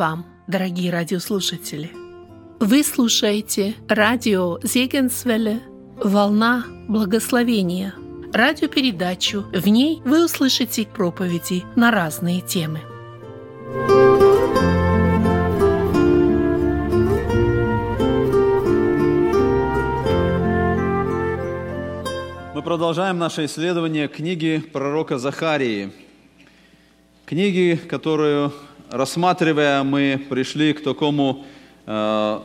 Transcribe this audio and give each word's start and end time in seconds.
вам, 0.00 0.24
дорогие 0.46 0.90
радиослушатели! 0.90 1.90
Вы 2.58 2.82
слушаете 2.82 3.74
радио 3.86 4.58
Зегенсвелле 4.62 5.60
«Волна 6.02 6.64
благословения» 6.88 7.92
радиопередачу. 8.32 9.44
В 9.52 9.68
ней 9.68 10.00
вы 10.06 10.24
услышите 10.24 10.86
проповеди 10.86 11.64
на 11.76 11.90
разные 11.90 12.40
темы. 12.40 12.80
Мы 22.54 22.62
продолжаем 22.62 23.18
наше 23.18 23.44
исследование 23.44 24.08
книги 24.08 24.64
пророка 24.72 25.18
Захарии. 25.18 25.92
Книги, 27.26 27.78
которую, 27.86 28.54
рассматривая, 28.90 29.82
мы 29.82 30.20
пришли 30.28 30.72
к 30.72 30.82
такому 30.82 31.44
э, 31.86 32.40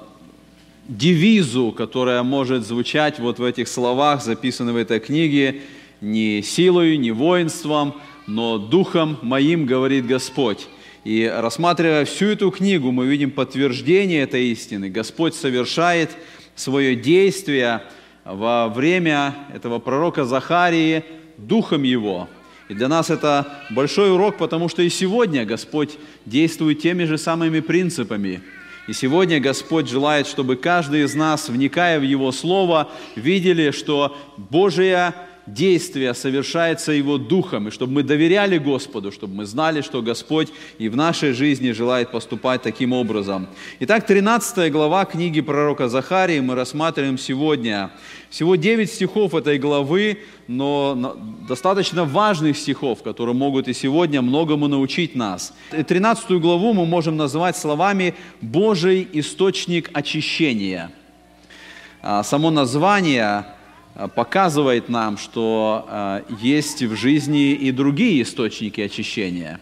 девизу, 0.87 1.71
которая 1.71 2.23
может 2.23 2.65
звучать 2.65 3.19
вот 3.19 3.39
в 3.39 3.43
этих 3.43 3.67
словах, 3.67 4.23
записанных 4.23 4.75
в 4.75 4.77
этой 4.77 4.99
книге, 4.99 5.61
не 6.01 6.41
силой, 6.41 6.97
не 6.97 7.11
воинством, 7.11 7.95
но 8.27 8.57
духом 8.57 9.17
моим, 9.21 9.65
говорит 9.65 10.05
Господь. 10.05 10.67
И 11.03 11.31
рассматривая 11.31 12.05
всю 12.05 12.27
эту 12.27 12.51
книгу, 12.51 12.91
мы 12.91 13.05
видим 13.05 13.31
подтверждение 13.31 14.21
этой 14.21 14.47
истины. 14.47 14.89
Господь 14.89 15.35
совершает 15.35 16.11
свое 16.55 16.95
действие 16.95 17.83
во 18.23 18.69
время 18.69 19.35
этого 19.53 19.79
пророка 19.79 20.25
Захарии 20.25 21.03
духом 21.37 21.83
его. 21.83 22.27
И 22.69 22.73
для 22.73 22.87
нас 22.87 23.09
это 23.09 23.47
большой 23.69 24.11
урок, 24.11 24.37
потому 24.37 24.69
что 24.69 24.81
и 24.81 24.89
сегодня 24.89 25.45
Господь 25.45 25.97
действует 26.25 26.81
теми 26.81 27.03
же 27.03 27.17
самыми 27.17 27.59
принципами– 27.59 28.41
и 28.87 28.93
сегодня 28.93 29.39
Господь 29.39 29.89
желает, 29.89 30.27
чтобы 30.27 30.57
каждый 30.57 31.03
из 31.03 31.15
нас, 31.15 31.49
вникая 31.49 31.99
в 31.99 32.03
Его 32.03 32.31
Слово, 32.31 32.91
видели, 33.15 33.71
что 33.71 34.15
Божие 34.37 35.15
действие 35.47 36.13
совершается 36.13 36.91
Его 36.91 37.17
Духом, 37.17 37.67
и 37.67 37.71
чтобы 37.71 37.93
мы 37.93 38.03
доверяли 38.03 38.57
Господу, 38.57 39.11
чтобы 39.11 39.35
мы 39.35 39.45
знали, 39.45 39.81
что 39.81 40.01
Господь 40.01 40.49
и 40.79 40.89
в 40.89 40.95
нашей 40.95 41.33
жизни 41.33 41.71
желает 41.71 42.11
поступать 42.11 42.61
таким 42.61 42.93
образом. 42.93 43.47
Итак, 43.79 44.05
13 44.05 44.71
глава 44.71 45.05
книги 45.05 45.41
пророка 45.41 45.87
Захарии 45.87 46.39
мы 46.39 46.55
рассматриваем 46.55 47.17
сегодня. 47.17 47.91
Всего 48.29 48.55
9 48.55 48.89
стихов 48.89 49.33
этой 49.35 49.59
главы, 49.59 50.19
но 50.47 51.15
достаточно 51.47 52.03
важных 52.03 52.57
стихов, 52.57 53.03
которые 53.03 53.35
могут 53.35 53.67
и 53.67 53.73
сегодня 53.73 54.21
многому 54.21 54.67
научить 54.67 55.15
нас. 55.15 55.53
13 55.71 56.31
главу 56.41 56.73
мы 56.73 56.85
можем 56.85 57.17
назвать 57.17 57.55
словами 57.55 58.15
«Божий 58.41 59.07
источник 59.13 59.89
очищения». 59.93 60.91
А, 62.01 62.23
само 62.23 62.51
название 62.51 63.45
показывает 64.15 64.89
нам, 64.89 65.17
что 65.17 65.85
э, 65.87 66.21
есть 66.41 66.83
в 66.83 66.95
жизни 66.95 67.53
и 67.53 67.71
другие 67.71 68.21
источники 68.21 68.81
очищения. 68.81 69.59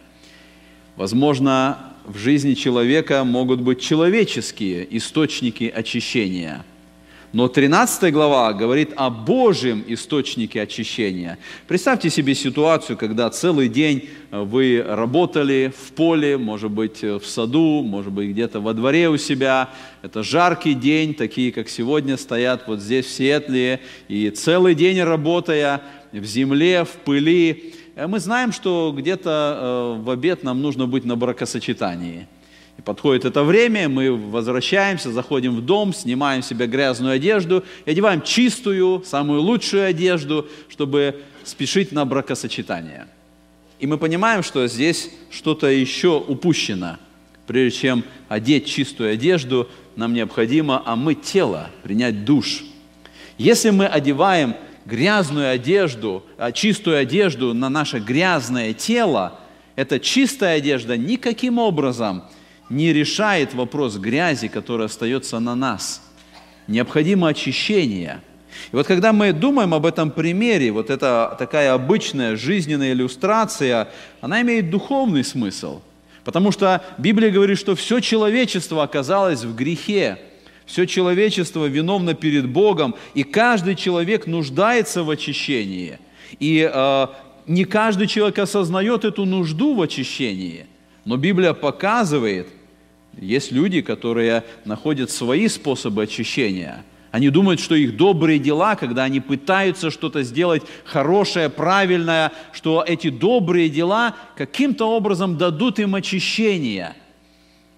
Возможно, 0.95 1.77
в 2.05 2.17
жизни 2.17 2.53
человека 2.53 3.23
могут 3.23 3.61
быть 3.61 3.81
человеческие 3.81 4.85
источники 4.97 5.71
очищения– 5.73 6.65
но 7.33 7.47
13 7.47 8.13
глава 8.13 8.53
говорит 8.53 8.91
о 8.95 9.09
Божьем 9.09 9.83
источнике 9.87 10.61
очищения. 10.61 11.39
Представьте 11.67 12.11
себе 12.11 12.35
ситуацию, 12.35 12.95
когда 12.95 13.27
целый 13.31 13.69
день 13.69 14.07
э, 14.29 14.39
вы 14.39 14.83
работали 14.87 15.73
в 15.75 15.93
поле, 15.93 16.37
может 16.37 16.69
быть, 16.69 17.03
э, 17.03 17.17
в 17.17 17.25
саду, 17.25 17.81
может 17.81 18.11
быть, 18.11 18.29
где-то 18.29 18.59
во 18.59 18.75
дворе 18.75 19.09
у 19.09 19.17
себя. 19.17 19.71
Это 20.03 20.21
жаркий 20.21 20.75
день, 20.75 21.15
такие, 21.15 21.51
как 21.51 21.69
сегодня, 21.69 22.17
стоят 22.17 22.67
вот 22.67 22.79
здесь, 22.79 23.07
в 23.07 23.09
Сиэтле. 23.09 23.79
И 24.07 24.29
целый 24.29 24.75
день 24.75 25.01
работая 25.01 25.81
в 26.11 26.23
земле, 26.25 26.83
в 26.83 26.91
пыли. 27.03 27.73
Э, 27.95 28.05
мы 28.05 28.19
знаем, 28.19 28.51
что 28.51 28.93
где-то 28.95 29.97
в 29.99 30.09
обед 30.11 30.43
нам 30.43 30.61
нужно 30.61 30.85
быть 30.85 31.03
на 31.03 31.15
бракосочетании– 31.15 32.27
и 32.77 32.81
подходит 32.81 33.25
это 33.25 33.43
время, 33.43 33.87
мы 33.87 34.11
возвращаемся, 34.11 35.11
заходим 35.11 35.55
в 35.55 35.61
дом, 35.61 35.93
снимаем 35.93 36.41
себе 36.41 36.65
грязную 36.65 37.13
одежду 37.13 37.63
и 37.85 37.91
одеваем 37.91 38.21
чистую, 38.21 39.03
самую 39.05 39.41
лучшую 39.41 39.85
одежду, 39.85 40.47
чтобы 40.69 41.21
спешить 41.43 41.91
на 41.91 42.05
бракосочетание. 42.05 43.07
И 43.79 43.85
мы 43.87 43.97
понимаем, 43.97 44.43
что 44.43 44.65
здесь 44.67 45.09
что-то 45.29 45.67
еще 45.67 46.17
упущено. 46.19 46.97
Прежде 47.45 47.79
чем 47.79 48.03
одеть 48.29 48.65
чистую 48.65 49.13
одежду, 49.13 49.69
нам 49.95 50.13
необходимо 50.13 50.81
омыть 50.85 51.21
тело, 51.21 51.69
принять 51.83 52.25
душ. 52.25 52.63
Если 53.37 53.69
мы 53.69 53.85
одеваем 53.85 54.55
грязную 54.85 55.51
одежду, 55.51 56.23
а 56.37 56.51
чистую 56.51 56.97
одежду 56.97 57.53
на 57.53 57.69
наше 57.69 57.99
грязное 57.99 58.73
тело, 58.73 59.39
эта 59.75 59.99
чистая 59.99 60.57
одежда 60.57 60.97
никаким 60.97 61.57
образом 61.57 62.23
не 62.69 62.93
решает 62.93 63.53
вопрос 63.53 63.97
грязи, 63.97 64.47
который 64.47 64.85
остается 64.85 65.39
на 65.39 65.55
нас. 65.55 66.01
Необходимо 66.67 67.27
очищение. 67.27 68.21
И 68.71 68.75
вот 68.75 68.87
когда 68.87 69.11
мы 69.13 69.33
думаем 69.33 69.73
об 69.73 69.85
этом 69.85 70.11
примере, 70.11 70.71
вот 70.71 70.89
эта 70.89 71.35
такая 71.37 71.73
обычная 71.73 72.35
жизненная 72.35 72.93
иллюстрация, 72.93 73.89
она 74.21 74.41
имеет 74.41 74.69
духовный 74.69 75.23
смысл. 75.23 75.81
Потому 76.23 76.51
что 76.51 76.81
Библия 76.97 77.31
говорит, 77.31 77.59
что 77.59 77.75
все 77.75 77.99
человечество 77.99 78.83
оказалось 78.83 79.43
в 79.43 79.55
грехе. 79.55 80.19
Все 80.65 80.85
человечество 80.85 81.65
виновно 81.65 82.13
перед 82.13 82.47
Богом, 82.47 82.95
и 83.13 83.23
каждый 83.23 83.75
человек 83.75 84.27
нуждается 84.27 85.03
в 85.03 85.09
очищении. 85.09 85.99
И 86.39 86.69
э, 86.73 87.07
не 87.47 87.65
каждый 87.65 88.07
человек 88.07 88.39
осознает 88.39 89.03
эту 89.03 89.25
нужду 89.25 89.75
в 89.75 89.81
очищении– 89.81 90.67
но 91.05 91.17
Библия 91.17 91.53
показывает, 91.53 92.47
есть 93.17 93.51
люди, 93.51 93.81
которые 93.81 94.43
находят 94.65 95.11
свои 95.11 95.47
способы 95.47 96.03
очищения. 96.03 96.83
Они 97.11 97.29
думают, 97.29 97.59
что 97.59 97.75
их 97.75 97.95
добрые 97.95 98.39
дела, 98.39 98.75
когда 98.75 99.03
они 99.03 99.19
пытаются 99.19 99.91
что-то 99.91 100.23
сделать 100.23 100.63
хорошее, 100.83 101.49
правильное, 101.49 102.31
что 102.53 102.83
эти 102.87 103.09
добрые 103.09 103.69
дела 103.69 104.15
каким-то 104.35 104.85
образом 104.85 105.37
дадут 105.37 105.77
им 105.77 105.93
очищение. 105.93 106.95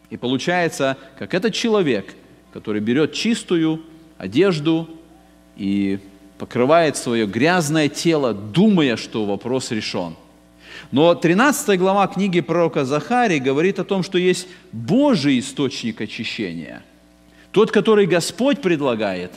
И 0.10 0.16
получается, 0.16 0.98
как 1.20 1.34
этот 1.34 1.54
человек, 1.54 2.16
который 2.54 2.80
берет 2.80 3.12
чистую 3.12 3.82
одежду 4.18 4.88
и 5.58 6.00
покрывает 6.38 6.96
свое 6.96 7.26
грязное 7.26 7.90
тело, 7.90 8.34
думая, 8.34 8.96
что 8.96 9.26
вопрос 9.26 9.72
решен– 9.72 10.16
но 10.92 11.16
13 11.16 11.80
глава 11.80 12.08
книги 12.08 12.42
пророка 12.42 12.86
Захарии 12.86 13.40
говорит 13.40 13.80
о 13.80 13.84
том, 13.84 14.04
что 14.04 14.18
есть 14.18 14.48
Божий 14.72 15.40
источник 15.40 16.02
очищения. 16.02 16.84
Тот, 17.52 17.72
который 17.72 18.06
Господь 18.06 18.62
предлагает, 18.62 19.32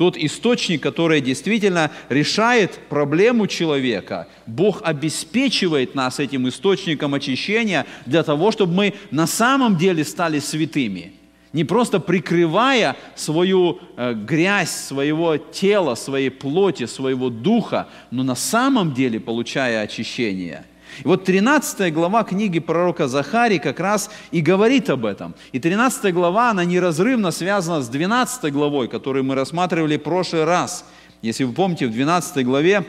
тот 0.00 0.16
источник, 0.16 0.82
который 0.82 1.20
действительно 1.20 1.90
решает 2.08 2.78
проблему 2.88 3.46
человека. 3.46 4.28
Бог 4.46 4.80
обеспечивает 4.82 5.94
нас 5.94 6.18
этим 6.18 6.48
источником 6.48 7.12
очищения 7.12 7.84
для 8.06 8.22
того, 8.22 8.50
чтобы 8.50 8.72
мы 8.72 8.94
на 9.10 9.26
самом 9.26 9.76
деле 9.76 10.04
стали 10.04 10.38
святыми. 10.38 11.12
Не 11.52 11.64
просто 11.64 12.00
прикрывая 12.00 12.96
свою 13.14 13.80
э, 13.98 14.14
грязь 14.14 14.70
своего 14.70 15.36
тела, 15.36 15.96
своей 15.96 16.30
плоти, 16.30 16.86
своего 16.86 17.28
духа, 17.28 17.88
но 18.10 18.22
на 18.22 18.36
самом 18.36 18.94
деле 18.94 19.20
получая 19.20 19.82
очищение– 19.82 20.64
и 21.02 21.08
вот 21.08 21.24
13 21.24 21.92
глава 21.92 22.24
книги 22.24 22.58
пророка 22.58 23.08
Захарии 23.08 23.58
как 23.58 23.80
раз 23.80 24.10
и 24.30 24.40
говорит 24.40 24.90
об 24.90 25.06
этом. 25.06 25.34
И 25.52 25.58
13 25.58 26.12
глава, 26.12 26.50
она 26.50 26.64
неразрывно 26.64 27.30
связана 27.30 27.82
с 27.82 27.88
12 27.88 28.52
главой, 28.52 28.88
которую 28.88 29.24
мы 29.24 29.34
рассматривали 29.34 29.96
в 29.96 30.02
прошлый 30.02 30.44
раз. 30.44 30.84
Если 31.22 31.44
вы 31.44 31.52
помните, 31.52 31.86
в 31.86 31.92
12 31.92 32.44
главе 32.44 32.84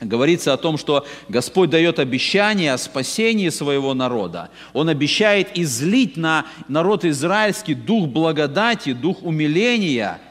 говорится 0.00 0.52
о 0.52 0.56
том, 0.56 0.76
что 0.78 1.06
Господь 1.28 1.70
дает 1.70 1.98
обещание 1.98 2.72
о 2.72 2.78
спасении 2.78 3.50
своего 3.50 3.94
народа. 3.94 4.48
Он 4.72 4.88
обещает 4.88 5.56
излить 5.58 6.16
на 6.16 6.46
народ 6.68 7.04
израильский 7.04 7.74
дух 7.74 8.08
благодати, 8.08 8.92
дух 8.92 9.22
умиления– 9.22 10.18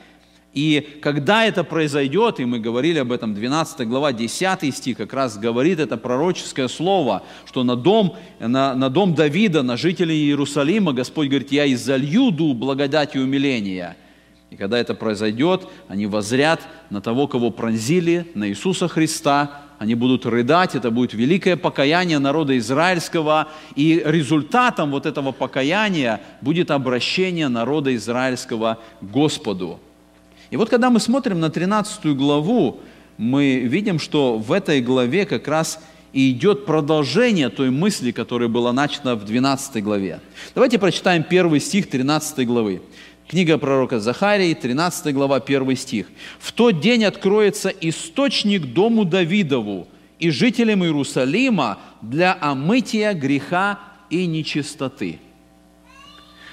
и 0.53 0.99
когда 1.01 1.45
это 1.45 1.63
произойдет, 1.63 2.39
и 2.39 2.45
мы 2.45 2.59
говорили 2.59 2.97
об 2.97 3.11
этом, 3.11 3.35
12 3.35 3.87
глава, 3.87 4.13
10 4.13 4.75
стих 4.75 4.97
как 4.97 5.13
раз 5.13 5.37
говорит 5.37 5.79
это 5.79 5.95
пророческое 5.95 6.67
слово, 6.67 7.21
что 7.45 7.63
на 7.63 7.75
дом, 7.75 8.15
на, 8.39 8.73
на 8.73 8.89
дом 8.89 9.13
Давида, 9.13 9.61
на 9.61 9.77
жителей 9.77 10.15
Иерусалима 10.25 10.93
Господь 10.93 11.27
говорит, 11.27 11.51
я 11.51 11.71
изолью 11.71 12.31
дух 12.31 12.57
благодати 12.57 13.17
и 13.17 13.19
умиления. 13.19 13.95
И 14.49 14.55
когда 14.55 14.79
это 14.79 14.95
произойдет, 14.95 15.67
они 15.87 16.07
возрят 16.07 16.61
на 16.89 16.99
того, 16.99 17.27
кого 17.27 17.51
пронзили, 17.51 18.25
на 18.33 18.49
Иисуса 18.49 18.87
Христа, 18.87 19.61
они 19.77 19.93
будут 19.93 20.25
рыдать, 20.25 20.73
это 20.73 20.89
будет 20.89 21.13
великое 21.13 21.57
покаяние 21.57 22.17
народа 22.17 22.57
израильского, 22.57 23.49
и 23.75 24.01
результатом 24.03 24.89
вот 24.89 25.05
этого 25.05 25.31
покаяния 25.31 26.19
будет 26.41 26.71
обращение 26.71 27.49
народа 27.49 27.95
израильского 27.95 28.79
к 28.99 29.05
Господу. 29.05 29.79
И 30.51 30.57
вот 30.57 30.69
когда 30.69 30.89
мы 30.89 30.99
смотрим 30.99 31.39
на 31.39 31.49
13 31.49 32.05
главу, 32.15 32.79
мы 33.17 33.59
видим, 33.59 33.99
что 33.99 34.37
в 34.37 34.51
этой 34.51 34.81
главе 34.81 35.25
как 35.25 35.47
раз 35.47 35.79
и 36.11 36.31
идет 36.31 36.65
продолжение 36.65 37.49
той 37.49 37.69
мысли, 37.69 38.11
которая 38.11 38.49
была 38.49 38.73
начата 38.73 39.15
в 39.15 39.25
12 39.25 39.83
главе. 39.83 40.19
Давайте 40.55 40.79
прочитаем 40.79 41.23
первый 41.23 41.59
стих 41.59 41.89
13 41.89 42.47
главы. 42.47 42.81
Книга 43.27 43.59
пророка 43.59 43.99
Захарии, 43.99 44.55
13 44.55 45.13
глава, 45.13 45.35
1 45.35 45.75
стих. 45.75 46.07
«В 46.39 46.51
тот 46.51 46.79
день 46.79 47.03
откроется 47.05 47.69
источник 47.69 48.73
дому 48.73 49.05
Давидову 49.05 49.87
и 50.17 50.31
жителям 50.31 50.83
Иерусалима 50.83 51.77
для 52.01 52.35
омытия 52.41 53.13
греха 53.13 53.77
и 54.09 54.25
нечистоты». 54.25 55.19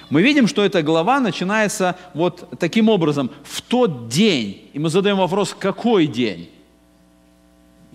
Мы 0.09 0.21
видим, 0.21 0.47
что 0.47 0.63
эта 0.63 0.81
глава 0.83 1.19
начинается 1.19 1.97
вот 2.13 2.59
таким 2.59 2.89
образом, 2.89 3.29
в 3.43 3.61
тот 3.61 4.07
день. 4.07 4.69
И 4.73 4.79
мы 4.79 4.89
задаем 4.89 5.17
вопрос, 5.17 5.55
какой 5.57 6.07
день? 6.07 6.49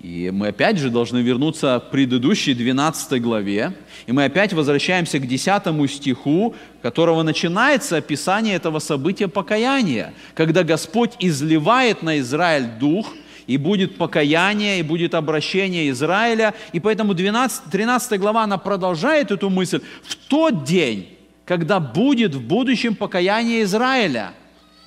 И 0.03 0.31
мы 0.32 0.49
опять 0.49 0.79
же 0.79 0.91
должны 0.91 1.19
вернуться 1.19 1.81
к 1.87 1.91
предыдущей 1.91 2.55
12 2.55 3.23
главе, 3.23 3.73
и 4.06 4.12
мы 4.12 4.25
опять 4.25 4.53
возвращаемся 4.53 5.20
к 5.20 5.26
10 5.29 5.91
стиху, 5.91 6.56
которого 6.82 7.23
начинается 7.23 7.99
описание 7.99 8.56
этого 8.56 8.81
события 8.81 9.29
покаяния, 9.29 10.12
когда 10.35 10.65
Господь 10.65 11.12
изливает 11.20 12.03
на 12.03 12.19
Израиль 12.19 12.67
Дух, 12.81 13.15
и 13.47 13.56
будет 13.56 13.97
покаяние, 13.97 14.81
и 14.81 14.82
будет 14.82 15.15
обращение 15.15 15.91
Израиля. 15.91 16.55
И 16.73 16.81
поэтому 16.81 17.15
12, 17.15 17.65
13 17.70 18.20
глава, 18.20 18.44
она 18.44 18.56
продолжает 18.58 19.31
эту 19.31 19.50
мысль. 19.50 19.81
В 20.05 20.15
тот 20.17 20.65
день, 20.65 21.08
когда 21.53 21.81
будет 21.81 22.35
в 22.35 22.41
будущем 22.41 22.95
покаяние 22.95 23.65
Израиля. 23.65 24.33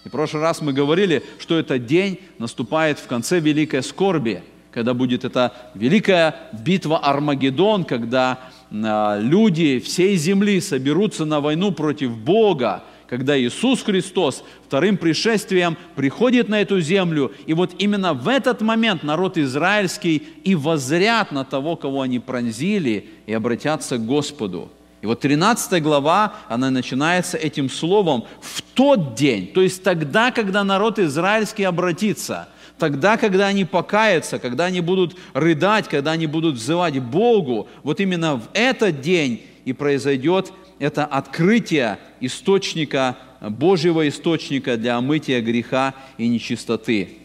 И 0.04 0.10
в 0.10 0.12
прошлый 0.12 0.42
раз 0.42 0.62
мы 0.62 0.74
говорили, 0.74 1.22
что 1.38 1.60
этот 1.60 1.86
день 1.86 2.20
наступает 2.40 2.98
в 2.98 3.06
конце 3.06 3.40
великой 3.40 3.84
скорби– 3.84 4.42
когда 4.76 4.94
будет 4.94 5.24
эта 5.24 5.54
великая 5.74 6.36
битва 6.52 6.98
Армагеддон, 6.98 7.86
когда 7.86 8.40
а, 8.70 9.18
люди 9.18 9.80
всей 9.80 10.18
земли 10.18 10.60
соберутся 10.60 11.24
на 11.24 11.40
войну 11.40 11.72
против 11.72 12.18
Бога, 12.18 12.84
когда 13.08 13.40
Иисус 13.40 13.84
Христос 13.84 14.44
вторым 14.68 14.98
пришествием 14.98 15.78
приходит 15.96 16.50
на 16.50 16.60
эту 16.60 16.82
землю, 16.82 17.32
и 17.46 17.54
вот 17.54 17.72
именно 17.78 18.14
в 18.14 18.28
этот 18.28 18.60
момент 18.60 19.02
народ 19.02 19.38
израильский 19.38 20.22
и 20.44 20.56
возрят 20.56 21.32
на 21.32 21.46
того, 21.46 21.78
кого 21.78 22.02
они 22.02 22.20
пронзили, 22.20 23.08
и 23.28 23.32
обратятся 23.32 23.98
к 23.98 24.06
Господу. 24.06 24.70
И 25.06 25.08
вот 25.08 25.20
13 25.20 25.84
глава, 25.84 26.34
она 26.50 26.72
начинается 26.72 27.38
этим 27.38 27.70
словом 27.70 28.26
«в 28.42 28.64
тот 28.64 29.14
день», 29.14 29.46
то 29.54 29.62
есть 29.62 29.84
тогда, 29.84 30.32
когда 30.32 30.64
народ 30.64 30.98
израильский 30.98 31.64
обратится– 31.64 32.50
Тогда, 32.80 33.16
когда 33.16 33.48
они 33.48 33.64
покаятся, 33.64 34.38
когда 34.38 34.66
они 34.66 34.82
будут 34.82 35.16
рыдать, 35.34 35.88
когда 35.88 36.12
они 36.12 36.28
будут 36.28 36.56
взывать 36.56 37.00
Богу, 37.00 37.70
вот 37.84 38.02
именно 38.02 38.36
в 38.36 38.50
этот 38.54 39.00
день 39.00 39.44
и 39.64 39.72
произойдет 39.72 40.52
это 40.80 41.06
открытие 41.06 42.00
источника, 42.20 43.16
Божьего 43.40 44.10
источника 44.10 44.76
для 44.76 44.98
омытия 44.98 45.42
греха 45.42 45.94
и 46.18 46.28
нечистоты. 46.28 47.20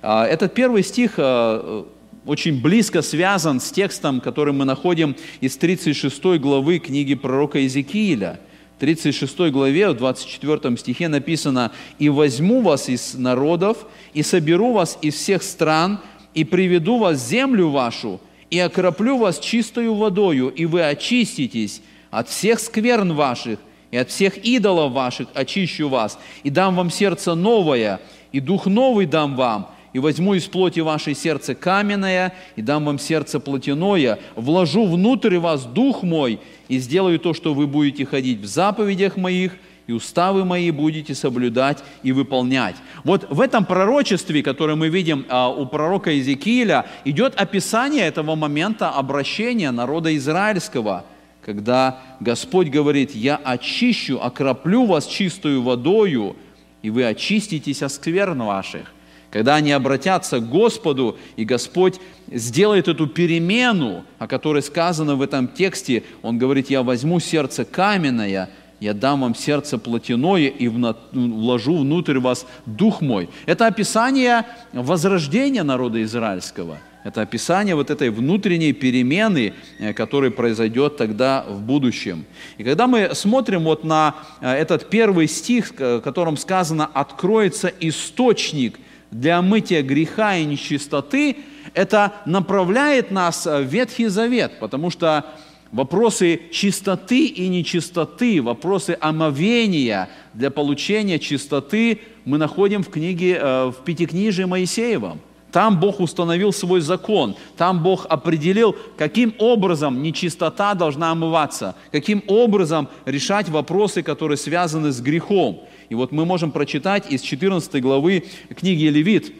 А, 0.00 0.26
этот 0.26 0.54
первый 0.54 0.84
стих 0.84 1.14
а, 1.16 1.88
очень 2.26 2.60
близко 2.60 3.02
связан 3.02 3.60
с 3.60 3.70
текстом, 3.70 4.20
который 4.20 4.52
мы 4.52 4.64
находим 4.64 5.16
из 5.40 5.56
36 5.56 6.22
главы 6.38 6.78
книги 6.78 7.14
пророка 7.14 7.58
Иезекииля– 7.58 8.40
36 8.78 9.50
главе, 9.50 9.90
в 9.90 9.94
24 9.94 10.76
стихе 10.76 11.08
написано, 11.08 11.72
«И 11.98 12.08
возьму 12.08 12.60
вас 12.60 12.88
из 12.88 13.14
народов, 13.14 13.86
и 14.12 14.22
соберу 14.22 14.72
вас 14.72 14.98
из 15.00 15.14
всех 15.14 15.42
стран, 15.42 16.00
и 16.34 16.44
приведу 16.44 16.98
вас 16.98 17.18
в 17.18 17.28
землю 17.28 17.70
вашу, 17.70 18.20
и 18.50 18.58
окроплю 18.58 19.18
вас 19.18 19.38
чистою 19.38 19.94
водою, 19.94 20.48
и 20.48 20.66
вы 20.66 20.82
очиститесь 20.84 21.80
от 22.10 22.28
всех 22.28 22.58
скверн 22.58 23.12
ваших, 23.12 23.58
и 23.90 23.96
от 23.96 24.10
всех 24.10 24.38
идолов 24.44 24.92
ваших 24.92 25.28
очищу 25.34 25.88
вас, 25.88 26.18
и 26.42 26.50
дам 26.50 26.74
вам 26.74 26.90
сердце 26.90 27.34
новое, 27.34 28.00
и 28.32 28.40
дух 28.40 28.66
новый 28.66 29.06
дам 29.06 29.36
вам, 29.36 29.70
и 29.94 30.00
возьму 30.00 30.34
из 30.34 30.44
плоти 30.44 30.80
вашей 30.80 31.14
сердце 31.14 31.54
каменное, 31.54 32.34
и 32.56 32.62
дам 32.62 32.84
вам 32.84 32.98
сердце 32.98 33.40
плотяное, 33.40 34.18
вложу 34.34 34.86
внутрь 34.86 35.38
вас 35.38 35.64
дух 35.64 36.02
мой, 36.02 36.40
и 36.68 36.78
сделаю 36.78 37.18
то, 37.18 37.32
что 37.32 37.54
вы 37.54 37.66
будете 37.68 38.04
ходить 38.04 38.40
в 38.40 38.44
заповедях 38.44 39.16
моих, 39.16 39.52
и 39.86 39.92
уставы 39.92 40.44
мои 40.44 40.70
будете 40.70 41.14
соблюдать 41.14 41.84
и 42.02 42.10
выполнять. 42.10 42.74
Вот 43.04 43.26
в 43.30 43.40
этом 43.40 43.64
пророчестве, 43.64 44.42
которое 44.42 44.74
мы 44.74 44.88
видим 44.88 45.26
а, 45.28 45.48
у 45.48 45.66
пророка 45.66 46.10
Иезекииля, 46.10 46.86
идет 47.04 47.34
описание 47.36 48.06
этого 48.06 48.34
момента 48.34 48.90
обращения 48.90 49.70
народа 49.70 50.16
израильского, 50.16 51.04
когда 51.44 52.00
Господь 52.18 52.68
говорит, 52.68 53.14
«Я 53.14 53.36
очищу, 53.36 54.18
окроплю 54.20 54.86
вас 54.86 55.06
чистую 55.06 55.62
водою, 55.62 56.34
и 56.82 56.90
вы 56.90 57.04
очиститесь 57.04 57.82
от 57.82 57.92
скверн 57.92 58.42
ваших». 58.42 58.94
Когда 59.34 59.56
они 59.56 59.72
обратятся 59.72 60.38
к 60.38 60.48
Господу, 60.48 61.18
и 61.34 61.44
Господь 61.44 61.98
сделает 62.30 62.86
эту 62.86 63.08
перемену, 63.08 64.04
о 64.20 64.28
которой 64.28 64.62
сказано 64.62 65.16
в 65.16 65.22
этом 65.22 65.48
тексте, 65.48 66.04
Он 66.22 66.38
говорит, 66.38 66.70
я 66.70 66.84
возьму 66.84 67.18
сердце 67.18 67.64
каменное, 67.64 68.48
я 68.78 68.94
дам 68.94 69.22
вам 69.22 69.34
сердце 69.34 69.76
плотяное 69.76 70.46
и 70.46 70.68
вложу 70.68 71.78
внутрь 71.78 72.20
вас 72.20 72.46
дух 72.64 73.00
мой. 73.00 73.28
Это 73.46 73.66
описание 73.66 74.46
возрождения 74.72 75.64
народа 75.64 76.00
израильского. 76.04 76.78
Это 77.02 77.22
описание 77.22 77.74
вот 77.74 77.90
этой 77.90 78.10
внутренней 78.10 78.72
перемены, 78.72 79.52
э, 79.80 79.92
которая 79.94 80.30
произойдет 80.30 80.96
тогда 80.96 81.44
в 81.48 81.60
будущем. 81.60 82.24
И 82.56 82.62
когда 82.62 82.86
мы 82.86 83.16
смотрим 83.16 83.64
вот 83.64 83.82
на 83.82 84.14
э, 84.40 84.52
этот 84.52 84.88
первый 84.88 85.26
стих, 85.26 85.72
в 85.76 86.00
котором 86.00 86.36
сказано 86.36 86.86
«откроется 86.86 87.70
источник 87.80 88.78
для 89.14 89.40
мытия 89.42 89.82
греха 89.82 90.36
и 90.36 90.44
нечистоты, 90.44 91.36
это 91.72 92.12
направляет 92.26 93.12
нас 93.12 93.46
в 93.46 93.62
Ветхий 93.62 94.08
Завет, 94.08 94.58
потому 94.58 94.90
что 94.90 95.24
вопросы 95.70 96.42
чистоты 96.50 97.26
и 97.26 97.48
нечистоты, 97.48 98.42
вопросы 98.42 98.98
омовения 99.00 100.08
для 100.34 100.50
получения 100.50 101.20
чистоты 101.20 102.00
мы 102.24 102.38
находим 102.38 102.82
в 102.82 102.88
книге, 102.88 103.38
э, 103.40 103.66
в 103.66 103.84
Пятикнижии 103.84 104.44
Моисеевом. 104.44 105.20
Там 105.52 105.78
Бог 105.78 106.00
установил 106.00 106.52
свой 106.52 106.80
закон, 106.80 107.36
там 107.56 107.84
Бог 107.84 108.06
определил, 108.08 108.74
каким 108.98 109.32
образом 109.38 110.02
нечистота 110.02 110.74
должна 110.74 111.12
омываться, 111.12 111.76
каким 111.92 112.24
образом 112.26 112.88
решать 113.04 113.48
вопросы, 113.48 114.02
которые 114.02 114.36
связаны 114.36 114.90
с 114.90 115.00
грехом. 115.00 115.60
И 115.88 115.94
вот 115.94 116.12
мы 116.12 116.24
можем 116.24 116.50
прочитать 116.50 117.10
из 117.10 117.20
14 117.22 117.80
главы 117.82 118.24
книги 118.56 118.84
Левит. 118.84 119.32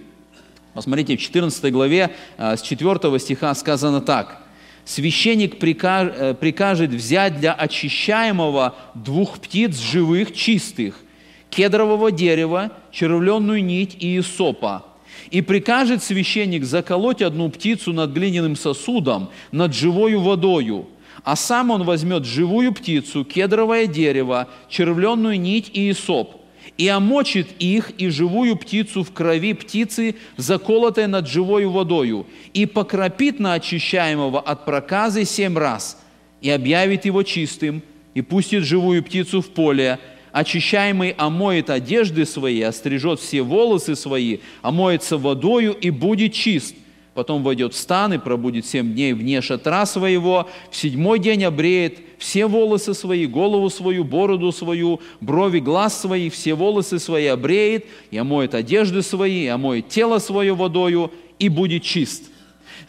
Посмотрите, 0.75 1.17
в 1.17 1.21
14 1.21 1.73
главе 1.73 2.11
э, 2.37 2.57
с 2.57 2.63
4 2.63 3.19
стиха 3.19 3.55
сказано 3.55 4.01
так. 4.01 4.43
«Священник 4.85 5.63
э, 5.63 6.35
прикажет 6.35 6.91
взять 6.91 7.39
для 7.39 7.55
очищаемого 7.55 8.75
двух 8.95 9.39
птиц 9.39 9.79
живых, 9.79 10.35
чистых, 10.35 11.01
кедрового 11.49 12.11
дерева, 12.11 12.73
червленную 12.91 13.65
нить 13.65 13.97
иисопа, 14.01 14.85
и 15.31 15.41
прикажет 15.41 16.03
священник 16.03 16.65
заколоть 16.65 17.23
одну 17.23 17.49
птицу 17.49 17.93
над 17.93 18.13
глиняным 18.13 18.57
сосудом, 18.57 19.31
над 19.53 19.75
живою 19.75 20.21
водою, 20.21 20.89
а 21.25 21.37
сам 21.37 21.71
он 21.71 21.85
возьмет 21.85 22.27
живую 22.27 22.73
птицу, 22.73 23.25
кедровое 23.25 23.87
дерево, 23.87 24.49
червленную 24.69 25.41
нить 25.41 25.71
иисоп, 25.73 26.43
и 26.77 26.87
омочит 26.89 27.49
их 27.59 27.93
и 27.99 28.09
живую 28.09 28.57
птицу 28.57 29.03
в 29.03 29.13
крови 29.13 29.55
птицы, 29.55 30.17
заколотой 30.37 31.07
над 31.07 31.27
живою 31.27 31.71
водою, 31.71 32.27
и 32.53 32.67
покропит 32.67 33.41
на 33.41 33.55
очищаемого 33.55 34.39
от 34.39 34.67
проказы 34.67 35.25
семь 35.25 35.57
раз, 35.57 35.99
и 36.43 36.51
объявит 36.51 37.07
его 37.07 37.23
чистым, 37.23 37.83
и 38.13 38.21
пустит 38.21 38.65
живую 38.65 39.03
птицу 39.03 39.41
в 39.41 39.49
поле, 39.49 39.99
очищаемый 40.31 41.15
омоет 41.17 41.71
одежды 41.71 42.27
свои, 42.27 42.61
острижет 42.61 43.21
все 43.21 43.41
волосы 43.43 43.97
свои, 43.97 44.39
омоется 44.61 45.17
водою 45.17 45.73
и 45.73 45.89
будет 45.91 46.35
чист 46.35 46.75
потом 47.15 47.43
войдет 47.43 47.75
в 47.75 47.77
стан 47.77 48.13
и 48.15 48.19
пробудет 48.19 48.67
семь 48.67 48.93
дней 48.93 49.13
вне 49.13 49.41
шатра 49.41 49.87
своего, 49.87 50.49
в 50.71 50.77
седьмой 50.77 51.19
день 51.21 51.45
обреет 51.45 51.99
все 52.19 52.47
волосы 52.47 52.93
свои, 52.93 53.27
голову 53.27 53.71
свою, 53.71 54.05
бороду 54.05 54.51
свою, 54.53 55.01
брови, 55.21 55.61
глаз 55.61 56.01
свои, 56.01 56.29
все 56.29 56.55
волосы 56.55 56.99
свои 56.99 57.27
обреет, 57.27 57.87
и 58.11 58.19
омоет 58.19 58.55
одежды 58.55 59.03
свои, 59.03 59.45
и 59.45 59.49
омоет 59.49 59.89
тело 59.89 60.19
свое 60.19 60.55
водою, 60.55 61.13
и 61.39 61.49
будет 61.49 61.83
чист. 61.85 62.31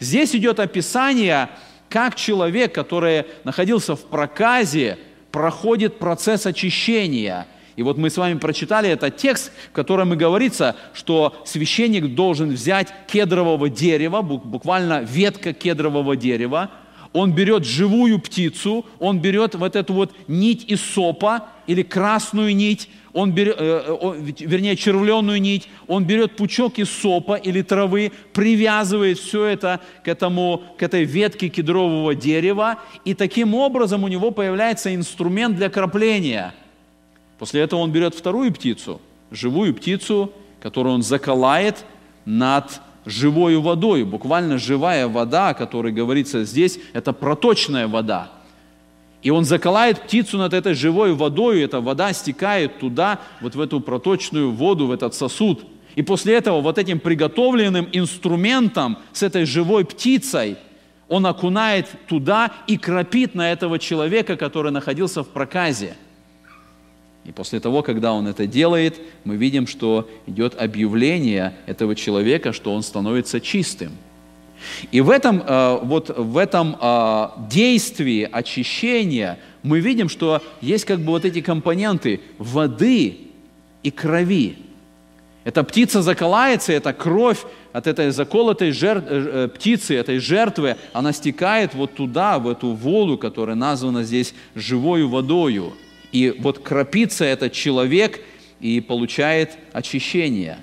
Здесь 0.00 0.34
идет 0.34 0.60
описание, 0.60 1.48
как 1.88 2.16
человек, 2.16 2.74
который 2.74 3.24
находился 3.44 3.94
в 3.94 4.02
проказе, 4.02 4.98
проходит 5.30 5.98
процесс 5.98 6.46
очищения. 6.46 7.46
И 7.76 7.82
вот 7.82 7.98
мы 7.98 8.08
с 8.08 8.16
вами 8.16 8.38
прочитали 8.38 8.88
этот 8.88 9.16
текст, 9.16 9.52
в 9.70 9.72
котором 9.72 10.14
и 10.14 10.16
говорится, 10.16 10.76
что 10.94 11.36
священник 11.44 12.14
должен 12.14 12.50
взять 12.50 12.88
кедрового 13.06 13.68
дерева, 13.68 14.22
буквально 14.22 15.02
ветка 15.02 15.52
кедрового 15.52 16.16
дерева, 16.16 16.70
он 17.12 17.32
берет 17.32 17.64
живую 17.64 18.18
птицу, 18.18 18.84
он 18.98 19.20
берет 19.20 19.54
вот 19.54 19.76
эту 19.76 19.94
вот 19.94 20.12
нить 20.28 20.64
из 20.68 20.82
сопа 20.82 21.48
или 21.66 21.82
красную 21.82 22.54
нить, 22.54 22.88
он 23.14 23.32
берет, 23.32 23.56
э, 23.58 24.14
вернее, 24.40 24.76
червленную 24.76 25.40
нить, 25.40 25.68
он 25.86 26.04
берет 26.04 26.36
пучок 26.36 26.78
из 26.78 26.90
сопа 26.90 27.36
или 27.36 27.62
травы, 27.62 28.12
привязывает 28.34 29.18
все 29.18 29.46
это 29.46 29.80
к, 30.04 30.08
этому, 30.08 30.62
к 30.78 30.82
этой 30.82 31.04
ветке 31.04 31.48
кедрового 31.48 32.14
дерева, 32.14 32.78
и 33.06 33.14
таким 33.14 33.54
образом 33.54 34.04
у 34.04 34.08
него 34.08 34.30
появляется 34.30 34.94
инструмент 34.94 35.56
для 35.56 35.70
крапления. 35.70 36.54
После 37.38 37.60
этого 37.60 37.80
он 37.80 37.92
берет 37.92 38.14
вторую 38.14 38.52
птицу, 38.52 39.00
живую 39.30 39.74
птицу, 39.74 40.32
которую 40.60 40.94
он 40.94 41.02
заколает 41.02 41.84
над 42.24 42.80
живой 43.04 43.56
водой. 43.58 44.04
Буквально 44.04 44.58
живая 44.58 45.06
вода, 45.06 45.50
о 45.50 45.54
которой 45.54 45.92
говорится 45.92 46.44
здесь, 46.44 46.78
это 46.92 47.12
проточная 47.12 47.88
вода. 47.88 48.32
И 49.22 49.30
он 49.30 49.44
заколает 49.44 50.02
птицу 50.02 50.38
над 50.38 50.54
этой 50.54 50.74
живой 50.74 51.12
водой, 51.12 51.58
и 51.58 51.62
эта 51.62 51.80
вода 51.80 52.12
стекает 52.12 52.78
туда, 52.78 53.20
вот 53.40 53.54
в 53.54 53.60
эту 53.60 53.80
проточную 53.80 54.52
воду, 54.52 54.86
в 54.86 54.92
этот 54.92 55.14
сосуд. 55.14 55.64
И 55.94 56.02
после 56.02 56.34
этого 56.34 56.60
вот 56.60 56.78
этим 56.78 57.00
приготовленным 57.00 57.88
инструментом 57.92 58.98
с 59.12 59.22
этой 59.22 59.44
живой 59.44 59.84
птицей 59.84 60.56
он 61.08 61.24
окунает 61.26 61.88
туда 62.08 62.52
и 62.66 62.76
кропит 62.76 63.34
на 63.34 63.52
этого 63.52 63.78
человека, 63.78 64.36
который 64.36 64.72
находился 64.72 65.22
в 65.22 65.28
проказе– 65.28 65.96
и 67.26 67.32
после 67.32 67.58
того, 67.58 67.82
когда 67.82 68.12
он 68.12 68.28
это 68.28 68.46
делает, 68.46 69.00
мы 69.24 69.36
видим, 69.36 69.66
что 69.66 70.08
идет 70.26 70.54
объявление 70.60 71.56
этого 71.66 71.96
человека, 71.96 72.52
что 72.52 72.72
он 72.72 72.82
становится 72.82 73.40
чистым. 73.40 73.92
И 74.92 75.00
в 75.00 75.10
этом, 75.10 75.42
э, 75.44 75.78
вот 75.82 76.16
в 76.16 76.38
этом 76.38 76.76
э, 76.80 77.28
действии 77.50 78.28
очищения 78.30 79.38
мы 79.64 79.80
видим, 79.80 80.08
что 80.08 80.40
есть 80.60 80.84
как 80.84 81.00
бы 81.00 81.06
вот 81.06 81.24
эти 81.24 81.40
компоненты 81.40 82.20
воды 82.38 83.18
и 83.82 83.90
крови. 83.90 84.58
Эта 85.42 85.64
птица 85.64 86.02
заколается, 86.02 86.72
эта 86.72 86.92
кровь 86.92 87.44
от 87.72 87.88
этой 87.88 88.10
заколотой 88.10 88.70
жер... 88.70 89.04
Э, 89.04 89.48
птицы, 89.52 89.96
этой 89.96 90.18
жертвы, 90.18 90.76
она 90.92 91.12
стекает 91.12 91.74
вот 91.74 91.94
туда, 91.94 92.38
в 92.38 92.48
эту 92.48 92.72
воду, 92.72 93.18
которая 93.18 93.56
названа 93.56 94.04
здесь 94.04 94.32
живою 94.54 95.08
водою– 95.08 95.72
и 96.16 96.34
вот 96.38 96.60
крапится 96.60 97.26
этот 97.26 97.52
человек 97.52 98.20
и 98.58 98.80
получает 98.80 99.58
очищение. 99.74 100.56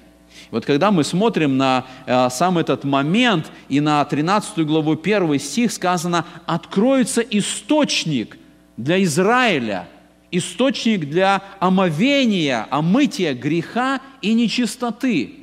Вот 0.50 0.66
когда 0.66 0.90
мы 0.90 1.04
смотрим 1.04 1.58
на 1.58 1.86
э, 2.08 2.28
сам 2.32 2.58
этот 2.58 2.84
момент 2.84 3.52
и 3.70 3.80
на 3.80 4.04
13 4.04 4.66
главу 4.66 4.94
1 4.94 5.40
стих 5.40 5.72
сказано 5.72 6.26
«Откроется 6.48 7.22
источник 7.22 8.36
для 8.78 9.04
Израиля, 9.04 9.88
источник 10.32 11.08
для 11.08 11.44
омовения, 11.60 12.66
омытия 12.72 13.36
греха 13.36 14.02
и 14.24 14.34
нечистоты». 14.34 15.36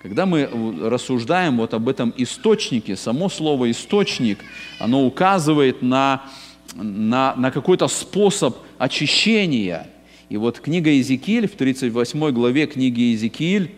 Когда 0.00 0.26
мы 0.26 0.48
рассуждаем 0.88 1.56
вот 1.56 1.74
об 1.74 1.88
этом 1.88 2.14
источнике, 2.16 2.94
само 2.94 3.28
слово 3.28 3.68
«источник», 3.72 4.38
оно 4.78 5.04
указывает 5.04 5.82
на, 5.82 6.22
на, 6.76 7.34
на 7.36 7.50
какой-то 7.50 7.88
способ 7.88 8.56
очищения. 8.78 9.88
И 10.28 10.36
вот 10.36 10.60
книга 10.60 10.90
Иезекииль, 10.90 11.48
в 11.48 11.52
38 11.52 12.30
главе 12.30 12.66
книги 12.66 13.00
Иезекииль 13.00 13.72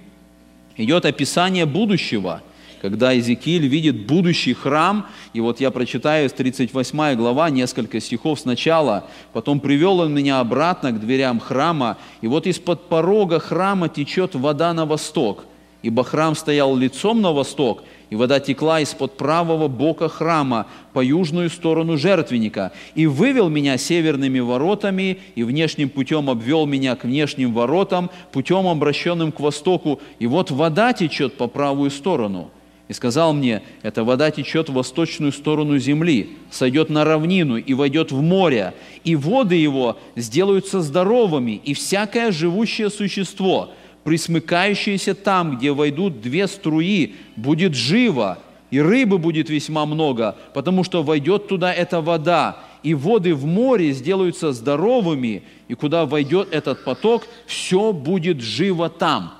идет 0.76 1.04
описание 1.04 1.66
будущего, 1.66 2.42
когда 2.80 3.12
Иезекииль 3.12 3.66
видит 3.66 4.06
будущий 4.06 4.54
храм, 4.54 5.06
и 5.32 5.40
вот 5.40 5.60
я 5.60 5.70
прочитаю 5.70 6.28
с 6.28 6.32
38 6.32 7.14
глава 7.16 7.50
несколько 7.50 8.00
стихов 8.00 8.40
сначала, 8.40 9.06
потом 9.32 9.60
привел 9.60 10.00
он 10.00 10.14
меня 10.14 10.40
обратно 10.40 10.92
к 10.92 11.00
дверям 11.00 11.40
храма, 11.40 11.98
и 12.20 12.28
вот 12.28 12.46
из-под 12.46 12.88
порога 12.88 13.40
храма 13.40 13.88
течет 13.88 14.34
вода 14.34 14.72
на 14.72 14.86
восток, 14.86 15.44
ибо 15.82 16.04
храм 16.04 16.34
стоял 16.34 16.74
лицом 16.76 17.20
на 17.20 17.32
восток, 17.32 17.82
и 18.10 18.16
вода 18.16 18.40
текла 18.40 18.80
из-под 18.80 19.16
правого 19.16 19.68
бока 19.68 20.08
храма 20.08 20.66
по 20.92 21.00
южную 21.00 21.50
сторону 21.50 21.96
жертвенника, 21.96 22.72
и 22.94 23.06
вывел 23.06 23.48
меня 23.48 23.76
северными 23.76 24.40
воротами, 24.40 25.18
и 25.34 25.42
внешним 25.42 25.90
путем 25.90 26.30
обвел 26.30 26.66
меня 26.66 26.96
к 26.96 27.04
внешним 27.04 27.52
воротам, 27.52 28.10
путем 28.32 28.66
обращенным 28.66 29.32
к 29.32 29.40
востоку, 29.40 30.00
и 30.18 30.26
вот 30.26 30.50
вода 30.50 30.92
течет 30.92 31.36
по 31.36 31.46
правую 31.46 31.90
сторону. 31.90 32.50
И 32.88 32.94
сказал 32.94 33.34
мне, 33.34 33.60
эта 33.82 34.02
вода 34.02 34.30
течет 34.30 34.70
в 34.70 34.72
восточную 34.72 35.30
сторону 35.32 35.76
земли, 35.76 36.30
сойдет 36.50 36.88
на 36.88 37.04
равнину 37.04 37.58
и 37.58 37.74
войдет 37.74 38.12
в 38.12 38.22
море, 38.22 38.72
и 39.04 39.14
воды 39.14 39.56
его 39.56 39.98
сделаются 40.16 40.80
здоровыми, 40.80 41.60
и 41.62 41.74
всякое 41.74 42.32
живущее 42.32 42.88
существо– 42.88 43.70
присмыкающееся 44.08 45.14
там, 45.14 45.58
где 45.58 45.70
войдут 45.70 46.22
две 46.22 46.46
струи, 46.46 47.16
будет 47.36 47.74
живо, 47.74 48.38
и 48.70 48.80
рыбы 48.80 49.18
будет 49.18 49.50
весьма 49.50 49.84
много, 49.84 50.34
потому 50.54 50.82
что 50.82 51.02
войдет 51.02 51.46
туда 51.46 51.74
эта 51.74 52.00
вода, 52.00 52.56
и 52.82 52.94
воды 52.94 53.34
в 53.34 53.44
море 53.44 53.92
сделаются 53.92 54.54
здоровыми, 54.54 55.42
и 55.68 55.74
куда 55.74 56.06
войдет 56.06 56.48
этот 56.52 56.84
поток, 56.84 57.24
все 57.46 57.92
будет 57.92 58.40
живо 58.40 58.88
там. 58.88 59.34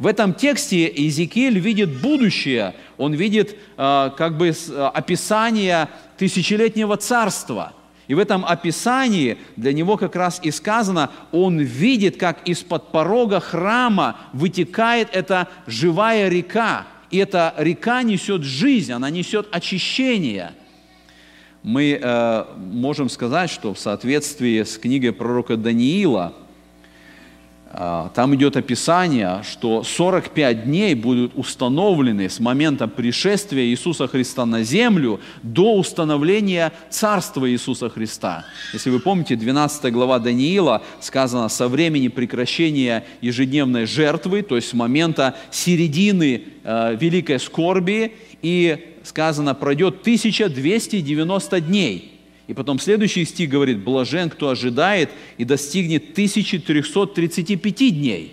В 0.00 0.08
этом 0.08 0.34
тексте 0.34 0.88
Иезекииль 0.88 1.60
видит 1.60 2.00
будущее, 2.00 2.74
он 2.98 3.14
видит 3.14 3.56
э, 3.76 4.10
как 4.16 4.38
бы 4.38 4.52
описание 4.92 5.88
тысячелетнего 6.18 6.96
царства– 6.96 7.74
и 8.10 8.14
в 8.14 8.18
этом 8.18 8.44
описании 8.44 9.38
для 9.54 9.72
него 9.72 9.96
как 9.96 10.16
раз 10.16 10.40
и 10.42 10.50
сказано, 10.50 11.12
он 11.30 11.60
видит, 11.60 12.16
как 12.16 12.40
из-под 12.44 12.90
порога 12.90 13.38
храма 13.38 14.16
вытекает 14.32 15.10
эта 15.12 15.46
живая 15.68 16.28
река. 16.28 16.88
И 17.12 17.18
эта 17.18 17.54
река 17.56 18.02
несет 18.02 18.42
жизнь, 18.42 18.90
она 18.90 19.10
несет 19.10 19.46
очищение. 19.52 20.54
Мы 21.62 22.00
э, 22.02 22.44
можем 22.56 23.08
сказать, 23.08 23.48
что 23.48 23.74
в 23.74 23.78
соответствии 23.78 24.60
с 24.64 24.76
книгой 24.76 25.12
пророка 25.12 25.56
Даниила– 25.56 26.34
там 27.72 28.34
идет 28.34 28.56
описание, 28.56 29.42
что 29.48 29.84
45 29.84 30.64
дней 30.64 30.94
будут 30.94 31.32
установлены 31.36 32.28
с 32.28 32.40
момента 32.40 32.88
пришествия 32.88 33.64
Иисуса 33.66 34.08
Христа 34.08 34.44
на 34.44 34.64
землю 34.64 35.20
до 35.44 35.76
установления 35.76 36.72
Царства 36.90 37.48
Иисуса 37.48 37.88
Христа. 37.88 38.44
Если 38.72 38.90
вы 38.90 38.98
помните, 38.98 39.36
12 39.36 39.92
глава 39.92 40.18
Даниила 40.18 40.82
сказано 41.00 41.48
со 41.48 41.68
времени 41.68 42.08
прекращения 42.08 43.04
ежедневной 43.20 43.86
жертвы, 43.86 44.42
то 44.42 44.56
есть 44.56 44.70
с 44.70 44.72
момента 44.72 45.36
середины 45.52 46.42
э, 46.64 46.96
великой 47.00 47.38
скорби, 47.38 48.14
и 48.42 48.94
сказано, 49.04 49.54
пройдет 49.54 50.00
1290 50.00 51.60
дней– 51.60 52.16
и 52.50 52.52
потом 52.52 52.80
следующий 52.80 53.24
стих 53.24 53.48
говорит, 53.48 53.78
блажен, 53.78 54.28
кто 54.28 54.48
ожидает 54.48 55.10
и 55.38 55.44
достигнет 55.44 56.10
1335 56.10 57.76
дней. 57.96 58.32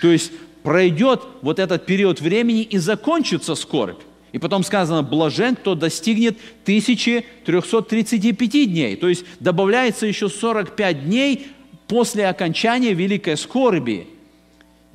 То 0.00 0.10
есть 0.10 0.32
пройдет 0.62 1.20
вот 1.42 1.58
этот 1.58 1.84
период 1.84 2.22
времени 2.22 2.62
и 2.62 2.78
закончится 2.78 3.54
скорбь. 3.54 4.00
И 4.32 4.38
потом 4.38 4.64
сказано, 4.64 5.02
блажен, 5.02 5.56
кто 5.56 5.74
достигнет 5.74 6.38
1335 6.62 8.50
дней. 8.50 8.96
То 8.96 9.10
есть 9.10 9.26
добавляется 9.40 10.06
еще 10.06 10.30
45 10.30 11.04
дней 11.04 11.48
после 11.86 12.28
окончания 12.28 12.94
великой 12.94 13.36
скорби. 13.36 14.06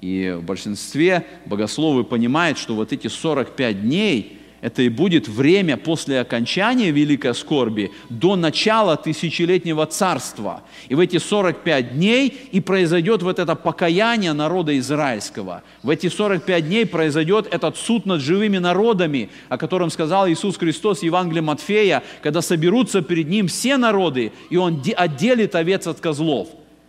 И 0.02 0.36
в 0.40 0.44
большинстве 0.44 1.24
богословы 1.46 2.04
понимают, 2.04 2.58
что 2.58 2.74
вот 2.74 2.92
эти 2.94 3.10
45 3.10 3.84
дней– 3.84 4.35
это 4.66 4.82
и 4.82 4.90
будет 4.90 5.28
время 5.28 5.78
после 5.78 6.22
окончания 6.22 6.90
великой 6.90 7.36
скорби 7.36 7.92
до 8.10 8.36
начала 8.36 8.98
тысячелетнего 8.98 9.86
царства. 9.86 10.64
И 10.90 10.96
в 10.96 11.00
эти 11.00 11.20
45 11.20 11.94
дней 11.94 12.36
и 12.52 12.60
произойдет 12.62 13.22
вот 13.22 13.38
это 13.38 13.54
покаяние 13.54 14.34
народа 14.34 14.76
израильского. 14.80 15.62
В 15.84 15.92
эти 15.92 16.10
45 16.10 16.68
дней 16.68 16.88
произойдет 16.88 17.48
этот 17.52 17.78
суд 17.78 18.08
над 18.08 18.22
живыми 18.22 18.58
народами, 18.58 19.30
о 19.50 19.60
котором 19.60 19.92
сказал 19.92 20.28
Иисус 20.28 20.58
Христос 20.58 21.02
в 21.02 21.04
Евангелии 21.04 21.42
Матфея, 21.42 22.02
когда 22.24 22.42
соберутся 22.42 23.04
перед 23.04 23.30
Ним 23.30 23.48
все 23.48 23.78
народы, 23.78 24.32
и 24.50 24.58
Он 24.58 24.82
отделит 24.98 25.54
овец 25.54 25.86
от 25.86 26.00
козлов. 26.00 26.48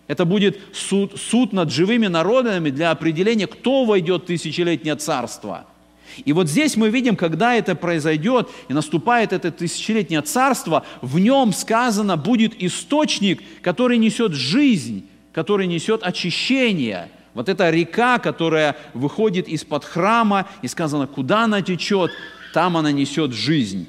Это 0.09 0.25
будет 0.25 0.59
суд, 0.73 1.13
суд 1.21 1.53
над 1.53 1.71
живыми 1.71 2.07
народами 2.07 2.71
для 2.71 2.91
определения, 2.91 3.47
кто 3.47 3.85
войдет 3.85 4.23
в 4.23 4.27
тысячелетнее 4.29 4.97
царство– 4.97 5.67
И 6.25 6.33
вот 6.33 6.49
здесь 6.49 6.77
мы 6.77 6.89
видим, 6.89 7.17
когда 7.17 7.55
это 7.55 7.75
произойдет, 7.75 8.49
и 8.69 8.73
наступает 8.73 9.33
это 9.33 9.51
тысячелетнее 9.51 10.23
царство, 10.23 10.85
в 11.03 11.19
нем 11.19 11.53
сказано 11.53 12.17
будет 12.17 12.61
источник, 12.63 13.43
который 13.63 13.99
несет 13.99 14.33
жизнь, 14.33 15.07
который 15.33 15.67
несет 15.67 16.03
очищение. 16.03 17.11
Вот 17.35 17.49
эта 17.49 17.69
река, 17.71 18.19
которая 18.19 18.77
выходит 18.95 19.49
из-под 19.49 19.85
храма, 19.85 20.49
и 20.63 20.69
сказано, 20.69 21.07
куда 21.07 21.45
она 21.45 21.61
течет, 21.61 22.11
там 22.55 22.77
она 22.77 22.93
несет 22.93 23.33
жизнь. 23.33 23.87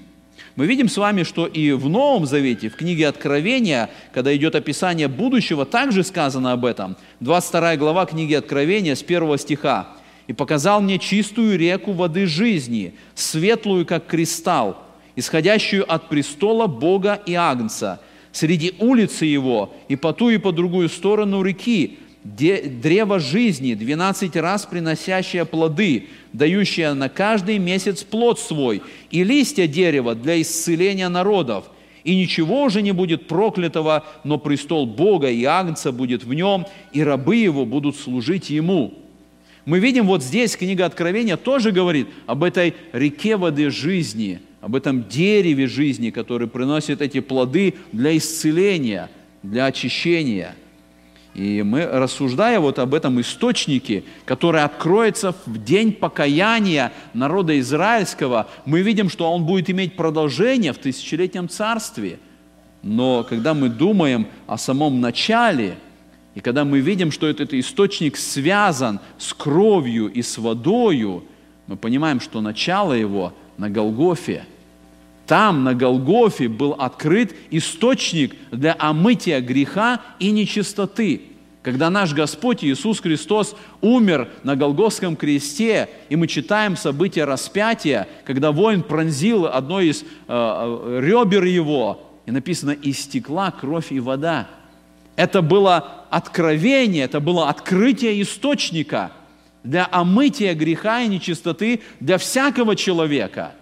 Мы 0.57 0.65
видим 0.65 0.89
с 0.89 0.97
вами, 0.97 1.21
что 1.21 1.45
и 1.45 1.71
в 1.71 1.88
Новом 1.88 2.25
Завете, 2.25 2.69
в 2.69 2.75
книге 2.75 3.07
Откровения, 3.07 3.91
когда 4.12 4.36
идет 4.36 4.55
описание 4.55 5.07
будущего, 5.07 5.65
также 5.65 6.03
сказано 6.03 6.51
об 6.51 6.65
этом. 6.65 6.97
22 7.19 7.77
глава 7.77 8.07
книги 8.07 8.33
Откровения 8.33 8.95
с 8.95 9.03
1 9.03 9.38
стиха 9.38 9.95
и 10.27 10.34
показал 10.34 10.81
мне 10.81 11.00
чистую 11.00 11.57
реку 11.57 11.93
воды 11.93 12.25
жизни, 12.27 12.93
светлую, 13.15 13.86
как 13.86 14.07
кристалл, 14.07 14.77
исходящую 15.15 15.91
от 15.91 16.10
престола 16.10 16.67
Бога 16.67 17.19
и 17.25 17.34
Агнца, 17.34 18.01
среди 18.31 18.75
улицы 18.77 19.25
его 19.25 19.74
и 19.88 19.96
по 19.96 20.13
ту 20.13 20.29
и 20.29 20.38
по 20.38 20.51
другую 20.51 20.89
сторону 20.89 21.41
реки, 21.41 21.98
древо 22.24 23.19
жизни, 23.19 23.74
двенадцать 23.74 24.36
раз 24.36 24.65
приносящее 24.65 25.46
плоды, 25.46 26.10
дающее 26.34 26.93
на 26.93 27.07
каждый 27.07 27.57
месяц 27.57 28.03
плод 28.03 28.38
свой, 28.38 28.81
и 29.10 29.24
листья 29.24 29.65
дерева 29.65 30.13
для 30.13 30.41
исцеления 30.41 31.07
народов. 31.07 31.72
И 32.03 32.15
ничего 32.15 32.63
уже 32.63 32.81
не 32.81 32.91
будет 32.91 33.27
проклятого, 33.27 34.05
но 34.24 34.38
престол 34.38 34.86
Бога 34.86 35.29
и 35.29 35.43
Агнца 35.46 35.91
будет 35.91 36.24
в 36.24 36.34
нем, 36.34 36.65
и 36.91 37.01
рабы 37.01 37.38
его 37.38 37.65
будут 37.65 37.98
служить 37.98 38.50
ему 38.50 39.06
мы 39.67 39.79
видим 39.79 40.07
вот 40.07 40.24
здесь, 40.24 40.55
книга 40.55 40.86
Откровения 40.86 41.36
тоже 41.36 41.74
говорит 41.74 42.07
об 42.25 42.45
этой 42.45 42.74
реке 42.93 43.36
воды 43.36 43.69
жизни, 43.69 44.39
об 44.62 44.77
этом 44.77 45.03
дереве 45.09 45.67
жизни, 45.67 46.09
который 46.09 46.47
приносит 46.47 47.01
эти 47.01 47.19
плоды 47.19 47.74
для 47.91 48.15
исцеления, 48.15 49.09
для 49.43 49.65
очищения. 49.65 50.55
И 51.33 51.63
мы, 51.63 51.86
рассуждая 51.86 52.62
вот 52.62 52.79
об 52.79 52.93
этом 52.93 53.19
источнике, 53.19 54.05
который 54.24 54.63
откроется 54.63 55.36
в 55.45 55.62
день 55.62 55.91
покаяния 55.91 56.93
народа 57.13 57.59
израильского, 57.59 58.47
мы 58.63 58.81
видим, 58.83 59.09
что 59.09 59.29
он 59.29 59.43
будет 59.45 59.69
иметь 59.69 59.97
продолжение 59.97 60.71
в 60.71 60.77
тысячелетнем 60.77 61.50
царстве. 61.50 62.19
Но 62.83 63.25
когда 63.25 63.53
мы 63.53 63.67
думаем 63.67 64.27
о 64.47 64.57
самом 64.57 65.01
начале– 65.01 65.75
и 66.38 66.39
когда 66.39 66.63
мы 66.65 66.82
видим, 66.82 67.12
что 67.12 67.25
этот 67.25 67.51
источник 67.56 68.15
связан 68.15 69.00
с 69.17 69.34
кровью 69.34 70.06
и 70.08 70.22
с 70.22 70.38
водою, 70.38 71.24
мы 71.65 71.77
понимаем, 71.77 72.20
что 72.20 72.41
начало 72.41 72.94
его 72.94 73.34
на 73.58 73.72
Голгофе. 73.72 74.46
Там, 75.25 75.63
на 75.63 75.74
Голгофе, 75.74 76.48
был 76.48 76.74
открыт 76.74 77.36
источник 77.50 78.36
для 78.51 78.75
омытия 78.77 79.41
греха 79.41 80.00
и 80.20 80.29
нечистоты. 80.29 81.24
Когда 81.63 81.89
наш 81.89 82.13
Господь 82.13 82.63
Иисус 82.63 83.00
Христос 83.00 83.56
умер 83.82 84.29
на 84.44 84.56
Голгофском 84.56 85.15
кресте, 85.15 85.89
и 86.08 86.15
мы 86.15 86.27
читаем 86.27 86.77
события 86.77 87.25
распятия, 87.25 88.08
когда 88.25 88.51
воин 88.51 88.84
пронзил 88.84 89.48
одно 89.48 89.82
из 89.82 90.03
э, 90.03 90.06
э 90.27 91.00
ребер 91.01 91.46
его, 91.46 92.00
и 92.27 92.32
написано 92.32 92.75
«истекла 92.79 93.50
кровь 93.50 93.91
и 93.91 94.00
вода». 94.00 94.48
Это 95.17 95.41
было 95.41 96.05
откровение, 96.09 97.03
это 97.03 97.19
было 97.19 97.50
открытие 97.50 98.21
источника 98.21 99.12
для 99.63 99.86
омытия 99.91 100.53
греха 100.53 101.01
и 101.01 101.07
нечистоты 101.07 101.81
для 102.00 102.17
всякого 102.17 102.75
человека. 102.75 103.53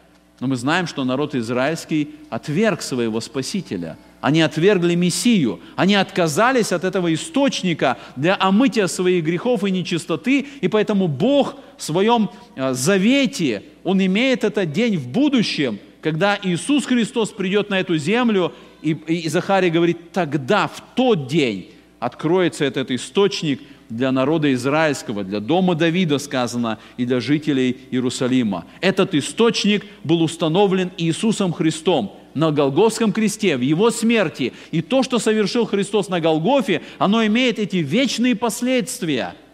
Но 0.42 0.48
мы 0.48 0.58
знаем, 0.58 0.86
что 0.86 1.06
народ 1.06 1.34
израильский 1.34 2.10
отверг 2.30 2.82
своего 2.82 3.22
Спасителя. 3.22 3.98
Они 4.20 4.42
отвергли 4.42 4.96
Мессию. 4.96 5.62
Они 5.78 5.96
отказались 5.96 6.74
от 6.74 6.84
этого 6.84 7.14
источника 7.14 7.98
для 8.18 8.36
омытия 8.38 8.88
своих 8.88 9.24
грехов 9.24 9.64
и 9.64 9.72
нечистоты. 9.72 10.48
И 10.60 10.68
поэтому 10.68 11.08
Бог 11.08 11.56
в 11.78 11.84
своем 11.84 12.30
э, 12.56 12.74
завете, 12.74 13.64
Он 13.86 14.06
имеет 14.06 14.44
этот 14.44 14.74
день 14.74 14.98
в 14.98 15.08
будущем, 15.08 15.80
когда 16.02 16.38
Иисус 16.44 16.86
Христос 16.86 17.30
придет 17.30 17.70
на 17.70 17.80
эту 17.80 17.98
землю 17.98 18.52
и, 18.86 19.24
и 19.26 19.30
Захария 19.30 19.70
говорит, 19.70 20.12
тогда, 20.12 20.68
в 20.68 20.82
тот 20.96 21.28
день, 21.28 21.72
откроется 22.00 22.66
этот 22.66 22.92
источник 22.92 23.62
для 23.90 24.12
народа 24.12 24.54
израильского, 24.54 25.24
для 25.24 25.40
дома 25.40 25.76
Давида 25.76 26.20
сказано, 26.20 26.78
и 26.98 27.06
для 27.06 27.20
жителей 27.20 27.78
Иерусалима. 27.92 28.66
Этот 28.82 29.16
источник 29.16 29.86
был 30.04 30.22
установлен 30.22 30.92
Иисусом 30.98 31.52
Христом 31.52 32.16
на 32.36 32.52
Голгофском 32.52 33.12
кресте, 33.12 33.58
в 33.58 33.62
Его 33.62 33.90
смерти. 33.90 34.54
И 34.72 34.82
то, 34.82 35.02
что 35.02 35.20
совершил 35.20 35.66
Христос 35.66 36.10
на 36.10 36.20
Голгофе, 36.20 36.82
оно 37.00 37.26
имеет 37.26 37.60
эти 37.60 37.78
вечные 37.78 38.36
последствия– 38.36 39.36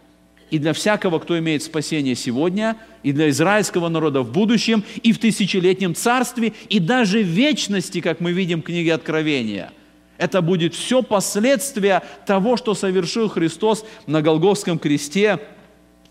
и 0.51 0.59
для 0.59 0.73
всякого, 0.73 1.17
кто 1.19 1.39
имеет 1.39 1.63
спасение 1.63 2.13
сегодня, 2.13 2.75
и 3.03 3.13
для 3.13 3.29
израильского 3.29 3.87
народа 3.87 4.21
в 4.21 4.31
будущем, 4.31 4.83
и 5.01 5.13
в 5.13 5.17
тысячелетнем 5.17 5.95
царстве, 5.95 6.53
и 6.69 6.79
даже 6.79 7.19
в 7.23 7.27
вечности, 7.27 8.01
как 8.01 8.19
мы 8.19 8.33
видим 8.33 8.61
в 8.61 8.65
книге 8.65 8.93
Откровения. 8.93 9.71
Это 10.17 10.41
будет 10.41 10.75
все 10.75 11.01
последствия 11.01 12.03
того, 12.27 12.57
что 12.57 12.75
совершил 12.75 13.27
Христос 13.29 13.85
на 14.05 14.21
Голгофском 14.21 14.77
кресте, 14.77 15.39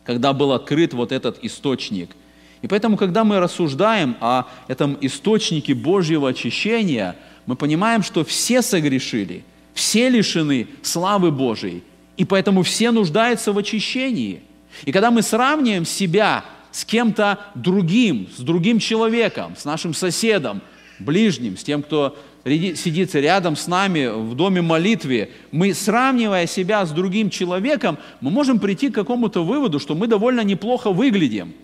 когда 0.05 0.33
был 0.33 0.53
открыт 0.53 0.95
вот 0.95 1.13
этот 1.13 1.39
источник. 1.45 2.11
И 2.63 2.67
поэтому, 2.67 2.97
когда 2.97 3.25
мы 3.25 3.39
рассуждаем 3.39 4.17
о 4.21 4.45
этом 4.69 4.97
источнике 5.03 5.75
Божьего 5.75 6.31
очищения, 6.31 7.15
мы 7.47 7.57
понимаем, 7.57 8.03
что 8.03 8.25
все 8.25 8.63
согрешили, 8.63 9.45
все 9.75 10.09
лишены 10.09 10.67
славы 10.83 11.31
Божией, 11.31 11.83
и 12.21 12.25
поэтому 12.27 12.63
все 12.63 12.91
нуждаются 12.91 13.51
в 13.51 13.57
очищении. 13.57 14.43
И 14.85 14.93
когда 14.93 15.11
мы 15.11 15.23
сравниваем 15.23 15.87
себя 15.87 16.45
с 16.71 16.85
кем-то 16.85 17.39
другим, 17.55 18.29
с 18.37 18.41
другим 18.41 18.79
человеком, 18.79 19.55
с 19.57 19.65
нашим 19.65 19.95
соседом, 19.95 20.61
ближним, 20.99 21.57
с 21.57 21.65
тем, 21.65 21.83
кто 21.83 22.19
сидит 22.45 23.15
рядом 23.15 23.57
с 23.57 23.67
нами 23.67 24.09
в 24.09 24.35
доме 24.35 24.61
молитве, 24.61 25.31
мы, 25.51 25.73
сравнивая 25.73 26.47
себя 26.47 26.85
с 26.85 26.91
другим 26.91 27.31
человеком, 27.31 27.97
мы 28.21 28.31
можем 28.31 28.59
прийти 28.59 28.91
к 28.91 28.95
какому-то 28.95 29.43
выводу, 29.43 29.79
что 29.79 29.95
мы 29.95 30.07
довольно 30.07 30.43
неплохо 30.43 30.91
выглядим. 30.91 31.55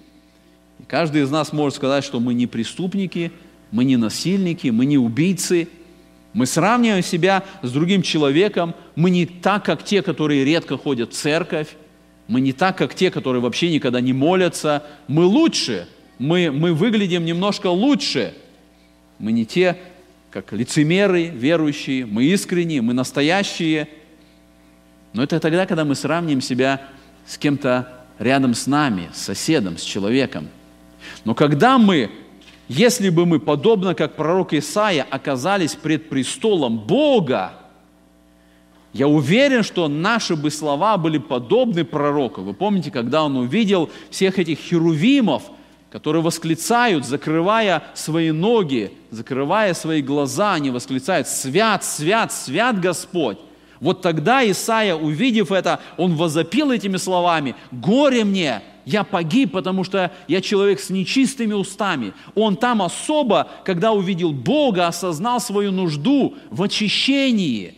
И 0.79 0.85
каждый 0.88 1.25
из 1.25 1.31
нас 1.31 1.53
может 1.53 1.77
сказать, 1.77 2.03
что 2.03 2.19
мы 2.19 2.33
не 2.33 2.47
преступники, 2.47 3.31
мы 3.73 3.85
не 3.85 3.99
насильники, 3.99 4.69
мы 4.69 4.87
не 4.87 4.97
убийцы– 4.97 5.69
мы 6.37 6.44
сравниваем 6.44 7.03
себя 7.03 7.44
с 7.62 7.72
другим 7.72 8.03
человеком. 8.03 8.75
Мы 8.94 9.09
не 9.09 9.25
так, 9.25 9.64
как 9.64 9.83
те, 9.83 10.03
которые 10.03 10.44
редко 10.44 10.77
ходят 10.77 11.14
в 11.14 11.16
церковь. 11.16 11.68
Мы 12.29 12.42
не 12.42 12.53
так, 12.53 12.77
как 12.77 12.94
те, 12.94 13.11
которые 13.11 13.40
вообще 13.40 13.72
никогда 13.72 14.03
не 14.03 14.12
молятся. 14.12 14.83
Мы 15.09 15.25
лучше. 15.25 15.88
Мы, 16.18 16.51
мы 16.51 16.75
выглядим 16.75 17.25
немножко 17.25 17.68
лучше. 17.68 18.35
Мы 19.18 19.33
не 19.33 19.46
те, 19.46 19.79
как 20.31 20.53
лицемеры, 20.53 21.29
верующие. 21.29 22.05
Мы 22.05 22.25
искренние, 22.25 22.83
мы 22.83 22.92
настоящие. 22.92 23.88
Но 25.14 25.22
это 25.22 25.40
тогда, 25.40 25.64
когда 25.64 25.87
мы 25.87 25.94
сравним 25.94 26.42
себя 26.42 26.83
с 27.27 27.38
кем-то 27.38 28.05
рядом 28.18 28.53
с 28.53 28.66
нами, 28.66 29.09
с 29.14 29.22
соседом, 29.22 29.79
с 29.79 29.83
человеком. 29.83 30.49
Но 31.25 31.35
когда 31.35 31.79
мы 31.79 32.11
если 32.68 33.11
бы 33.11 33.26
мы, 33.26 33.38
подобно 33.38 33.94
как 33.94 34.16
пророк 34.16 34.52
Исаия, 34.52 35.07
оказались 35.09 35.74
пред 35.74 36.09
престолом 36.09 36.79
Бога, 36.79 37.52
я 38.92 39.09
уверен, 39.09 39.62
что 39.62 39.88
наши 39.88 40.37
бы 40.37 40.50
слова 40.50 40.96
были 40.96 41.18
подобны 41.18 41.85
пророку. 41.85 42.40
Вы 42.40 42.55
помните, 42.55 42.90
когда 42.90 43.24
он 43.24 43.37
увидел 43.37 43.90
всех 44.11 44.38
этих 44.38 44.59
херувимов, 44.59 45.42
которые 45.90 46.22
восклицают, 46.22 47.05
закрывая 47.05 47.85
свои 47.94 48.31
ноги, 48.31 48.92
закрывая 49.11 49.74
свои 49.74 50.02
глаза, 50.02 50.55
они 50.55 50.70
восклицают 50.70 51.29
«Свят, 51.29 51.85
свят, 51.85 52.33
свят 52.33 52.81
Господь!» 52.81 53.38
Вот 53.81 54.03
тогда 54.03 54.49
Исаия, 54.49 54.95
увидев 54.95 55.53
это, 55.53 55.81
он 55.97 56.15
возопил 56.15 56.71
этими 56.71 56.97
словами 56.97 57.55
«Горе 57.71 58.25
мне, 58.25 58.62
я 58.87 59.03
погиб, 59.03 59.53
потому 59.53 59.83
что 59.83 60.12
я 60.29 60.41
человек 60.41 60.79
с 60.79 60.91
нечистыми 60.91 61.53
устами. 61.53 62.12
Он 62.37 62.57
там 62.57 62.81
особо, 62.81 63.49
когда 63.65 63.93
увидел 63.93 64.33
Бога, 64.33 64.87
осознал 64.87 65.41
свою 65.41 65.73
нужду 65.73 66.37
в 66.51 66.62
очищении. 66.62 67.75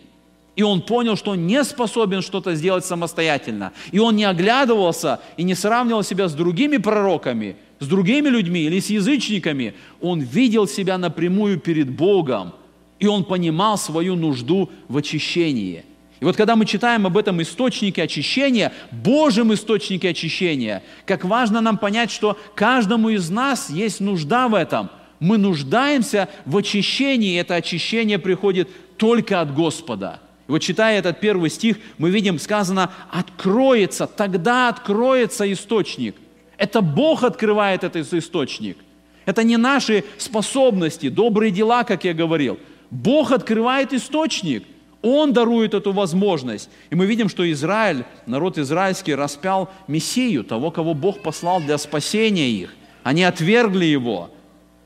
И 0.55 0.63
он 0.63 0.83
понял, 0.83 1.17
что 1.17 1.31
он 1.31 1.47
не 1.47 1.65
способен 1.65 2.21
что-то 2.21 2.55
сделать 2.55 2.85
самостоятельно. 2.85 3.73
И 3.91 3.99
он 3.99 4.17
не 4.17 4.25
оглядывался 4.25 5.21
и 5.37 5.45
не 5.45 5.55
сравнивал 5.55 6.03
себя 6.03 6.29
с 6.29 6.35
другими 6.35 6.77
пророками, 6.77 7.57
с 7.79 7.87
другими 7.87 8.29
людьми 8.29 8.63
или 8.63 8.79
с 8.79 8.91
язычниками. 8.91 9.75
Он 10.03 10.21
видел 10.21 10.67
себя 10.67 10.99
напрямую 10.99 11.59
перед 11.59 11.89
Богом. 11.89 12.53
И 12.99 13.07
он 13.07 13.25
понимал 13.25 13.79
свою 13.79 14.17
нужду 14.17 14.71
в 14.89 14.97
очищении. 14.97 15.85
И 16.21 16.25
вот 16.25 16.37
когда 16.37 16.57
мы 16.57 16.67
читаем 16.67 17.07
об 17.07 17.17
этом 17.17 17.41
источнике 17.43 18.03
очищения, 18.03 18.73
Божьем 18.91 19.55
источнике 19.55 20.09
очищения, 20.09 20.83
как 21.07 21.25
важно 21.25 21.61
нам 21.61 21.79
понять, 21.79 22.11
что 22.11 22.37
каждому 22.57 23.11
из 23.11 23.31
нас 23.31 23.71
есть 23.71 24.01
нужда 24.01 24.49
в 24.49 24.55
этом. 24.55 24.91
Мы 25.21 25.39
нуждаемся 25.39 26.29
в 26.45 26.57
очищении, 26.57 27.35
и 27.35 27.37
это 27.37 27.55
очищение 27.55 28.19
приходит 28.19 28.69
только 28.97 29.41
от 29.41 29.55
Господа. 29.55 30.21
И 30.49 30.51
вот 30.51 30.59
читая 30.59 30.99
этот 30.99 31.21
первый 31.21 31.51
стих, 31.51 31.77
мы 31.99 32.11
видим, 32.11 32.39
сказано, 32.39 32.91
откроется, 33.11 34.07
тогда 34.07 34.69
откроется 34.69 35.51
источник. 35.53 36.17
Это 36.57 36.81
Бог 36.81 37.23
открывает 37.23 37.85
этот 37.85 38.13
источник. 38.13 38.79
Это 39.25 39.45
не 39.45 39.57
наши 39.57 40.05
способности, 40.17 41.11
добрые 41.11 41.53
дела, 41.53 41.85
как 41.85 42.05
я 42.05 42.15
говорил. 42.15 42.59
Бог 42.91 43.33
открывает 43.33 43.93
источник– 43.93 44.65
он 45.03 45.33
дарует 45.33 45.75
эту 45.75 45.93
возможность. 45.93 46.71
И 46.91 46.95
мы 46.95 47.07
видим, 47.07 47.29
что 47.29 47.51
Израиль, 47.53 48.05
народ 48.27 48.59
израильский, 48.59 49.15
распял 49.15 49.71
Мессию, 49.87 50.45
того, 50.45 50.71
кого 50.71 50.95
Бог 50.95 51.23
послал 51.23 51.61
для 51.61 51.79
спасения 51.79 52.51
их. 52.51 52.75
Они 53.05 53.23
отвергли 53.23 53.85
его, 53.85 54.31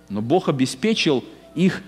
но 0.08 0.20
Бог 0.20 0.48
обеспечил 0.48 1.24
их 1.54 1.82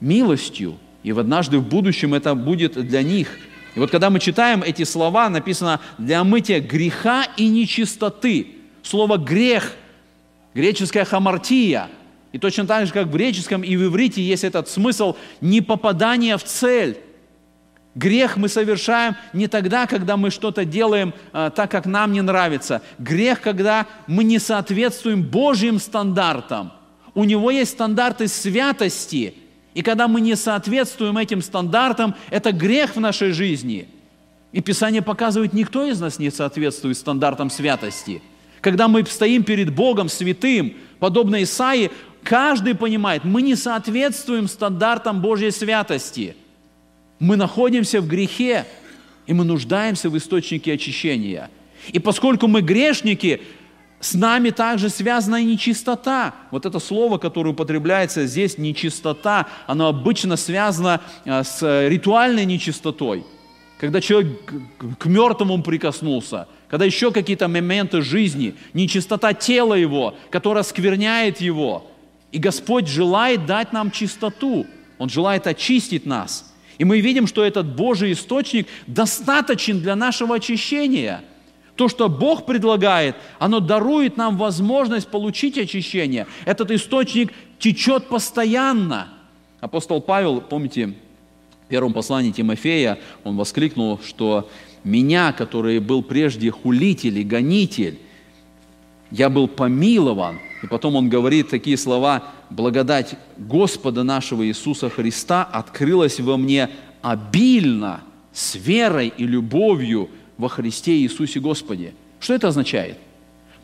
милостью, 0.00 0.78
и 1.02 1.12
в 1.12 1.18
однажды 1.18 1.58
в 1.58 1.68
будущем 1.68 2.14
это 2.14 2.34
будет 2.34 2.74
для 2.74 3.02
них. 3.02 3.28
И 3.74 3.80
вот 3.80 3.90
когда 3.90 4.08
мы 4.08 4.20
читаем 4.20 4.62
эти 4.62 4.84
слова, 4.84 5.28
написано 5.28 5.80
«для 5.98 6.20
омытия 6.20 6.60
греха 6.60 7.26
и 7.36 7.48
нечистоты». 7.48 8.48
Слово 8.82 9.16
«грех», 9.16 9.72
греческая 10.54 11.04
хамартия, 11.04 11.88
и 12.34 12.38
точно 12.38 12.66
так 12.66 12.84
же, 12.84 12.92
как 12.92 13.06
в 13.06 13.12
греческом 13.12 13.62
и 13.62 13.76
в 13.76 13.84
иврите 13.84 14.20
есть 14.20 14.42
этот 14.42 14.68
смысл 14.68 15.16
непопадания 15.40 16.36
в 16.36 16.42
цель, 16.42 16.98
Грех 17.94 18.36
мы 18.36 18.48
совершаем 18.48 19.14
не 19.32 19.46
тогда, 19.46 19.86
когда 19.86 20.16
мы 20.16 20.30
что-то 20.30 20.64
делаем 20.64 21.14
а, 21.32 21.50
так, 21.50 21.70
как 21.70 21.86
нам 21.86 22.12
не 22.12 22.22
нравится. 22.22 22.82
Грех, 22.98 23.40
когда 23.40 23.86
мы 24.08 24.24
не 24.24 24.40
соответствуем 24.40 25.22
Божьим 25.22 25.78
стандартам. 25.78 26.72
У 27.14 27.22
Него 27.22 27.52
есть 27.52 27.70
стандарты 27.70 28.26
святости. 28.26 29.34
И 29.74 29.82
когда 29.82 30.08
мы 30.08 30.20
не 30.20 30.34
соответствуем 30.34 31.16
этим 31.18 31.40
стандартам, 31.40 32.16
это 32.30 32.50
грех 32.50 32.96
в 32.96 33.00
нашей 33.00 33.30
жизни. 33.30 33.86
И 34.50 34.60
Писание 34.60 35.02
показывает, 35.02 35.52
никто 35.52 35.86
из 35.86 36.00
нас 36.00 36.18
не 36.18 36.32
соответствует 36.32 36.96
стандартам 36.96 37.48
святости. 37.48 38.20
Когда 38.60 38.88
мы 38.88 39.04
стоим 39.04 39.44
перед 39.44 39.72
Богом 39.74 40.08
святым, 40.08 40.74
подобно 40.98 41.42
Исаии, 41.42 41.90
каждый 42.24 42.74
понимает, 42.74 43.24
мы 43.24 43.42
не 43.42 43.54
соответствуем 43.54 44.48
стандартам 44.48 45.20
Божьей 45.20 45.50
святости– 45.50 46.36
мы 47.18 47.36
находимся 47.36 48.00
в 48.00 48.06
грехе, 48.06 48.66
и 49.26 49.32
мы 49.32 49.44
нуждаемся 49.44 50.10
в 50.10 50.16
источнике 50.18 50.74
очищения. 50.74 51.50
И 51.88 51.98
поскольку 51.98 52.46
мы 52.48 52.60
грешники, 52.60 53.40
с 54.00 54.12
нами 54.12 54.50
также 54.50 54.90
связана 54.90 55.36
и 55.36 55.44
нечистота. 55.44 56.34
Вот 56.50 56.66
это 56.66 56.78
слово, 56.78 57.16
которое 57.16 57.50
употребляется 57.50 58.26
здесь, 58.26 58.58
нечистота, 58.58 59.46
оно 59.66 59.88
обычно 59.88 60.36
связано 60.36 61.00
а, 61.24 61.42
с 61.42 61.88
ритуальной 61.88 62.44
нечистотой. 62.44 63.24
Когда 63.78 64.02
человек 64.02 64.52
к 64.98 65.06
мертвому 65.06 65.62
прикоснулся, 65.62 66.48
когда 66.68 66.84
еще 66.84 67.12
какие-то 67.12 67.48
моменты 67.48 68.02
жизни, 68.02 68.54
нечистота 68.74 69.32
тела 69.32 69.74
его, 69.74 70.14
которая 70.30 70.64
скверняет 70.64 71.40
его. 71.40 71.90
И 72.34 72.38
Господь 72.38 72.88
желает 72.88 73.46
дать 73.46 73.72
нам 73.72 73.90
чистоту. 73.90 74.66
Он 74.98 75.08
желает 75.08 75.46
очистить 75.46 76.04
нас– 76.04 76.50
и 76.78 76.84
мы 76.84 77.00
видим, 77.00 77.26
что 77.26 77.44
этот 77.44 77.74
Божий 77.76 78.12
источник 78.12 78.66
достаточен 78.86 79.80
для 79.80 79.94
нашего 79.96 80.36
очищения. 80.36 81.22
То, 81.76 81.88
что 81.88 82.08
Бог 82.08 82.46
предлагает, 82.46 83.16
оно 83.38 83.60
дарует 83.60 84.16
нам 84.16 84.36
возможность 84.36 85.08
получить 85.08 85.58
очищение. 85.58 86.26
Этот 86.44 86.70
источник 86.70 87.32
течет 87.58 88.08
постоянно. 88.08 89.08
Апостол 89.60 90.00
Павел, 90.00 90.40
помните, 90.40 90.94
в 91.64 91.68
первом 91.68 91.92
послании 91.92 92.30
Тимофея, 92.30 92.98
он 93.24 93.36
воскликнул, 93.36 94.00
что 94.04 94.48
«меня, 94.84 95.32
который 95.32 95.80
был 95.80 96.02
прежде 96.02 96.50
хулитель 96.50 97.18
и 97.18 97.24
гонитель, 97.24 97.98
я 99.10 99.28
был 99.28 99.48
помилован». 99.48 100.38
И 100.64 100.66
потом 100.66 100.96
он 100.96 101.10
говорит 101.10 101.50
такие 101.50 101.76
слова, 101.76 102.24
благодать 102.48 103.16
Господа 103.36 104.02
нашего 104.02 104.46
Иисуса 104.46 104.88
Христа 104.88 105.44
открылась 105.44 106.18
во 106.20 106.38
мне 106.38 106.70
обильно, 107.02 108.00
с 108.32 108.54
верой 108.54 109.12
и 109.14 109.26
любовью 109.26 110.08
во 110.38 110.48
Христе 110.48 110.92
Иисусе 111.02 111.38
Господе. 111.38 111.92
Что 112.18 112.32
это 112.32 112.48
означает? 112.48 112.96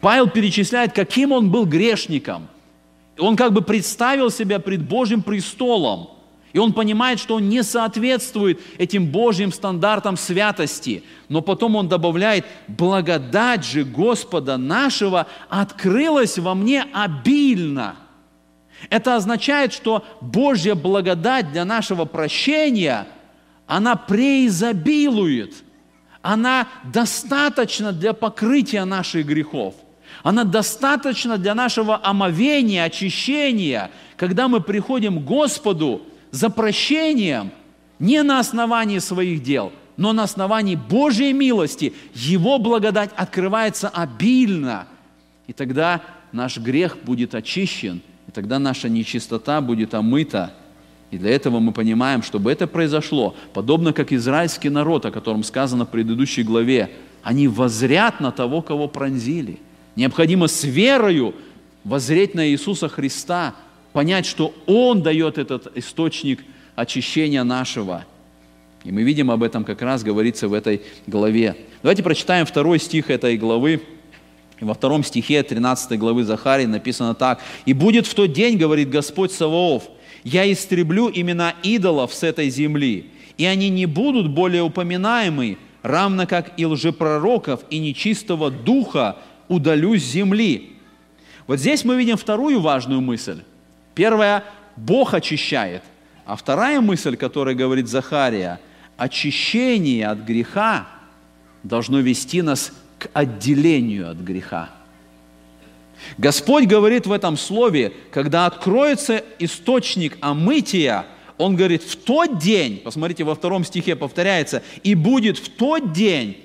Павел 0.02 0.28
перечисляет, 0.28 0.92
каким 0.92 1.32
он 1.32 1.50
был 1.50 1.64
грешником. 1.64 2.48
Он 3.18 3.34
как 3.34 3.54
бы 3.54 3.62
представил 3.62 4.30
себя 4.30 4.58
пред 4.58 4.86
Божьим 4.86 5.22
престолом. 5.22 6.10
И 6.52 6.58
он 6.58 6.72
понимает, 6.72 7.20
что 7.20 7.36
он 7.36 7.48
не 7.48 7.62
соответствует 7.62 8.60
этим 8.78 9.06
Божьим 9.06 9.52
стандартам 9.52 10.16
святости. 10.16 11.04
Но 11.28 11.42
потом 11.42 11.76
он 11.76 11.88
добавляет, 11.88 12.44
благодать 12.66 13.64
же 13.64 13.84
Господа 13.84 14.56
нашего 14.56 15.26
открылась 15.48 16.38
во 16.38 16.54
мне 16.54 16.86
обильно– 16.92 17.96
это 18.88 19.16
означает, 19.16 19.72
что 19.72 20.04
Божья 20.20 20.74
благодать 20.74 21.52
для 21.52 21.64
нашего 21.64 22.06
прощения, 22.06 23.06
она 23.66 23.96
преизобилует, 23.96 25.54
она 26.22 26.68
достаточно 26.84 27.92
для 27.92 28.12
покрытия 28.14 28.84
наших 28.84 29.26
грехов. 29.26 29.74
Она 30.22 30.44
достаточно 30.44 31.38
для 31.38 31.54
нашего 31.54 32.00
омовения, 32.02 32.84
очищения, 32.84 33.90
когда 34.16 34.48
мы 34.48 34.60
приходим 34.60 35.20
к 35.20 35.24
Господу 35.24 36.02
за 36.30 36.50
прощением 36.50 37.50
не 37.98 38.22
на 38.22 38.38
основании 38.38 38.98
своих 38.98 39.42
дел, 39.42 39.72
но 39.96 40.12
на 40.12 40.22
основании 40.22 40.76
Божьей 40.76 41.32
милости. 41.32 41.92
Его 42.14 42.58
благодать 42.58 43.10
открывается 43.16 43.88
обильно. 43.88 44.86
И 45.46 45.52
тогда 45.52 46.02
наш 46.32 46.58
грех 46.58 46.98
будет 47.04 47.34
очищен– 47.34 48.02
и 48.30 48.32
тогда 48.32 48.60
наша 48.60 48.88
нечистота 48.88 49.60
будет 49.60 49.92
омыта. 49.92 50.54
И 51.10 51.18
для 51.18 51.32
этого 51.32 51.58
мы 51.58 51.72
понимаем, 51.72 52.22
чтобы 52.22 52.52
это 52.52 52.68
произошло, 52.68 53.34
подобно 53.52 53.92
как 53.92 54.12
израильский 54.12 54.70
народ, 54.70 55.04
о 55.04 55.10
котором 55.10 55.42
сказано 55.42 55.84
в 55.84 55.88
предыдущей 55.88 56.44
главе, 56.44 56.92
они 57.24 57.48
возрят 57.48 58.20
на 58.20 58.30
того, 58.30 58.62
кого 58.62 58.86
пронзили. 58.86 59.58
Необходимо 59.96 60.46
с 60.46 60.62
верою 60.62 61.34
возреть 61.82 62.36
на 62.36 62.48
Иисуса 62.48 62.88
Христа, 62.88 63.56
понять, 63.92 64.26
что 64.26 64.54
Он 64.66 65.02
дает 65.02 65.38
этот 65.38 65.76
источник 65.76 66.40
очищения 66.76 67.44
нашего. 67.44 68.04
И 68.84 68.92
мы 68.92 69.02
видим 69.02 69.30
об 69.30 69.42
этом 69.42 69.64
как 69.64 69.82
раз 69.82 70.02
говорится 70.02 70.48
в 70.48 70.54
этой 70.54 70.82
главе. 71.06 71.56
Давайте 71.82 72.02
прочитаем 72.02 72.46
второй 72.46 72.78
стих 72.78 73.10
этой 73.10 73.36
главы, 73.36 73.82
во 74.60 74.74
втором 74.74 75.02
стихе 75.02 75.42
13 75.42 75.98
главы 75.98 76.24
Захарии 76.24 76.66
написано 76.66 77.14
так. 77.14 77.40
«И 77.64 77.72
будет 77.72 78.06
в 78.06 78.14
тот 78.14 78.32
день, 78.32 78.58
говорит 78.58 78.90
Господь 78.90 79.32
Саваоф, 79.32 79.84
я 80.22 80.50
истреблю 80.50 81.10
имена 81.12 81.54
идолов 81.62 82.12
с 82.12 82.22
этой 82.22 82.50
земли, 82.50 83.10
и 83.38 83.46
они 83.46 83.70
не 83.70 83.86
будут 83.86 84.28
более 84.28 84.62
упоминаемы, 84.62 85.56
равно 85.82 86.26
как 86.26 86.52
и 86.58 86.66
лжепророков, 86.66 87.60
и 87.70 87.78
нечистого 87.78 88.50
духа 88.50 89.16
удалю 89.48 89.96
с 89.96 90.02
земли». 90.02 90.76
Вот 91.46 91.58
здесь 91.58 91.84
мы 91.84 91.96
видим 91.96 92.16
вторую 92.16 92.60
важную 92.60 93.00
мысль. 93.00 93.42
Первая– 94.00 94.44
Бог 94.76 95.12
очищает. 95.12 95.82
А 96.24 96.34
вторая 96.34 96.80
мысль, 96.80 97.18
которая 97.18 97.54
говорит 97.54 97.86
Захария, 97.86 98.58
очищение 98.96 100.06
от 100.06 100.20
греха 100.20 100.88
должно 101.64 102.00
вести 102.00 102.40
нас 102.40 102.72
к 102.98 103.10
отделению 103.12 104.10
от 104.10 104.16
греха. 104.16 104.70
Господь 106.16 106.64
говорит 106.64 107.06
в 107.06 107.12
этом 107.12 107.36
слове, 107.36 107.92
когда 108.10 108.46
откроется 108.46 109.22
источник 109.38 110.16
омытия, 110.22 111.04
Он 111.36 111.54
говорит, 111.54 111.82
в 111.82 111.94
тот 111.96 112.38
день, 112.38 112.78
посмотрите, 112.78 113.24
во 113.24 113.34
втором 113.34 113.66
стихе 113.66 113.96
повторяется, 113.96 114.62
и 114.82 114.94
будет 114.94 115.36
в 115.36 115.50
тот 115.50 115.92
день, 115.92 116.38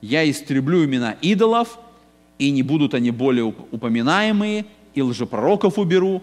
я 0.00 0.30
истреблю 0.30 0.86
имена 0.86 1.16
идолов, 1.20 1.78
и 2.38 2.50
не 2.50 2.62
будут 2.62 2.94
они 2.94 3.10
более 3.10 3.44
упоминаемые, 3.44 4.64
и 4.94 5.02
лжепророков 5.02 5.78
уберу. 5.78 6.22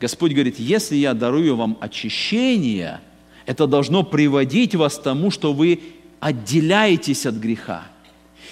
Господь 0.00 0.32
говорит, 0.32 0.58
если 0.58 0.96
я 0.96 1.14
дарую 1.14 1.56
вам 1.56 1.76
очищение, 1.80 3.00
это 3.46 3.66
должно 3.66 4.02
приводить 4.04 4.74
вас 4.74 4.96
к 4.96 5.02
тому, 5.02 5.30
что 5.30 5.52
вы 5.52 5.80
отделяетесь 6.20 7.26
от 7.26 7.34
греха. 7.34 7.84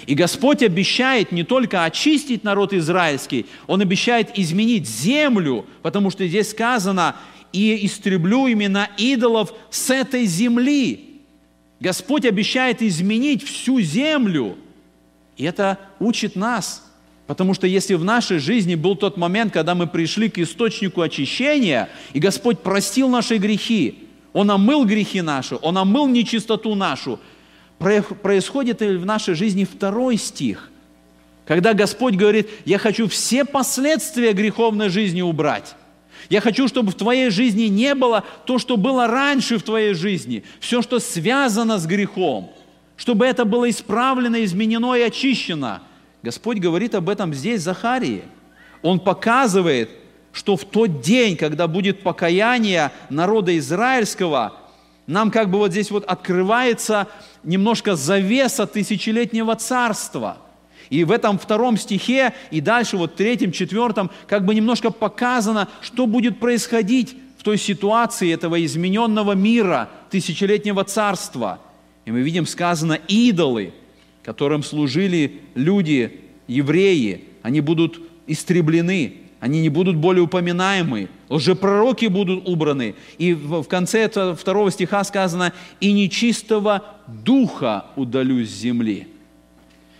И 0.05 0.13
Господь 0.13 0.61
обещает 0.61 1.31
не 1.31 1.43
только 1.43 1.83
очистить 1.83 2.43
народ 2.43 2.73
израильский, 2.73 3.45
Он 3.65 3.81
обещает 3.81 4.37
изменить 4.37 4.87
землю, 4.87 5.65
потому 5.81 6.11
что 6.11 6.27
здесь 6.27 6.51
сказано, 6.51 7.15
и 7.53 7.85
истреблю 7.85 8.51
имена 8.51 8.89
идолов 8.97 9.53
с 9.69 9.89
этой 9.89 10.25
земли. 10.25 11.21
Господь 11.79 12.25
обещает 12.25 12.81
изменить 12.81 13.43
всю 13.43 13.79
землю. 13.81 14.57
И 15.37 15.43
это 15.43 15.79
учит 15.99 16.35
нас. 16.35 16.83
Потому 17.27 17.53
что 17.53 17.67
если 17.67 17.93
в 17.95 18.05
нашей 18.05 18.39
жизни 18.39 18.75
был 18.75 18.95
тот 18.95 19.17
момент, 19.17 19.53
когда 19.53 19.75
мы 19.75 19.85
пришли 19.85 20.29
к 20.29 20.39
источнику 20.39 21.01
очищения, 21.01 21.89
и 22.13 22.19
Господь 22.19 22.59
простил 22.59 23.09
наши 23.09 23.35
грехи, 23.37 24.07
Он 24.31 24.49
омыл 24.49 24.85
грехи 24.85 25.21
наши, 25.21 25.57
Он 25.61 25.77
омыл 25.77 26.07
нечистоту 26.07 26.73
нашу, 26.73 27.19
происходит 27.77 28.81
в 28.81 29.05
нашей 29.05 29.35
жизни 29.35 29.65
второй 29.65 30.15
стих, 30.17 30.71
когда 31.45 31.73
Господь 31.73 32.15
говорит, 32.15 32.49
я 32.65 32.77
хочу 32.77 33.07
все 33.07 33.45
последствия 33.45 34.31
греховной 34.31 34.89
жизни 34.89 35.21
убрать. 35.21 35.75
Я 36.29 36.41
хочу, 36.41 36.67
чтобы 36.67 36.91
в 36.91 36.95
твоей 36.95 37.29
жизни 37.29 37.63
не 37.63 37.93
было 37.93 38.23
то, 38.45 38.57
что 38.57 38.75
было 38.75 39.07
раньше 39.07 39.57
в 39.57 39.63
твоей 39.63 39.93
жизни, 39.93 40.43
все, 40.59 40.81
что 40.81 40.99
связано 40.99 41.77
с 41.77 41.85
грехом, 41.85 42.51
чтобы 42.97 43.25
это 43.25 43.45
было 43.45 43.69
исправлено, 43.69 44.43
изменено 44.43 44.95
и 44.95 45.01
очищено. 45.01 45.83
Господь 46.23 46.59
говорит 46.59 46.95
об 46.95 47.09
этом 47.09 47.33
здесь, 47.33 47.61
Захарии. 47.61 48.23
Он 48.81 48.99
показывает, 48.99 49.89
что 50.31 50.55
в 50.55 50.65
тот 50.65 51.01
день, 51.01 51.35
когда 51.35 51.67
будет 51.67 52.03
покаяние 52.03 52.91
народа 53.09 53.57
израильского, 53.57 54.53
нам 55.07 55.31
как 55.31 55.49
бы 55.49 55.57
вот 55.57 55.71
здесь 55.71 55.89
вот 55.89 56.03
открывается 56.05 57.07
немножко 57.43 57.95
завеса 57.95 58.67
тысячелетнего 58.67 59.55
царства– 59.55 60.37
и 60.89 61.03
в 61.03 61.11
этом 61.11 61.37
втором 61.37 61.77
стихе 61.77 62.33
и 62.51 62.61
дальше, 62.61 62.97
вот 62.97 63.15
третьем, 63.15 63.51
четвертом, 63.51 64.09
как 64.27 64.45
бы 64.45 64.55
немножко 64.55 64.91
показано, 64.91 65.67
что 65.81 66.07
будет 66.07 66.39
происходить 66.39 67.17
в 67.37 67.43
той 67.43 67.57
ситуации 67.57 68.33
этого 68.33 68.63
измененного 68.63 69.33
мира, 69.33 69.89
тысячелетнего 70.09 70.83
царства. 70.83 71.59
И 72.05 72.11
мы 72.11 72.21
видим 72.21 72.45
сказано 72.45 72.93
идолы, 73.07 73.73
которым 74.27 74.61
служили 74.61 75.39
люди, 75.55 76.19
евреи, 76.49 77.23
они 77.43 77.61
будут 77.61 78.01
истреблены, 78.27 79.13
они 79.39 79.61
не 79.61 79.69
будут 79.69 79.95
более 79.95 80.21
упоминаемы, 80.21 81.07
лжепророки 81.29 82.07
будут 82.07 82.45
убраны. 82.45 82.95
И 83.17 83.33
в 83.33 83.63
конце 83.63 84.01
этого 84.01 84.35
второго 84.35 84.69
стиха 84.69 85.05
сказано, 85.05 85.53
и 85.79 85.93
нечистого 85.93 86.83
духа 87.07 87.85
удалю 87.95 88.43
с 88.43 88.49
земли. 88.49 89.07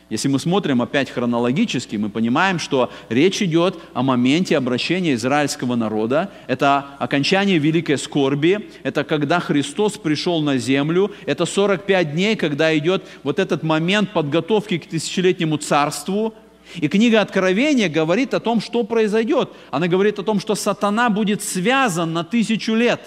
Если 0.09 0.29
мы 0.29 0.39
смотрим 0.39 0.81
опять 0.81 1.09
хронологически, 1.09 1.97
мы 1.97 2.09
понимаем, 2.09 2.59
что 2.59 2.89
речь 3.09 3.41
идет 3.41 3.77
о 3.93 4.03
моменте 4.03 4.55
обращения 4.55 5.15
израильского 5.15 5.75
народа. 5.75 6.31
Это 6.47 6.85
окончание 6.99 7.57
великой 7.57 7.97
скорби, 7.97 8.69
это 8.83 9.03
когда 9.03 9.41
Христос 9.41 9.97
пришел 9.97 10.41
на 10.41 10.57
землю, 10.57 11.11
это 11.25 11.45
45 11.45 12.13
дней, 12.13 12.37
когда 12.37 12.75
идет 12.77 13.03
вот 13.23 13.37
этот 13.37 13.63
момент 13.63 14.13
подготовки 14.13 14.77
к 14.77 14.87
тысячелетнему 14.87 15.57
царству. 15.57 16.33
И 16.75 16.87
книга 16.87 17.19
Откровения 17.19 17.89
говорит 17.89 18.33
о 18.33 18.39
том, 18.39 18.61
что 18.61 18.83
произойдет. 18.83 19.49
Она 19.71 19.89
говорит 19.89 20.19
о 20.19 20.23
том, 20.23 20.39
что 20.39 20.55
сатана 20.55 21.09
будет 21.09 21.41
связан 21.41 22.13
на 22.13 22.23
тысячу 22.23 22.75
лет. 22.75 23.01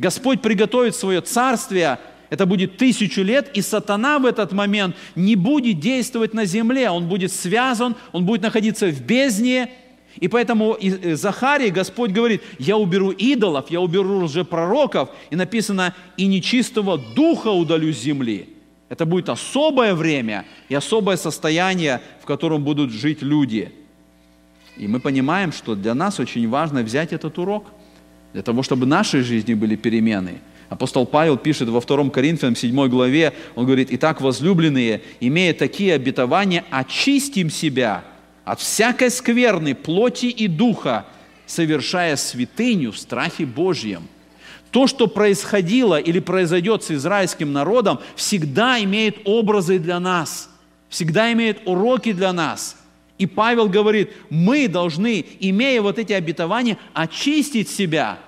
Господь 0.00 0.42
приготовит 0.42 0.96
свое 0.96 1.20
царствие– 1.20 2.00
это 2.30 2.46
будет 2.46 2.76
тысячу 2.76 3.22
лет, 3.22 3.50
и 3.54 3.62
сатана 3.62 4.18
в 4.18 4.26
этот 4.26 4.52
момент 4.52 4.96
не 5.14 5.34
будет 5.34 5.80
действовать 5.80 6.34
на 6.34 6.44
земле, 6.44 6.90
он 6.90 7.08
будет 7.08 7.32
связан, 7.32 7.96
он 8.12 8.24
будет 8.24 8.42
находиться 8.42 8.86
в 8.88 9.00
бездне, 9.00 9.70
и 10.16 10.28
поэтому 10.28 10.76
э, 10.80 11.14
Захарии 11.16 11.70
Господь 11.70 12.10
говорит, 12.10 12.42
я 12.58 12.76
уберу 12.76 13.10
идолов, 13.10 13.70
я 13.70 13.80
уберу 13.80 14.24
уже 14.24 14.44
пророков, 14.44 15.10
и 15.30 15.36
написано, 15.36 15.94
и 16.16 16.26
нечистого 16.26 16.98
духа 16.98 17.48
удалю 17.48 17.92
с 17.92 17.98
земли. 17.98 18.48
Это 18.88 19.06
будет 19.06 19.28
особое 19.28 19.94
время 19.94 20.44
и 20.68 20.74
особое 20.74 21.16
состояние, 21.16 22.00
в 22.22 22.26
котором 22.26 22.64
будут 22.64 22.90
жить 22.90 23.22
люди. 23.22 23.70
И 24.76 24.86
мы 24.86 25.00
понимаем, 25.00 25.52
что 25.52 25.74
для 25.74 25.94
нас 25.94 26.20
очень 26.20 26.48
важно 26.48 26.82
взять 26.82 27.12
этот 27.12 27.38
урок, 27.38 27.66
для 28.32 28.42
того, 28.42 28.62
чтобы 28.62 28.84
в 28.84 28.88
нашей 28.88 29.22
жизни 29.22 29.54
были 29.54 29.76
перемены– 29.76 30.40
Апостол 30.68 31.06
Павел 31.06 31.38
пишет 31.38 31.68
во 31.68 31.80
2 31.80 32.10
Коринфянам 32.10 32.54
7 32.54 32.88
главе, 32.88 33.32
он 33.54 33.64
говорит, 33.64 33.88
«Итак, 33.90 34.20
возлюбленные, 34.20 35.00
имея 35.18 35.54
такие 35.54 35.94
обетования, 35.94 36.64
очистим 36.70 37.48
себя 37.48 38.04
от 38.44 38.60
всякой 38.60 39.10
скверны 39.10 39.74
плоти 39.74 40.26
и 40.26 40.46
духа, 40.46 41.06
совершая 41.46 42.16
святыню 42.16 42.92
в 42.92 42.98
страхе 42.98 43.46
Божьем». 43.46 44.08
То, 44.70 44.86
что 44.86 45.06
происходило 45.06 45.98
или 45.98 46.20
произойдет 46.20 46.84
с 46.84 46.90
израильским 46.90 47.54
народом, 47.54 48.00
всегда 48.16 48.78
имеет 48.84 49.16
образы 49.24 49.78
для 49.78 49.98
нас, 49.98 50.50
всегда 50.90 51.32
имеет 51.32 51.66
уроки 51.66 52.12
для 52.12 52.34
нас. 52.34 52.76
И 53.16 53.24
Павел 53.24 53.70
говорит, 53.70 54.10
мы 54.28 54.68
должны, 54.68 55.24
имея 55.40 55.80
вот 55.80 55.98
эти 55.98 56.12
обетования, 56.12 56.76
очистить 56.92 57.70
себя– 57.70 58.18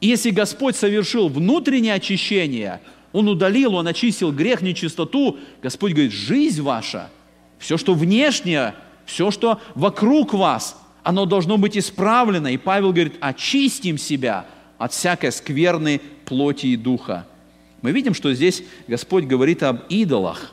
и 0.00 0.08
если 0.08 0.30
Господь 0.30 0.76
совершил 0.76 1.28
внутреннее 1.28 1.94
очищение, 1.94 2.80
Он 3.12 3.28
удалил, 3.28 3.74
Он 3.74 3.86
очистил 3.88 4.32
грех, 4.32 4.62
нечистоту, 4.62 5.38
Господь 5.62 5.92
говорит, 5.92 6.12
жизнь 6.12 6.62
ваша, 6.62 7.10
все, 7.58 7.78
что 7.78 7.94
внешнее, 7.94 8.74
все, 9.06 9.30
что 9.30 9.60
вокруг 9.74 10.34
вас, 10.34 10.80
оно 11.02 11.24
должно 11.24 11.56
быть 11.56 11.78
исправлено. 11.78 12.48
И 12.48 12.56
Павел 12.56 12.92
говорит, 12.92 13.14
очистим 13.20 13.96
себя 13.96 14.46
от 14.76 14.92
всякой 14.92 15.32
скверной 15.32 16.00
плоти 16.24 16.66
и 16.66 16.76
духа. 16.76 17.26
Мы 17.80 17.92
видим, 17.92 18.12
что 18.12 18.34
здесь 18.34 18.62
Господь 18.88 19.24
говорит 19.24 19.62
об 19.62 19.82
идолах. 19.88 20.52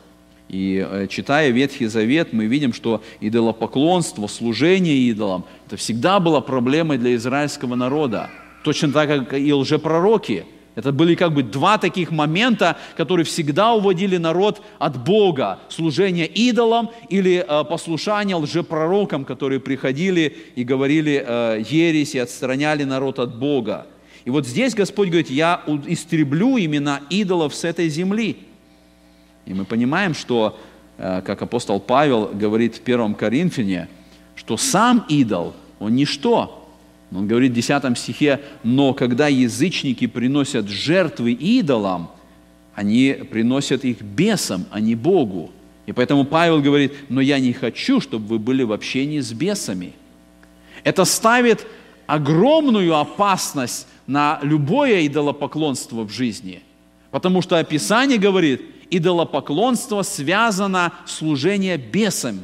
И 0.49 0.85
э, 0.87 1.07
читая 1.09 1.49
Ветхий 1.49 1.87
Завет, 1.87 2.31
мы 2.31 2.45
видим, 2.45 2.73
что 2.73 3.01
идолопоклонство, 3.19 4.27
служение 4.27 4.95
идолам, 5.09 5.45
это 5.65 5.77
всегда 5.77 6.19
была 6.19 6.41
проблемой 6.41 6.99
для 6.99 7.15
израильского 7.15 7.73
народа. 7.75 8.29
Точно 8.63 8.91
так, 8.91 9.09
как 9.09 9.33
и 9.33 9.53
лжепророки. 9.53 10.45
Это 10.75 10.91
были 10.91 11.13
как 11.13 11.33
бы 11.33 11.43
два 11.43 11.77
таких 11.77 12.09
момента, 12.09 12.77
которые 12.97 13.25
всегда 13.25 13.73
уводили 13.73 14.17
народ 14.17 14.61
от 14.79 15.03
Бога. 15.03 15.59
Служение 15.69 16.25
идолам 16.25 16.89
или 17.09 17.45
э, 17.47 17.63
послушание 17.65 18.35
лжепророкам, 18.37 19.23
которые 19.23 19.59
приходили 19.59 20.35
и 20.55 20.63
говорили 20.63 21.23
э, 21.25 21.63
ересь 21.69 22.15
и 22.15 22.19
отстраняли 22.19 22.85
народ 22.85 23.19
от 23.19 23.37
Бога. 23.37 23.85
И 24.25 24.31
вот 24.31 24.47
здесь 24.47 24.73
Господь 24.73 25.09
говорит, 25.09 25.29
я 25.29 25.61
истреблю 25.85 26.57
имена 26.57 27.01
идолов 27.09 27.53
с 27.53 27.65
этой 27.65 27.89
земли. 27.89 28.37
И 29.45 29.53
мы 29.53 29.65
понимаем, 29.65 30.15
что, 30.15 30.57
э, 30.97 31.21
как 31.23 31.43
апостол 31.43 31.79
Павел 31.79 32.31
говорит 32.33 32.77
в 32.77 32.81
1 32.81 33.13
Коринфяне, 33.13 33.89
что 34.35 34.57
сам 34.57 35.05
идол, 35.07 35.53
он 35.79 35.93
ничто, 35.93 36.62
он 37.15 37.27
говорит 37.27 37.51
в 37.51 37.55
10 37.55 37.97
стихе, 37.97 38.41
но 38.63 38.93
когда 38.93 39.27
язычники 39.27 40.07
приносят 40.07 40.67
жертвы 40.67 41.33
идолам, 41.33 42.09
они 42.73 43.13
приносят 43.29 43.85
их 43.85 44.01
бесам, 44.01 44.65
а 44.71 44.79
не 44.79 44.95
Богу. 44.95 45.51
И 45.85 45.91
поэтому 45.91 46.25
Павел 46.25 46.61
говорит, 46.61 46.93
но 47.09 47.21
я 47.21 47.39
не 47.39 47.53
хочу, 47.53 48.01
чтобы 48.01 48.25
вы 48.27 48.39
были 48.39 48.63
в 48.63 48.71
общении 48.71 49.19
с 49.19 49.31
бесами. 49.31 49.93
Это 50.83 51.05
ставит 51.05 51.67
огромную 52.07 52.95
опасность 52.95 53.87
на 54.07 54.39
любое 54.41 55.05
идолопоклонство 55.05 56.03
в 56.03 56.11
жизни. 56.11 56.63
Потому 57.11 57.41
что 57.41 57.59
Описание 57.59 58.17
говорит, 58.17 58.61
идолопоклонство 58.89 60.01
связано 60.01 60.93
с 61.05 61.17
служением 61.17 61.79
бесам. 61.79 62.39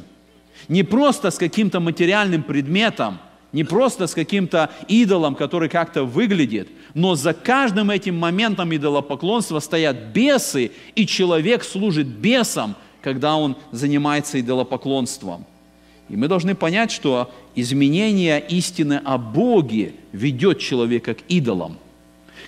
Не 0.68 0.84
просто 0.84 1.32
с 1.32 1.38
каким-то 1.38 1.80
материальным 1.80 2.44
предметом– 2.44 3.18
не 3.52 3.64
просто 3.64 4.06
с 4.06 4.14
каким-то 4.14 4.70
идолом, 4.88 5.34
который 5.34 5.68
как-то 5.68 6.04
выглядит, 6.04 6.68
но 6.94 7.14
за 7.14 7.32
каждым 7.34 7.90
этим 7.90 8.16
моментом 8.16 8.74
идолопоклонства 8.74 9.58
стоят 9.58 9.96
бесы, 10.14 10.70
и 10.94 11.06
человек 11.06 11.64
служит 11.64 12.06
бесам, 12.06 12.76
когда 13.02 13.36
он 13.36 13.56
занимается 13.72 14.40
идолопоклонством. 14.40 15.46
И 16.08 16.16
мы 16.16 16.28
должны 16.28 16.54
понять, 16.54 16.90
что 16.90 17.30
изменение 17.54 18.44
истины 18.48 19.00
о 19.04 19.18
Боге 19.18 19.94
ведет 20.12 20.58
человека 20.58 21.14
к 21.14 21.20
идолам. 21.28 21.78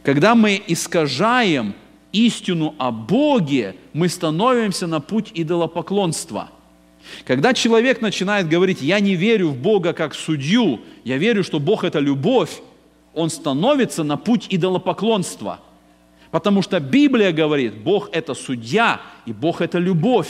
Когда 0.02 0.34
мы 0.34 0.60
искажаем 0.66 1.74
истину 2.12 2.74
о 2.78 2.90
Боге, 2.90 3.76
мы 3.92 4.08
становимся 4.08 4.86
на 4.86 5.00
путь 5.00 5.30
идолопоклонства– 5.34 6.50
когда 7.24 7.54
человек 7.54 8.00
начинает 8.00 8.48
говорить, 8.48 8.80
я 8.80 9.00
не 9.00 9.14
верю 9.14 9.48
в 9.48 9.56
Бога 9.56 9.92
как 9.92 10.14
судью, 10.14 10.80
я 11.04 11.18
верю, 11.18 11.44
что 11.44 11.58
Бог 11.58 11.84
это 11.84 11.98
любовь, 11.98 12.60
он 13.14 13.30
становится 13.30 14.04
на 14.04 14.16
путь 14.16 14.46
идолопоклонства. 14.50 15.60
Потому 16.30 16.62
что 16.62 16.80
Библия 16.80 17.30
говорит, 17.32 17.74
Бог 17.74 18.08
это 18.12 18.34
судья, 18.34 19.00
и 19.26 19.32
Бог 19.32 19.60
это 19.60 19.78
любовь. 19.78 20.28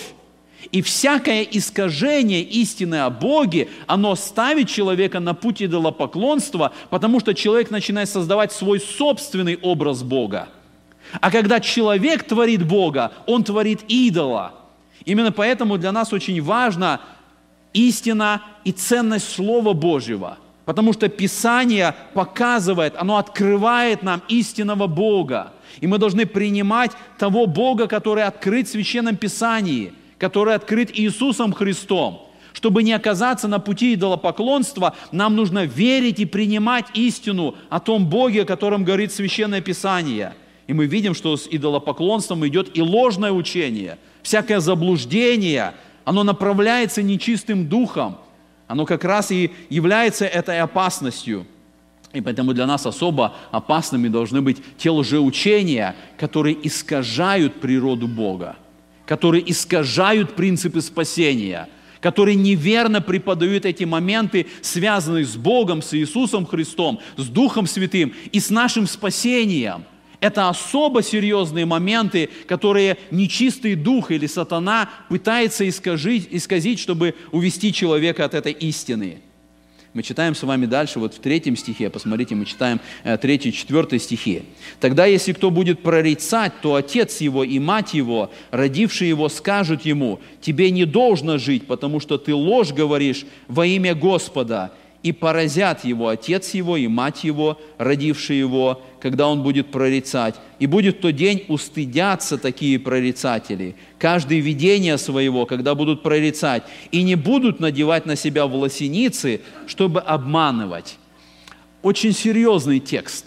И 0.70 0.82
всякое 0.82 1.42
искажение 1.42 2.42
истины 2.42 2.96
о 2.96 3.10
Боге, 3.10 3.68
оно 3.86 4.14
ставит 4.14 4.68
человека 4.68 5.20
на 5.20 5.34
путь 5.34 5.62
идолопоклонства, 5.62 6.72
потому 6.90 7.20
что 7.20 7.34
человек 7.34 7.70
начинает 7.70 8.08
создавать 8.08 8.52
свой 8.52 8.80
собственный 8.80 9.58
образ 9.60 10.02
Бога. 10.02 10.48
А 11.20 11.30
когда 11.30 11.60
человек 11.60 12.24
творит 12.24 12.66
Бога, 12.66 13.12
он 13.26 13.44
творит 13.44 13.80
идола. 13.88 14.61
Именно 15.04 15.32
поэтому 15.32 15.78
для 15.78 15.92
нас 15.92 16.12
очень 16.12 16.40
важна 16.42 17.00
истина 17.72 18.42
и 18.64 18.72
ценность 18.72 19.32
Слова 19.32 19.72
Божьего. 19.72 20.38
Потому 20.64 20.92
что 20.92 21.08
Писание 21.08 21.94
показывает, 22.14 22.94
оно 22.96 23.16
открывает 23.16 24.02
нам 24.02 24.22
истинного 24.28 24.86
Бога. 24.86 25.52
И 25.80 25.86
мы 25.86 25.98
должны 25.98 26.24
принимать 26.24 26.92
того 27.18 27.46
Бога, 27.46 27.88
который 27.88 28.22
открыт 28.24 28.68
в 28.68 28.70
Священном 28.70 29.16
Писании, 29.16 29.92
который 30.18 30.54
открыт 30.54 30.90
Иисусом 30.92 31.52
Христом. 31.52 32.28
Чтобы 32.52 32.82
не 32.82 32.92
оказаться 32.92 33.48
на 33.48 33.58
пути 33.58 33.94
идолопоклонства, 33.94 34.94
нам 35.10 35.34
нужно 35.34 35.64
верить 35.64 36.20
и 36.20 36.26
принимать 36.26 36.86
истину 36.94 37.56
о 37.70 37.80
том 37.80 38.06
Боге, 38.06 38.42
о 38.42 38.46
котором 38.46 38.84
говорит 38.84 39.12
Священное 39.12 39.62
Писание. 39.62 40.34
И 40.66 40.72
мы 40.72 40.86
видим, 40.86 41.14
что 41.14 41.36
с 41.36 41.46
идолопоклонством 41.50 42.46
идет 42.46 42.76
и 42.76 42.82
ложное 42.82 43.32
учение, 43.32 43.98
всякое 44.22 44.60
заблуждение, 44.60 45.74
оно 46.04 46.22
направляется 46.22 47.02
нечистым 47.02 47.68
духом, 47.68 48.18
оно 48.68 48.86
как 48.86 49.04
раз 49.04 49.30
и 49.30 49.50
является 49.68 50.24
этой 50.24 50.60
опасностью. 50.60 51.46
И 52.12 52.20
поэтому 52.20 52.52
для 52.52 52.66
нас 52.66 52.84
особо 52.86 53.34
опасными 53.50 54.08
должны 54.08 54.42
быть 54.42 54.58
те 54.76 54.90
лжеучения, 54.90 55.96
которые 56.18 56.56
искажают 56.66 57.60
природу 57.60 58.06
Бога, 58.06 58.56
которые 59.06 59.50
искажают 59.50 60.36
принципы 60.36 60.80
спасения, 60.82 61.68
которые 62.00 62.34
неверно 62.34 63.00
преподают 63.00 63.64
эти 63.64 63.84
моменты, 63.84 64.46
связанные 64.60 65.24
с 65.24 65.36
Богом, 65.36 65.80
с 65.80 65.94
Иисусом 65.94 66.44
Христом, 66.44 67.00
с 67.16 67.26
Духом 67.28 67.66
Святым 67.66 68.12
и 68.30 68.40
с 68.40 68.50
нашим 68.50 68.86
спасением. 68.86 69.84
Это 70.22 70.48
особо 70.48 71.02
серьезные 71.02 71.66
моменты, 71.66 72.30
которые 72.46 72.96
нечистый 73.10 73.74
дух 73.74 74.12
или 74.12 74.28
сатана 74.28 74.88
пытается 75.08 75.68
искажить, 75.68 76.28
исказить, 76.30 76.78
чтобы 76.78 77.16
увести 77.32 77.72
человека 77.72 78.24
от 78.24 78.34
этой 78.34 78.52
истины. 78.52 79.18
Мы 79.94 80.04
читаем 80.04 80.36
с 80.36 80.42
вами 80.44 80.66
дальше, 80.66 81.00
вот 81.00 81.12
в 81.14 81.18
третьем 81.18 81.56
стихе, 81.56 81.90
посмотрите, 81.90 82.36
мы 82.36 82.44
читаем 82.44 82.80
э, 83.02 83.18
третий, 83.18 83.52
четвертый 83.52 83.98
стихи. 83.98 84.44
«Тогда, 84.78 85.06
если 85.06 85.32
кто 85.32 85.50
будет 85.50 85.82
прорицать, 85.82 86.52
то 86.62 86.76
отец 86.76 87.20
его 87.20 87.42
и 87.42 87.58
мать 87.58 87.92
его, 87.92 88.30
родившие 88.52 89.08
его, 89.08 89.28
скажут 89.28 89.84
ему, 89.84 90.20
тебе 90.40 90.70
не 90.70 90.84
должно 90.84 91.36
жить, 91.36 91.66
потому 91.66 91.98
что 91.98 92.16
ты 92.16 92.32
ложь 92.32 92.72
говоришь 92.72 93.26
во 93.48 93.66
имя 93.66 93.96
Господа, 93.96 94.72
и 95.02 95.12
поразят 95.12 95.84
его 95.84 96.08
отец 96.08 96.54
его 96.54 96.76
и 96.76 96.86
мать 96.86 97.24
его, 97.24 97.60
родившие 97.78 98.38
его, 98.38 98.82
когда 99.00 99.28
он 99.28 99.42
будет 99.42 99.70
прорицать. 99.70 100.36
И 100.58 100.66
будет 100.66 101.00
тот 101.00 101.16
день 101.16 101.44
устыдятся 101.48 102.38
такие 102.38 102.78
прорицатели, 102.78 103.74
каждое 103.98 104.38
видение 104.38 104.98
своего, 104.98 105.44
когда 105.44 105.74
будут 105.74 106.02
прорицать, 106.02 106.62
и 106.92 107.02
не 107.02 107.16
будут 107.16 107.58
надевать 107.58 108.06
на 108.06 108.14
себя 108.14 108.46
волосеницы, 108.46 109.40
чтобы 109.66 110.00
обманывать. 110.00 110.98
Очень 111.82 112.12
серьезный 112.12 112.78
текст. 112.78 113.26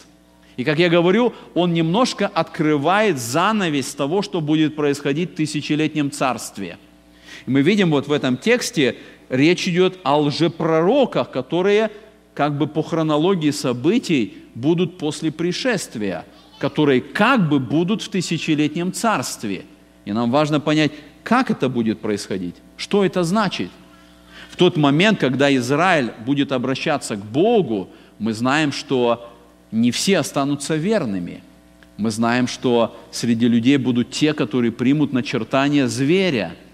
И, 0.56 0.64
как 0.64 0.80
я 0.80 0.88
говорю, 0.88 1.34
он 1.54 1.74
немножко 1.74 2.28
открывает 2.28 3.20
занавес 3.20 3.94
того, 3.94 4.22
что 4.22 4.40
будет 4.40 4.78
происходить 4.78 5.32
в 5.32 5.36
тысячелетнем 5.36 6.12
царстве. 6.12 6.78
И 7.46 7.52
мы 7.52 7.62
видим 7.62 7.92
вот 7.92 8.08
в 8.08 8.12
этом 8.14 8.38
тексте, 8.38 8.96
речь 9.30 9.68
идет 9.68 9.98
о 10.04 10.20
лжепророках, 10.20 11.32
которые 11.32 11.92
как 12.34 12.58
бы 12.58 12.68
по 12.68 12.84
хронологии 12.84 13.52
событий 13.52 14.38
будут 14.56 14.98
после 14.98 15.32
пришествия, 15.32 16.26
которые 16.60 17.02
как 17.02 17.50
бы 17.50 17.60
будут 17.60 18.02
в 18.02 18.10
тысячелетнем 18.10 18.92
царстве. 18.92 19.66
И 20.04 20.12
нам 20.12 20.32
важно 20.32 20.60
понять, 20.60 20.92
как 21.24 21.50
это 21.50 21.70
будет 21.70 22.00
происходить, 22.00 22.56
что 22.78 23.06
это 23.06 23.24
значит. 23.24 23.70
В 24.50 24.58
тот 24.58 24.78
момент, 24.78 25.20
когда 25.20 25.54
Израиль 25.56 26.12
будет 26.26 26.52
обращаться 26.52 27.16
к 27.16 27.26
Богу, 27.26 27.90
мы 28.20 28.34
знаем, 28.34 28.72
что 28.72 29.32
не 29.72 29.92
все 29.92 30.20
останутся 30.20 30.76
верными. 30.76 31.42
Мы 31.98 32.12
знаем, 32.12 32.48
что 32.48 32.98
среди 33.12 33.48
людей 33.48 33.78
будут 33.78 34.12
те, 34.12 34.34
которые 34.34 34.72
примут 34.72 35.14
начертание 35.14 35.88
зверя– 35.88 36.56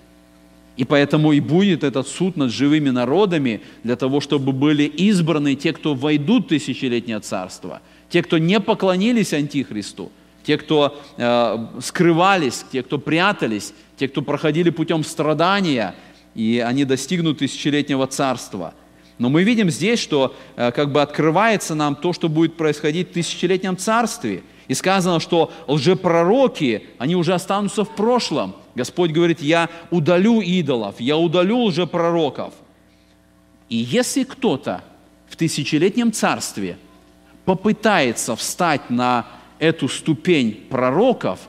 и 0.78 0.86
поэтому 0.86 1.34
и 1.34 1.40
будет 1.40 1.84
этот 1.84 2.08
суд 2.08 2.38
над 2.38 2.52
живыми 2.52 2.90
народами 2.90 3.62
для 3.84 3.96
того, 3.96 4.22
чтобы 4.22 4.52
были 4.52 4.84
избраны 4.84 5.56
те, 5.56 5.74
кто 5.74 5.94
войдут 5.94 6.46
в 6.46 6.50
тысячелетнее 6.50 7.20
царство, 7.20 7.82
те, 8.10 8.24
кто 8.24 8.38
не 8.38 8.60
поклонились 8.60 9.34
Антихристу, 9.34 10.12
те, 10.44 10.58
кто 10.58 11.00
э, 11.18 11.68
скрывались, 11.82 12.66
те, 12.72 12.84
кто 12.84 12.98
прятались, 12.98 13.74
те, 13.98 14.08
кто 14.08 14.22
проходили 14.22 14.70
путем 14.70 15.04
страдания, 15.04 15.94
и 16.36 16.64
они 16.66 16.86
достигнут 16.86 17.40
тысячелетнего 17.40 18.08
царства. 18.08 18.74
Но 19.18 19.30
мы 19.30 19.44
видим 19.44 19.70
здесь, 19.70 20.00
что 20.00 20.36
э, 20.56 20.72
как 20.72 20.92
бы 20.92 21.02
открывается 21.02 21.76
нам 21.76 21.96
то, 21.96 22.12
что 22.14 22.28
будет 22.28 22.58
происходить 22.58 23.10
в 23.10 23.14
тысячелетнем 23.14 23.78
царстве. 23.78 24.42
И 24.72 24.74
сказано, 24.74 25.20
что 25.20 25.52
лжепророки, 25.68 26.88
они 26.98 27.16
уже 27.18 27.34
останутся 27.34 27.84
в 27.84 27.90
прошлом– 27.96 28.56
Господь 28.76 29.12
говорит, 29.12 29.42
я 29.42 29.70
удалю 29.90 30.42
идолов, 30.42 31.00
я 31.00 31.18
удалю 31.18 31.66
лжепророков. 31.66 32.54
И 33.70 33.76
если 33.76 34.24
кто-то 34.24 34.84
в 35.28 35.36
тысячелетнем 35.36 36.12
царстве 36.12 36.78
попытается 37.46 38.36
встать 38.36 38.90
на 38.90 39.28
эту 39.60 39.88
ступень 39.88 40.66
пророков, 40.70 41.40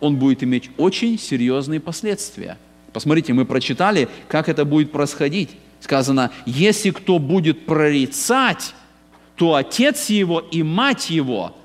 он 0.00 0.16
будет 0.16 0.42
иметь 0.42 0.70
очень 0.76 1.18
серьезные 1.18 1.80
последствия. 1.80 2.58
Посмотрите, 2.92 3.32
мы 3.32 3.44
прочитали, 3.44 4.08
как 4.28 4.48
это 4.48 4.64
будет 4.64 4.92
происходить. 4.92 5.50
Сказано, 5.80 6.30
если 6.46 6.90
кто 6.90 7.18
будет 7.18 7.64
прорицать, 7.64 8.74
то 9.36 9.54
отец 9.54 10.10
его 10.10 10.40
и 10.40 10.62
мать 10.62 11.10
его, 11.10 11.56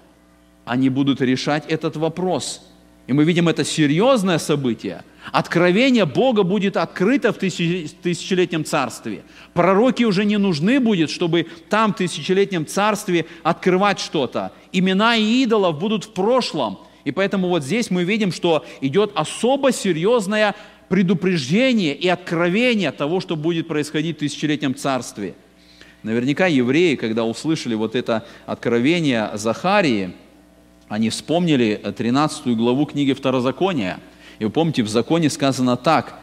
они 0.67 0.89
будут 0.89 1.21
решать 1.21 1.65
этот 1.67 1.95
вопрос– 1.95 2.61
и 3.07 3.13
мы 3.13 3.23
видим 3.23 3.47
это 3.47 3.63
серьезное 3.63 4.37
событие. 4.37 5.03
Откровение 5.31 6.05
Бога 6.05 6.43
будет 6.43 6.75
открыто 6.75 7.31
в 7.31 7.37
тысячелетнем 7.37 8.65
царстве. 8.65 9.23
Пророки 9.53 10.03
уже 10.03 10.25
не 10.25 10.37
нужны 10.37 10.81
будет, 10.81 11.09
чтобы 11.09 11.47
там, 11.69 11.93
в 11.93 11.97
тысячелетнем 11.97 12.65
царстве, 12.65 13.25
открывать 13.43 13.99
что-то. 13.99 14.51
Имена 14.73 15.15
и 15.15 15.43
идолов 15.43 15.79
будут 15.79 16.03
в 16.03 16.13
прошлом. 16.13 16.79
И 17.05 17.11
поэтому 17.11 17.47
вот 17.47 17.63
здесь 17.63 17.89
мы 17.89 18.03
видим, 18.03 18.33
что 18.33 18.65
идет 18.81 19.11
особо 19.15 19.71
серьезное 19.71 20.53
предупреждение 20.89 21.95
и 21.95 22.09
откровение 22.09 22.91
того, 22.91 23.21
что 23.21 23.37
будет 23.37 23.69
происходить 23.69 24.17
в 24.17 24.19
тысячелетнем 24.19 24.75
царстве. 24.75 25.35
Наверняка 26.03 26.47
евреи, 26.47 26.95
когда 26.95 27.23
услышали 27.23 27.75
вот 27.75 27.95
это 27.95 28.25
откровение 28.45 29.31
Захарии, 29.35 30.13
они 30.87 31.09
вспомнили 31.09 31.75
13 31.75 32.55
главу 32.55 32.85
книги 32.85 33.13
Второзакония. 33.13 33.99
И 34.39 34.45
вы 34.45 34.51
помните, 34.51 34.83
в 34.83 34.89
законе 34.89 35.29
сказано 35.29 35.75
так, 35.75 36.19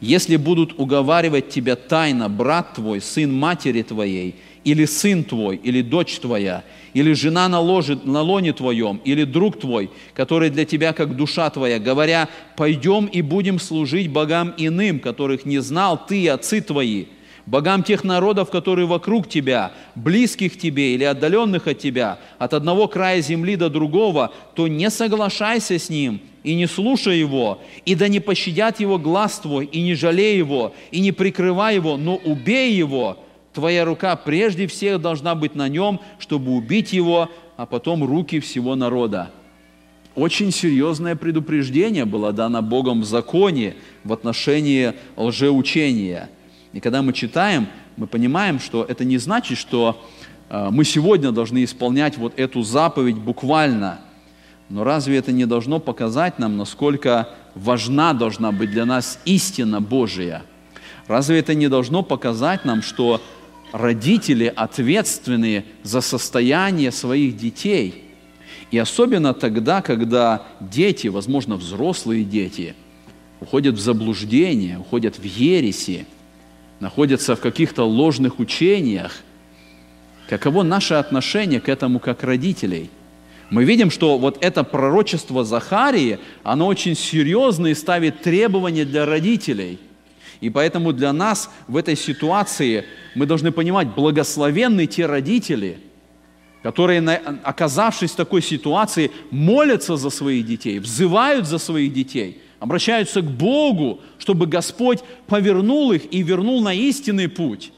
«Если 0.00 0.36
будут 0.36 0.78
уговаривать 0.78 1.50
тебя 1.50 1.76
тайно 1.76 2.28
брат 2.28 2.74
твой, 2.74 3.00
сын 3.00 3.32
матери 3.32 3.82
твоей, 3.82 4.36
или 4.64 4.84
сын 4.84 5.24
твой, 5.24 5.56
или 5.56 5.82
дочь 5.82 6.18
твоя, 6.18 6.62
или 6.94 7.12
жена 7.12 7.48
на, 7.48 7.60
ложе, 7.60 7.98
на 8.04 8.22
лоне 8.22 8.52
твоем, 8.52 9.00
или 9.04 9.24
друг 9.24 9.58
твой, 9.58 9.90
который 10.14 10.50
для 10.50 10.64
тебя 10.64 10.92
как 10.92 11.16
душа 11.16 11.50
твоя, 11.50 11.78
говоря, 11.78 12.28
пойдем 12.56 13.06
и 13.06 13.22
будем 13.22 13.58
служить 13.58 14.10
богам 14.10 14.54
иным, 14.56 15.00
которых 15.00 15.44
не 15.44 15.58
знал 15.58 16.00
ты 16.06 16.22
и 16.22 16.26
отцы 16.28 16.60
твои, 16.60 17.06
богам 17.48 17.82
тех 17.82 18.04
народов, 18.04 18.50
которые 18.50 18.86
вокруг 18.86 19.28
тебя, 19.28 19.72
близких 19.94 20.58
тебе 20.58 20.94
или 20.94 21.04
отдаленных 21.04 21.66
от 21.66 21.78
тебя, 21.78 22.18
от 22.38 22.54
одного 22.54 22.88
края 22.88 23.20
земли 23.22 23.56
до 23.56 23.70
другого, 23.70 24.32
то 24.54 24.68
не 24.68 24.90
соглашайся 24.90 25.78
с 25.78 25.88
ним 25.88 26.20
и 26.44 26.54
не 26.54 26.66
слушай 26.66 27.18
его, 27.18 27.60
и 27.84 27.94
да 27.94 28.08
не 28.08 28.20
пощадят 28.20 28.80
его 28.80 28.98
глаз 28.98 29.38
твой, 29.38 29.64
и 29.66 29.82
не 29.82 29.94
жалей 29.94 30.36
его, 30.36 30.74
и 30.90 31.00
не 31.00 31.12
прикрывай 31.12 31.76
его, 31.76 31.96
но 31.96 32.16
убей 32.16 32.72
его. 32.72 33.18
Твоя 33.52 33.84
рука 33.84 34.14
прежде 34.14 34.66
всех 34.66 35.00
должна 35.00 35.34
быть 35.34 35.54
на 35.54 35.68
нем, 35.68 36.00
чтобы 36.18 36.52
убить 36.52 36.92
его, 36.92 37.28
а 37.56 37.66
потом 37.66 38.04
руки 38.04 38.40
всего 38.40 38.76
народа. 38.76 39.30
Очень 40.14 40.52
серьезное 40.52 41.16
предупреждение 41.16 42.04
было 42.04 42.32
дано 42.32 42.62
Богом 42.62 43.02
в 43.02 43.04
законе 43.04 43.74
в 44.04 44.12
отношении 44.12 44.92
лжеучения– 45.16 46.30
и 46.72 46.80
когда 46.80 47.02
мы 47.02 47.12
читаем, 47.12 47.68
мы 47.96 48.06
понимаем, 48.06 48.60
что 48.60 48.84
это 48.84 49.04
не 49.04 49.18
значит, 49.18 49.58
что 49.58 50.04
э, 50.50 50.68
мы 50.70 50.84
сегодня 50.84 51.32
должны 51.32 51.64
исполнять 51.64 52.18
вот 52.18 52.38
эту 52.38 52.62
заповедь 52.62 53.16
буквально. 53.16 54.00
Но 54.68 54.84
разве 54.84 55.16
это 55.16 55.32
не 55.32 55.46
должно 55.46 55.80
показать 55.80 56.38
нам, 56.38 56.56
насколько 56.58 57.30
важна 57.54 58.12
должна 58.12 58.52
быть 58.52 58.70
для 58.70 58.84
нас 58.84 59.18
истина 59.24 59.80
Божия? 59.80 60.42
Разве 61.06 61.38
это 61.38 61.54
не 61.54 61.68
должно 61.68 62.02
показать 62.02 62.66
нам, 62.66 62.82
что 62.82 63.22
родители 63.72 64.52
ответственны 64.54 65.64
за 65.82 66.02
состояние 66.02 66.92
своих 66.92 67.36
детей? 67.36 68.04
И 68.70 68.76
особенно 68.76 69.32
тогда, 69.32 69.80
когда 69.80 70.42
дети, 70.60 71.08
возможно, 71.08 71.56
взрослые 71.56 72.24
дети, 72.24 72.74
уходят 73.40 73.76
в 73.76 73.80
заблуждение, 73.80 74.78
уходят 74.78 75.18
в 75.18 75.24
ереси, 75.24 76.06
находятся 76.80 77.36
в 77.36 77.40
каких-то 77.40 77.84
ложных 77.84 78.38
учениях, 78.38 79.22
каково 80.28 80.62
наше 80.62 80.94
отношение 80.94 81.60
к 81.60 81.68
этому 81.68 81.98
как 81.98 82.22
родителей? 82.22 82.90
Мы 83.50 83.64
видим, 83.64 83.90
что 83.90 84.18
вот 84.18 84.38
это 84.42 84.62
пророчество 84.62 85.44
Захарии, 85.44 86.18
оно 86.42 86.66
очень 86.66 86.94
серьезно 86.94 87.68
и 87.68 87.74
ставит 87.74 88.20
требования 88.20 88.84
для 88.84 89.06
родителей. 89.06 89.78
И 90.40 90.50
поэтому 90.50 90.92
для 90.92 91.12
нас 91.12 91.50
в 91.66 91.76
этой 91.76 91.96
ситуации 91.96 92.84
мы 93.14 93.26
должны 93.26 93.50
понимать, 93.50 93.88
благословенны 93.88 94.86
те 94.86 95.06
родители, 95.06 95.78
которые, 96.62 97.00
оказавшись 97.42 98.12
в 98.12 98.16
такой 98.16 98.42
ситуации, 98.42 99.10
молятся 99.30 99.96
за 99.96 100.10
своих 100.10 100.44
детей, 100.46 100.78
взывают 100.78 101.46
за 101.46 101.58
своих 101.58 101.92
детей, 101.92 102.42
обращаются 102.60 103.22
к 103.22 103.30
Богу, 103.30 104.00
чтобы 104.18 104.46
Господь 104.46 105.00
повернул 105.26 105.92
их 105.92 106.12
и 106.12 106.22
вернул 106.22 106.60
на 106.60 106.74
истинный 106.74 107.28
путь. 107.28 107.72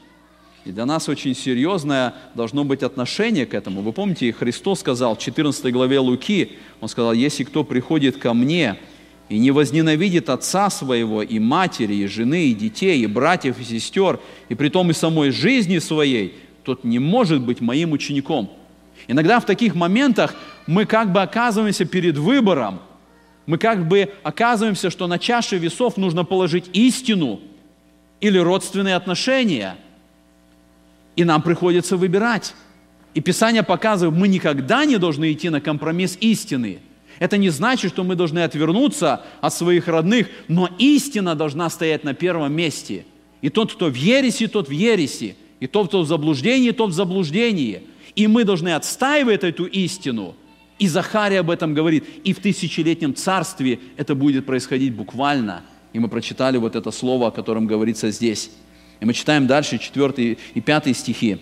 И 0.63 0.71
для 0.71 0.85
нас 0.85 1.09
очень 1.09 1.35
серьезное 1.35 2.13
должно 2.35 2.63
быть 2.63 2.83
отношение 2.83 3.47
к 3.47 3.53
этому. 3.53 3.81
Вы 3.81 3.93
помните, 3.93 4.31
Христос 4.31 4.81
сказал 4.81 5.15
в 5.15 5.19
14 5.19 5.71
главе 5.73 5.99
Луки, 5.99 6.53
Он 6.81 6.87
сказал, 6.87 7.13
если 7.13 7.43
кто 7.43 7.63
приходит 7.63 8.17
ко 8.17 8.33
мне 8.33 8.77
и 9.27 9.39
не 9.39 9.49
возненавидит 9.49 10.29
отца 10.29 10.69
своего, 10.69 11.23
и 11.23 11.39
матери, 11.39 11.95
и 11.95 12.05
жены, 12.05 12.47
и 12.47 12.53
детей, 12.53 13.01
и 13.01 13.07
братьев, 13.07 13.59
и 13.59 13.63
сестер, 13.63 14.19
и 14.49 14.55
при 14.55 14.69
том 14.69 14.91
и 14.91 14.93
самой 14.93 15.31
жизни 15.31 15.79
своей, 15.79 16.35
тот 16.63 16.83
не 16.83 16.99
может 16.99 17.41
быть 17.41 17.59
моим 17.59 17.93
учеником. 17.93 18.51
Иногда 19.07 19.39
в 19.39 19.45
таких 19.45 19.73
моментах 19.73 20.35
мы 20.67 20.85
как 20.85 21.11
бы 21.11 21.23
оказываемся 21.23 21.85
перед 21.85 22.17
выбором, 22.17 22.81
мы 23.51 23.57
как 23.57 23.87
бы 23.87 24.11
оказываемся, 24.23 24.89
что 24.89 25.07
на 25.07 25.19
чаше 25.19 25.57
весов 25.57 25.97
нужно 25.97 26.23
положить 26.23 26.69
истину 26.73 27.41
или 28.19 28.39
родственные 28.39 28.95
отношения– 28.95 29.75
и 31.15 31.23
нам 31.23 31.41
приходится 31.41 31.97
выбирать. 31.97 32.55
И 33.13 33.21
Писание 33.21 33.63
показывает, 33.63 34.17
мы 34.17 34.27
никогда 34.27 34.85
не 34.85 34.97
должны 34.97 35.31
идти 35.31 35.49
на 35.49 35.59
компромисс 35.59 36.17
истины. 36.21 36.79
Это 37.19 37.37
не 37.37 37.49
значит, 37.49 37.91
что 37.91 38.03
мы 38.03 38.15
должны 38.15 38.39
отвернуться 38.39 39.21
от 39.41 39.53
своих 39.53 39.87
родных, 39.87 40.27
но 40.47 40.69
истина 40.79 41.35
должна 41.35 41.69
стоять 41.69 42.03
на 42.03 42.13
первом 42.13 42.53
месте. 42.53 43.05
И 43.41 43.49
тот, 43.49 43.73
кто 43.73 43.87
в 43.87 43.95
ереси, 43.95 44.47
тот 44.47 44.69
в 44.69 44.71
ереси. 44.71 45.35
И 45.59 45.67
тот, 45.67 45.89
кто 45.89 46.01
в 46.01 46.07
заблуждении, 46.07 46.71
тот 46.71 46.91
в 46.91 46.93
заблуждении. 46.93 47.83
И 48.15 48.27
мы 48.27 48.43
должны 48.43 48.69
отстаивать 48.73 49.43
эту 49.43 49.65
истину. 49.65 50.35
И 50.79 50.87
Захарий 50.87 51.39
об 51.39 51.49
этом 51.49 51.73
говорит. 51.73 52.05
И 52.23 52.33
в 52.33 52.39
тысячелетнем 52.39 53.13
царстве 53.13 53.79
это 53.97 54.15
будет 54.15 54.45
происходить 54.45 54.93
буквально. 54.93 55.63
И 55.93 55.99
мы 55.99 56.07
прочитали 56.07 56.57
вот 56.57 56.75
это 56.75 56.91
слово, 56.91 57.27
о 57.27 57.31
котором 57.31 57.67
говорится 57.67 58.11
здесь. 58.11 58.51
И 58.99 59.05
мы 59.05 59.13
читаем 59.13 59.47
дальше 59.47 59.77
4 59.77 60.37
и 60.53 60.61
5 60.61 60.97
стихи. 60.97 61.39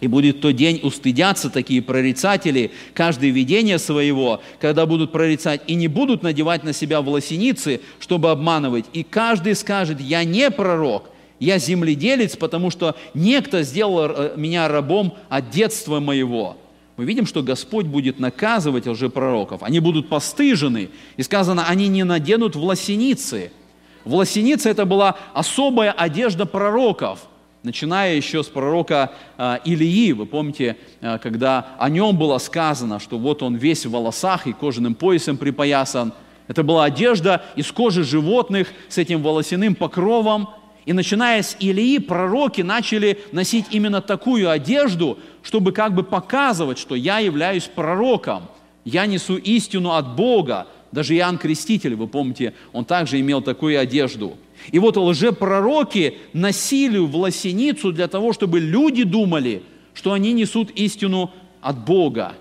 «И 0.00 0.06
будет 0.06 0.40
тот 0.40 0.56
день 0.56 0.80
устыдятся 0.82 1.50
такие 1.50 1.82
прорицатели 1.82 2.70
каждое 2.94 3.30
видение 3.30 3.78
своего, 3.78 4.40
когда 4.58 4.86
будут 4.86 5.12
прорицать, 5.12 5.60
и 5.66 5.74
не 5.74 5.88
будут 5.88 6.22
надевать 6.22 6.64
на 6.64 6.72
себя 6.72 7.02
волосеницы, 7.02 7.82
чтобы 7.98 8.30
обманывать. 8.30 8.86
И 8.94 9.02
каждый 9.02 9.54
скажет, 9.54 10.00
я 10.00 10.24
не 10.24 10.50
пророк, 10.50 11.10
я 11.38 11.58
земледелец, 11.58 12.34
потому 12.36 12.70
что 12.70 12.96
некто 13.12 13.62
сделал 13.62 14.10
э, 14.10 14.32
меня 14.36 14.68
рабом 14.68 15.14
от 15.28 15.50
детства 15.50 16.00
моего». 16.00 16.56
Мы 17.00 17.06
видим, 17.06 17.24
что 17.24 17.42
Господь 17.42 17.86
будет 17.86 18.18
наказывать 18.18 18.86
лжепророков. 18.86 19.62
Они 19.62 19.80
будут 19.80 20.10
постыжены. 20.10 20.90
И 21.16 21.22
сказано, 21.22 21.64
они 21.66 21.88
не 21.88 22.04
наденут 22.04 22.54
власеницы– 22.54 23.50
Власеница– 24.04 24.68
это 24.70 24.86
была 24.86 25.16
особая 25.34 25.92
одежда 25.92 26.46
пророков, 26.46 27.20
начиная 27.62 28.14
еще 28.14 28.42
с 28.42 28.46
пророка 28.46 29.12
э, 29.36 29.58
Илии. 29.64 30.12
Вы 30.12 30.26
помните, 30.26 30.76
э, 31.00 31.18
когда 31.18 31.76
о 31.78 31.90
нем 31.90 32.16
было 32.16 32.38
сказано, 32.38 32.98
что 32.98 33.18
вот 33.18 33.42
он 33.42 33.56
весь 33.56 33.84
в 33.84 33.90
волосах 33.90 34.46
и 34.46 34.52
кожаным 34.52 34.94
поясом 34.94 35.36
припоясан. 35.36 36.14
Это 36.48 36.62
была 36.62 36.84
одежда 36.84 37.44
из 37.56 37.70
кожи 37.70 38.02
животных 38.02 38.68
с 38.88 38.96
этим 38.96 39.22
волосяным 39.22 39.74
покровом. 39.74 40.48
И 40.86 40.92
начиная 40.92 41.42
с 41.42 41.56
Илии, 41.60 41.98
пророки 41.98 42.62
начали 42.62 43.18
носить 43.32 43.66
именно 43.70 44.00
такую 44.00 44.50
одежду, 44.50 45.18
чтобы 45.42 45.72
как 45.72 45.94
бы 45.94 46.02
показывать, 46.02 46.78
что 46.78 46.94
я 46.94 47.18
являюсь 47.18 47.64
пророком, 47.64 48.44
я 48.84 49.06
несу 49.06 49.36
истину 49.36 49.92
от 49.92 50.16
Бога, 50.16 50.66
даже 50.90 51.14
Иоанн 51.16 51.38
Креститель, 51.38 51.94
вы 51.94 52.08
помните, 52.08 52.54
он 52.72 52.84
также 52.84 53.20
имел 53.20 53.42
такую 53.42 53.78
одежду. 53.78 54.36
И 54.72 54.78
вот 54.78 54.96
лжепророки 54.96 56.18
носили 56.32 56.98
власеницу 56.98 57.92
для 57.92 58.08
того, 58.08 58.32
чтобы 58.32 58.60
люди 58.60 59.04
думали, 59.04 59.62
что 59.94 60.12
они 60.12 60.32
несут 60.32 60.70
истину 60.72 61.30
от 61.60 61.84
Бога. 61.84 62.34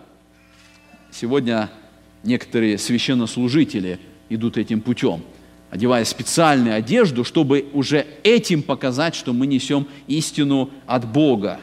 Сегодня 1.11 1.69
некоторые 2.23 2.77
священнослужители 2.77 3.99
идут 4.29 4.57
этим 4.57 4.81
путем, 4.81 5.23
одевая 5.69 6.05
специальную 6.05 6.75
одежду, 6.75 7.23
чтобы 7.23 7.65
уже 7.73 8.05
этим 8.23 8.63
показать, 8.63 9.15
что 9.15 9.33
мы 9.33 9.47
несем 9.47 9.87
истину 10.07 10.69
от 10.85 11.11
Бога. 11.11 11.59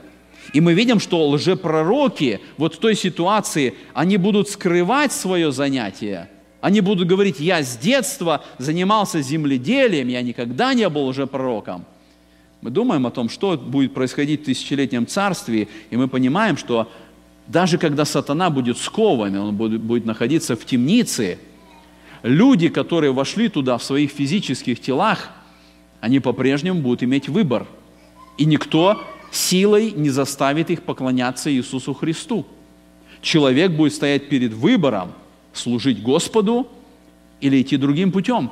И 0.52 0.60
мы 0.60 0.74
видим, 0.74 1.00
что 1.00 1.28
лжепророки 1.28 2.40
вот 2.56 2.74
в 2.74 2.78
той 2.78 2.94
ситуации, 2.94 3.74
они 3.94 4.16
будут 4.16 4.48
скрывать 4.48 5.12
свое 5.12 5.52
занятие– 5.52 6.30
они 6.66 6.80
будут 6.80 7.06
говорить, 7.06 7.38
я 7.38 7.62
с 7.62 7.76
детства 7.76 8.42
занимался 8.58 9.22
земледелием, 9.22 10.08
я 10.08 10.20
никогда 10.20 10.74
не 10.74 10.88
был 10.88 11.06
уже 11.06 11.28
пророком. 11.28 11.84
Мы 12.60 12.70
думаем 12.70 13.06
о 13.06 13.12
том, 13.12 13.28
что 13.28 13.56
будет 13.56 13.94
происходить 13.94 14.42
в 14.42 14.44
тысячелетнем 14.46 15.06
царстве, 15.06 15.68
и 15.90 15.96
мы 15.96 16.08
понимаем, 16.08 16.56
что 16.56 16.90
даже 17.46 17.78
когда 17.78 18.04
сатана 18.04 18.50
будет 18.50 18.78
скован, 18.78 19.36
он 19.36 19.54
будет, 19.54 19.80
будет 19.80 20.06
находиться 20.06 20.56
в 20.56 20.64
темнице, 20.64 21.38
люди, 22.26 22.68
которые 22.68 23.12
вошли 23.12 23.48
туда 23.48 23.78
в 23.78 23.84
своих 23.84 24.10
физических 24.10 24.80
телах, 24.80 25.30
они 26.00 26.20
по-прежнему 26.20 26.80
будут 26.80 27.02
иметь 27.02 27.28
выбор. 27.28 27.66
И 28.36 28.44
никто 28.44 29.02
силой 29.30 29.92
не 29.92 30.10
заставит 30.10 30.70
их 30.70 30.82
поклоняться 30.82 31.50
Иисусу 31.50 31.94
Христу. 31.94 32.46
Человек 33.22 33.72
будет 33.72 33.94
стоять 33.94 34.28
перед 34.28 34.52
выбором– 34.52 35.12
служить 35.52 36.02
Господу 36.02 36.68
или 37.40 37.62
идти 37.62 37.76
другим 37.76 38.12
путем. 38.12 38.50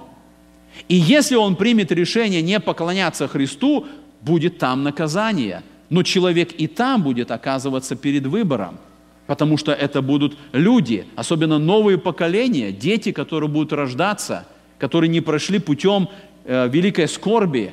И 0.88 0.96
если 0.96 1.36
он 1.36 1.56
примет 1.56 1.92
решение 1.92 2.42
не 2.42 2.58
поклоняться 2.60 3.28
Христу, 3.28 3.86
будет 4.22 4.58
там 4.58 4.82
наказание. 4.82 5.62
Но 5.90 6.02
человек 6.02 6.52
и 6.52 6.66
там 6.66 7.02
будет 7.02 7.30
оказываться 7.30 7.94
перед 7.94 8.26
выбором, 8.26 8.78
потому 9.26 9.56
что 9.56 9.72
это 9.72 10.02
будут 10.02 10.36
люди, 10.52 11.06
особенно 11.16 11.58
новые 11.58 11.98
поколения, 11.98 12.72
дети, 12.72 13.12
которые 13.12 13.48
будут 13.48 13.72
рождаться, 13.72 14.46
которые 14.78 15.08
не 15.08 15.20
прошли 15.20 15.58
путем 15.58 16.08
э, 16.44 16.68
великой 16.68 17.08
скорби, 17.08 17.72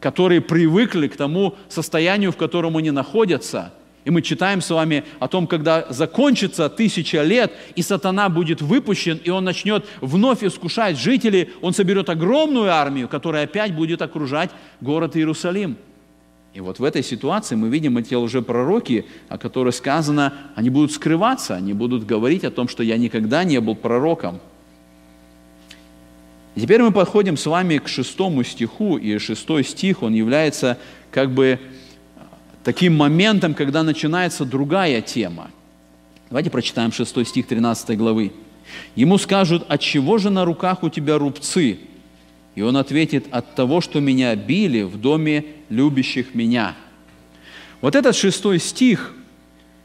которые 0.00 0.40
привыкли 0.40 1.08
к 1.08 1.16
тому 1.16 1.54
состоянию, 1.68 2.32
в 2.32 2.36
котором 2.36 2.76
они 2.76 2.90
находятся– 2.90 3.72
и 4.06 4.10
мы 4.10 4.22
читаем 4.22 4.60
с 4.60 4.70
вами 4.70 5.02
о 5.18 5.26
том, 5.26 5.48
когда 5.48 5.84
закончится 5.90 6.68
тысяча 6.68 7.22
лет, 7.22 7.52
и 7.74 7.82
сатана 7.82 8.28
будет 8.28 8.62
выпущен, 8.62 9.20
и 9.24 9.30
он 9.30 9.42
начнет 9.42 9.84
вновь 10.00 10.44
искушать 10.44 10.96
жителей, 10.96 11.50
он 11.60 11.74
соберет 11.74 12.08
огромную 12.08 12.70
армию, 12.70 13.08
которая 13.08 13.44
опять 13.44 13.74
будет 13.74 14.02
окружать 14.02 14.50
город 14.80 15.16
Иерусалим. 15.16 15.76
И 16.56 16.60
вот 16.60 16.78
в 16.78 16.84
этой 16.84 17.02
ситуации 17.02 17.54
мы 17.54 17.68
видим 17.68 17.98
эти 17.98 18.14
лжепророки, 18.14 19.04
о 19.28 19.36
которых 19.36 19.74
сказано, 19.74 20.32
они 20.54 20.70
будут 20.70 20.90
скрываться, 20.90 21.54
они 21.54 21.74
будут 21.74 22.06
говорить 22.06 22.44
о 22.44 22.50
том, 22.50 22.66
что 22.66 22.82
я 22.82 22.96
никогда 22.96 23.44
не 23.44 23.60
был 23.60 23.74
пророком. 23.74 24.40
И 26.54 26.62
теперь 26.62 26.80
мы 26.80 26.92
подходим 26.92 27.36
с 27.36 27.44
вами 27.44 27.76
к 27.76 27.88
шестому 27.88 28.42
стиху, 28.42 28.96
и 28.96 29.18
шестой 29.18 29.64
стих, 29.64 30.02
он 30.02 30.14
является 30.14 30.78
как 31.10 31.30
бы 31.30 31.60
таким 32.64 32.96
моментом, 32.96 33.52
когда 33.52 33.82
начинается 33.82 34.46
другая 34.46 35.02
тема. 35.02 35.50
Давайте 36.30 36.48
прочитаем 36.48 36.90
6 36.90 37.26
стих 37.26 37.48
13 37.48 37.98
главы. 37.98 38.32
Ему 38.94 39.18
скажут, 39.18 39.66
от 39.68 39.82
чего 39.82 40.16
же 40.16 40.30
на 40.30 40.46
руках 40.46 40.82
у 40.82 40.88
тебя 40.88 41.18
рубцы? 41.18 41.80
И 42.56 42.62
он 42.62 42.76
ответит, 42.76 43.26
от 43.30 43.54
того, 43.54 43.80
что 43.80 44.00
меня 44.00 44.34
били 44.34 44.82
в 44.82 45.00
доме 45.00 45.44
любящих 45.68 46.34
меня. 46.34 46.74
Вот 47.80 47.94
этот 47.94 48.16
шестой 48.16 48.58
стих 48.58 49.14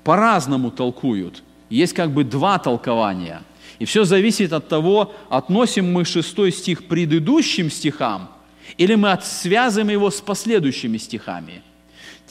по-разному 0.03 0.71
толкуют. 0.71 1.43
Есть 1.69 1.93
как 1.93 2.11
бы 2.11 2.23
два 2.23 2.57
толкования. 2.57 3.43
И 3.77 3.85
все 3.85 4.03
зависит 4.05 4.53
от 4.53 4.67
того, 4.67 5.13
относим 5.29 5.91
мы 5.91 6.05
шестой 6.05 6.51
стих 6.51 6.85
к 6.85 6.87
предыдущим 6.87 7.69
стихам, 7.69 8.31
или 8.77 8.95
мы 8.95 9.17
связываем 9.21 9.89
его 9.89 10.09
с 10.09 10.19
последующими 10.21 10.97
стихами– 10.97 11.61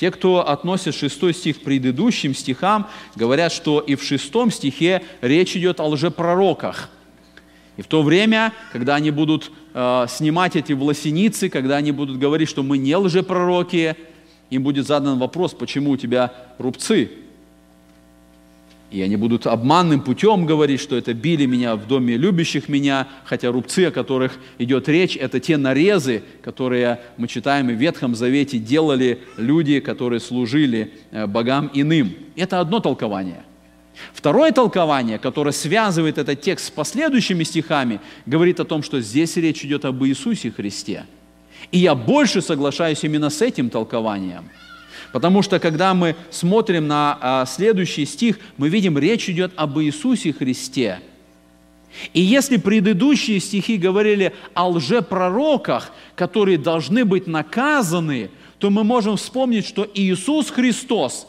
Те, 0.00 0.10
кто 0.10 0.48
относит 0.48 0.94
шестой 0.94 1.34
стих 1.34 1.60
к 1.60 1.62
предыдущим 1.62 2.34
стихам, 2.34 2.88
говорят, 3.16 3.52
что 3.52 3.80
и 3.80 3.96
в 3.96 4.02
шестом 4.02 4.50
стихе 4.50 5.02
речь 5.20 5.54
идет 5.54 5.78
о 5.78 5.88
лжепророках. 5.88 6.88
И 7.76 7.82
в 7.82 7.86
то 7.86 8.02
время, 8.02 8.54
когда 8.72 8.94
они 8.94 9.10
будут 9.10 9.52
э, 9.74 10.06
снимать 10.08 10.56
эти 10.56 10.72
власеницы, 10.72 11.48
когда 11.48 11.76
они 11.76 11.92
будут 11.92 12.18
говорить, 12.18 12.48
что 12.48 12.62
мы 12.62 12.78
не 12.78 12.96
лжепророки, 12.96 13.96
им 14.50 14.62
будет 14.62 14.86
задан 14.86 15.18
вопрос, 15.18 15.54
почему 15.54 15.90
у 15.90 15.96
тебя 15.96 16.32
рубцы, 16.58 17.10
и 18.90 19.02
они 19.02 19.16
будут 19.16 19.46
обманным 19.46 20.00
путем 20.00 20.46
говорить, 20.46 20.80
что 20.80 20.96
это 20.96 21.14
били 21.14 21.46
меня 21.46 21.76
в 21.76 21.86
доме 21.86 22.16
любящих 22.16 22.68
меня, 22.68 23.06
хотя 23.24 23.52
рубцы, 23.52 23.86
о 23.86 23.90
которых 23.92 24.32
идет 24.58 24.88
речь, 24.88 25.16
это 25.16 25.38
те 25.38 25.56
нарезы, 25.56 26.24
которые 26.42 27.00
мы 27.16 27.28
читаем 27.28 27.70
и 27.70 27.74
в 27.74 27.78
Ветхом 27.78 28.16
Завете 28.16 28.58
делали 28.58 29.20
люди, 29.36 29.78
которые 29.78 30.18
служили 30.18 30.92
э, 31.12 31.26
богам 31.26 31.70
иным. 31.72 32.14
Это 32.34 32.58
одно 32.58 32.80
толкование. 32.80 33.44
Второе 34.12 34.52
толкование, 34.52 35.18
которое 35.18 35.52
связывает 35.52 36.18
этот 36.18 36.40
текст 36.40 36.66
с 36.66 36.70
последующими 36.70 37.44
стихами, 37.44 38.00
говорит 38.26 38.60
о 38.60 38.64
том, 38.64 38.82
что 38.82 39.00
здесь 39.00 39.36
речь 39.36 39.64
идет 39.64 39.84
об 39.84 40.04
Иисусе 40.04 40.50
Христе. 40.50 41.06
И 41.72 41.78
я 41.78 41.94
больше 41.94 42.42
соглашаюсь 42.42 43.04
именно 43.04 43.30
с 43.30 43.42
этим 43.42 43.70
толкованием– 43.70 44.48
Потому 45.12 45.42
что 45.42 45.58
когда 45.58 45.94
мы 45.94 46.16
смотрим 46.30 46.86
на 46.86 47.18
а, 47.20 47.46
следующий 47.46 48.06
стих, 48.06 48.38
мы 48.56 48.68
видим, 48.68 48.98
речь 48.98 49.28
идет 49.28 49.52
об 49.56 49.78
Иисусе 49.80 50.32
Христе. 50.32 51.00
И 52.14 52.20
если 52.20 52.56
предыдущие 52.56 53.40
стихи 53.40 53.76
говорили 53.76 54.32
о 54.54 54.68
лжепророках, 54.68 55.90
которые 56.14 56.56
должны 56.56 57.04
быть 57.04 57.26
наказаны, 57.26 58.30
то 58.58 58.70
мы 58.70 58.84
можем 58.84 59.16
вспомнить, 59.16 59.66
что 59.66 59.88
Иисус 59.94 60.50
Христос 60.50 61.26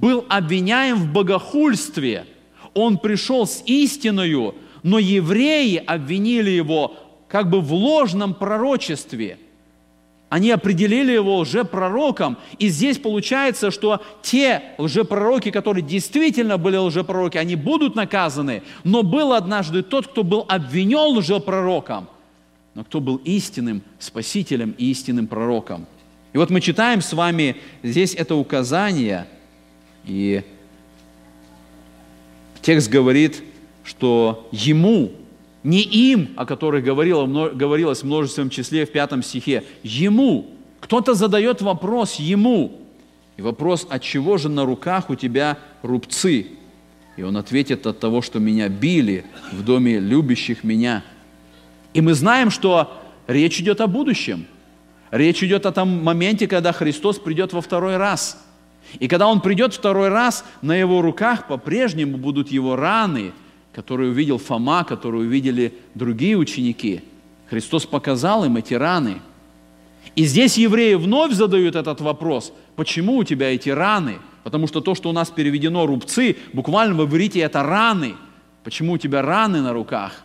был 0.00 0.24
обвиняем 0.28 0.96
в 0.96 1.12
богохульстве. 1.12 2.26
Он 2.74 2.98
пришел 2.98 3.46
с 3.46 3.62
истиною, 3.66 4.54
но 4.82 4.98
евреи 4.98 5.76
обвинили 5.76 6.50
его 6.50 6.96
как 7.28 7.50
бы 7.50 7.60
в 7.60 7.72
ложном 7.72 8.34
пророчестве– 8.34 9.38
они 10.34 10.50
определили 10.50 11.12
его 11.12 11.38
лжепророком. 11.38 12.38
И 12.58 12.66
здесь 12.66 12.98
получается, 12.98 13.70
что 13.70 14.02
те 14.20 14.62
лжепророки, 14.78 15.52
которые 15.52 15.84
действительно 15.84 16.58
были 16.58 16.76
лжепророки, 16.76 17.38
они 17.38 17.54
будут 17.54 17.94
наказаны. 17.94 18.64
Но 18.82 19.04
был 19.04 19.32
однажды 19.32 19.84
тот, 19.84 20.08
кто 20.08 20.24
был 20.24 20.44
обвинен 20.48 21.18
лжепророком, 21.18 22.08
но 22.74 22.82
кто 22.82 23.00
был 23.00 23.20
истинным 23.24 23.82
спасителем 24.00 24.74
и 24.76 24.90
истинным 24.90 25.28
пророком. 25.28 25.86
И 26.32 26.38
вот 26.38 26.50
мы 26.50 26.60
читаем 26.60 27.00
с 27.00 27.12
вами 27.12 27.54
здесь 27.84 28.16
это 28.16 28.34
указание, 28.34 29.28
и 30.06 30.42
текст 32.60 32.90
говорит, 32.90 33.42
что 33.84 34.48
ему, 34.52 35.12
не 35.62 35.82
им, 35.82 36.30
о 36.36 36.46
которых 36.46 36.84
говорило, 36.84 37.26
говорилось 37.50 38.02
в 38.02 38.06
множественном 38.06 38.50
числе 38.50 38.86
в 38.86 38.92
пятом 38.92 39.22
стихе, 39.22 39.64
ему. 39.82 40.50
Кто-то 40.80 41.14
задает 41.14 41.62
вопрос 41.62 42.16
ему. 42.16 42.80
И 43.36 43.42
вопрос, 43.42 43.86
от 43.88 44.02
чего 44.02 44.38
же 44.38 44.48
на 44.48 44.64
руках 44.64 45.10
у 45.10 45.14
тебя 45.14 45.58
рубцы? 45.82 46.46
И 47.16 47.22
он 47.22 47.36
ответит 47.36 47.86
от 47.86 48.00
того, 48.00 48.22
что 48.22 48.38
меня 48.38 48.68
били 48.68 49.24
в 49.52 49.64
доме 49.64 49.98
любящих 49.98 50.64
меня. 50.64 51.04
И 51.92 52.00
мы 52.00 52.14
знаем, 52.14 52.50
что 52.50 53.00
речь 53.26 53.60
идет 53.60 53.80
о 53.80 53.86
будущем. 53.86 54.46
Речь 55.10 55.42
идет 55.44 55.64
о 55.64 55.72
том 55.72 56.02
моменте, 56.02 56.48
когда 56.48 56.72
Христос 56.72 57.18
придет 57.18 57.52
во 57.52 57.60
второй 57.60 57.96
раз. 57.96 58.44
И 59.00 59.08
когда 59.08 59.26
Он 59.26 59.40
придет 59.40 59.74
второй 59.74 60.08
раз, 60.08 60.44
на 60.62 60.74
Его 60.74 61.02
руках 61.02 61.46
по-прежнему 61.48 62.16
будут 62.16 62.50
Его 62.50 62.76
раны– 62.76 63.32
который 63.74 64.10
увидел 64.10 64.38
Фома, 64.38 64.84
который 64.84 65.26
увидели 65.26 65.74
другие 65.94 66.36
ученики. 66.36 67.02
Христос 67.50 67.84
показал 67.84 68.44
им 68.44 68.56
эти 68.56 68.74
раны. 68.74 69.20
И 70.14 70.24
здесь 70.24 70.56
евреи 70.56 70.94
вновь 70.94 71.32
задают 71.32 71.74
этот 71.74 72.00
вопрос, 72.00 72.52
почему 72.76 73.16
у 73.16 73.24
тебя 73.24 73.52
эти 73.52 73.68
раны? 73.68 74.18
Потому 74.44 74.68
что 74.68 74.80
то, 74.80 74.94
что 74.94 75.10
у 75.10 75.12
нас 75.12 75.30
переведено 75.30 75.86
рубцы, 75.86 76.36
буквально 76.52 76.94
в 76.94 77.04
иврите 77.06 77.40
это 77.40 77.62
раны. 77.62 78.14
Почему 78.62 78.92
у 78.92 78.98
тебя 78.98 79.22
раны 79.22 79.60
на 79.60 79.72
руках? 79.72 80.22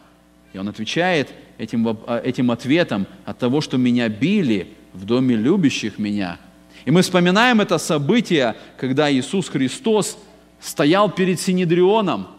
И 0.54 0.58
он 0.58 0.68
отвечает 0.68 1.34
этим, 1.58 1.88
а, 1.88 2.20
этим 2.20 2.52
ответом 2.52 3.08
от 3.26 3.40
того, 3.40 3.62
что 3.62 3.78
меня 3.78 4.10
били 4.10 4.74
в 4.94 5.06
доме 5.06 5.36
любящих 5.36 5.98
меня. 5.98 6.38
И 6.86 6.92
мы 6.92 7.02
вспоминаем 7.02 7.62
это 7.62 7.78
событие, 7.78 8.56
когда 8.78 9.12
Иисус 9.12 9.50
Христос 9.50 10.18
стоял 10.60 11.10
перед 11.10 11.40
Синедрионом– 11.40 12.28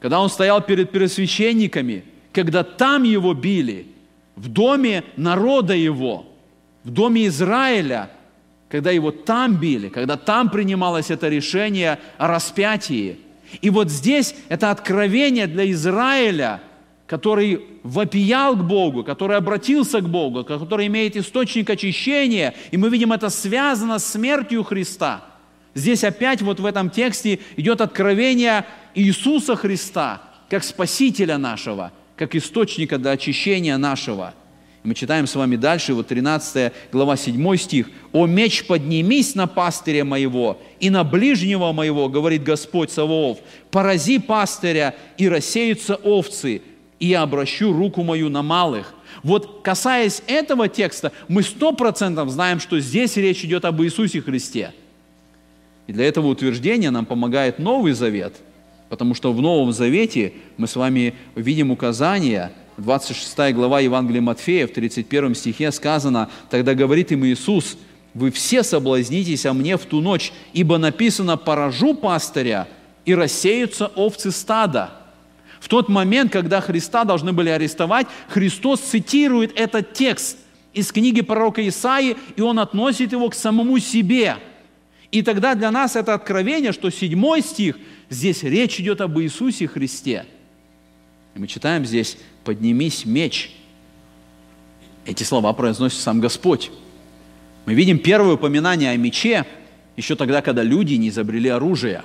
когда 0.00 0.20
он 0.20 0.30
стоял 0.30 0.62
перед 0.62 0.90
первосвященниками, 0.90 2.04
когда 2.32 2.64
там 2.64 3.02
его 3.02 3.34
били, 3.34 3.86
в 4.34 4.48
доме 4.48 5.04
народа 5.16 5.74
его, 5.74 6.26
в 6.82 6.90
доме 6.90 7.26
Израиля, 7.26 8.10
когда 8.70 8.90
его 8.90 9.10
там 9.10 9.56
били, 9.56 9.88
когда 9.88 10.16
там 10.16 10.48
принималось 10.48 11.10
это 11.10 11.28
решение 11.28 11.98
о 12.16 12.28
распятии. 12.28 13.18
И 13.60 13.68
вот 13.68 13.90
здесь 13.90 14.34
это 14.48 14.70
откровение 14.70 15.46
для 15.46 15.70
Израиля, 15.70 16.62
который 17.10 17.60
вопиял 17.82 18.54
к 18.54 18.62
Богу, 18.62 19.02
который 19.02 19.36
обратился 19.36 20.00
к 20.00 20.08
Богу, 20.08 20.44
который 20.44 20.86
имеет 20.86 21.16
источник 21.16 21.68
очищения, 21.68 22.54
и 22.70 22.76
мы 22.76 22.88
видим 22.88 23.12
это 23.12 23.28
связано 23.28 23.98
с 23.98 24.06
смертью 24.06 24.62
Христа– 24.62 25.24
Здесь 25.74 26.02
опять 26.02 26.42
вот 26.42 26.58
в 26.58 26.66
этом 26.66 26.90
тексте 26.90 27.38
идет 27.56 27.80
откровение 27.80 28.66
Иисуса 28.94 29.54
Христа 29.54 30.20
как 30.48 30.64
Спасителя 30.64 31.38
нашего, 31.38 31.92
как 32.16 32.34
источника 32.34 32.98
для 32.98 33.12
очищения 33.12 33.76
нашего. 33.76 34.34
Мы 34.82 34.94
читаем 34.94 35.26
с 35.26 35.34
вами 35.34 35.56
дальше, 35.56 35.92
вот 35.92 36.08
13 36.08 36.72
глава 36.90 37.16
7 37.16 37.56
стих. 37.56 37.90
«О 38.12 38.26
меч, 38.26 38.64
поднимись 38.64 39.34
на 39.34 39.46
пастыря 39.46 40.04
моего 40.04 40.58
и 40.80 40.90
на 40.90 41.04
ближнего 41.04 41.70
моего, 41.72 42.08
говорит 42.08 42.42
Господь 42.42 42.90
Саваоф, 42.90 43.38
порази 43.70 44.18
пастыря, 44.18 44.96
и 45.18 45.28
рассеются 45.28 45.96
овцы, 45.96 46.62
и 47.00 47.08
я 47.08 47.22
обращу 47.22 47.72
руку 47.72 48.04
мою 48.04 48.28
на 48.28 48.42
малых». 48.42 48.94
Вот 49.24 49.62
касаясь 49.62 50.22
этого 50.28 50.68
текста, 50.68 51.10
мы 51.26 51.42
сто 51.42 51.72
процентов 51.72 52.30
знаем, 52.30 52.60
что 52.60 52.78
здесь 52.78 53.16
речь 53.16 53.44
идет 53.44 53.64
об 53.64 53.82
Иисусе 53.82 54.20
Христе– 54.20 54.72
и 55.90 55.92
для 55.92 56.06
этого 56.06 56.28
утверждения 56.28 56.92
нам 56.92 57.04
помогает 57.04 57.58
Новый 57.58 57.94
Завет, 57.94 58.36
потому 58.88 59.12
что 59.12 59.32
в 59.32 59.42
Новом 59.42 59.72
Завете 59.72 60.34
мы 60.56 60.68
с 60.68 60.76
вами 60.76 61.14
видим 61.34 61.72
указания, 61.72 62.52
26 62.76 63.52
глава 63.54 63.80
Евангелия 63.80 64.20
Матфея, 64.20 64.68
в 64.68 64.70
31 64.70 65.34
стихе 65.34 65.72
сказано, 65.72 66.30
«Тогда 66.48 66.74
говорит 66.74 67.10
им 67.10 67.26
Иисус, 67.26 67.76
вы 68.14 68.30
все 68.30 68.62
соблазнитесь 68.62 69.46
о 69.46 69.52
мне 69.52 69.76
в 69.76 69.84
ту 69.84 70.00
ночь, 70.00 70.32
ибо 70.52 70.78
написано, 70.78 71.36
поражу 71.36 71.94
пастыря, 71.94 72.68
и 73.04 73.12
рассеются 73.12 73.88
овцы 73.88 74.30
стада». 74.30 74.92
В 75.60 75.68
тот 75.68 75.88
момент, 75.88 76.32
когда 76.32 76.60
Христа 76.60 77.04
должны 77.04 77.32
были 77.32 77.50
арестовать, 77.50 78.08
Христос 78.28 78.80
цитирует 78.80 79.52
этот 79.58 79.92
текст 79.92 80.38
из 80.72 80.90
книги 80.90 81.20
пророка 81.20 81.66
Исаии, 81.68 82.16
и 82.34 82.40
он 82.40 82.58
относит 82.58 83.12
его 83.12 83.28
к 83.28 83.34
самому 83.34 83.78
себе– 83.78 84.36
и 85.10 85.22
тогда 85.22 85.54
для 85.54 85.70
нас 85.70 85.96
это 85.96 86.14
откровение, 86.14 86.72
что 86.72 86.90
седьмой 86.90 87.42
стих, 87.42 87.78
здесь 88.10 88.42
речь 88.42 88.78
идет 88.78 89.00
об 89.00 89.18
Иисусе 89.18 89.66
Христе. 89.66 90.24
И 91.34 91.38
мы 91.38 91.46
читаем 91.46 91.84
здесь 91.84 92.16
«поднимись 92.44 93.04
меч». 93.04 93.50
Эти 95.06 95.24
слова 95.24 95.52
произносит 95.52 95.98
сам 95.98 96.20
Господь. 96.20 96.70
Мы 97.66 97.74
видим 97.74 97.98
первое 97.98 98.34
упоминание 98.34 98.90
о 98.90 98.96
мече 98.96 99.44
еще 99.96 100.14
тогда, 100.14 100.42
когда 100.42 100.62
люди 100.62 100.94
не 100.94 101.08
изобрели 101.08 101.48
оружие. 101.48 102.04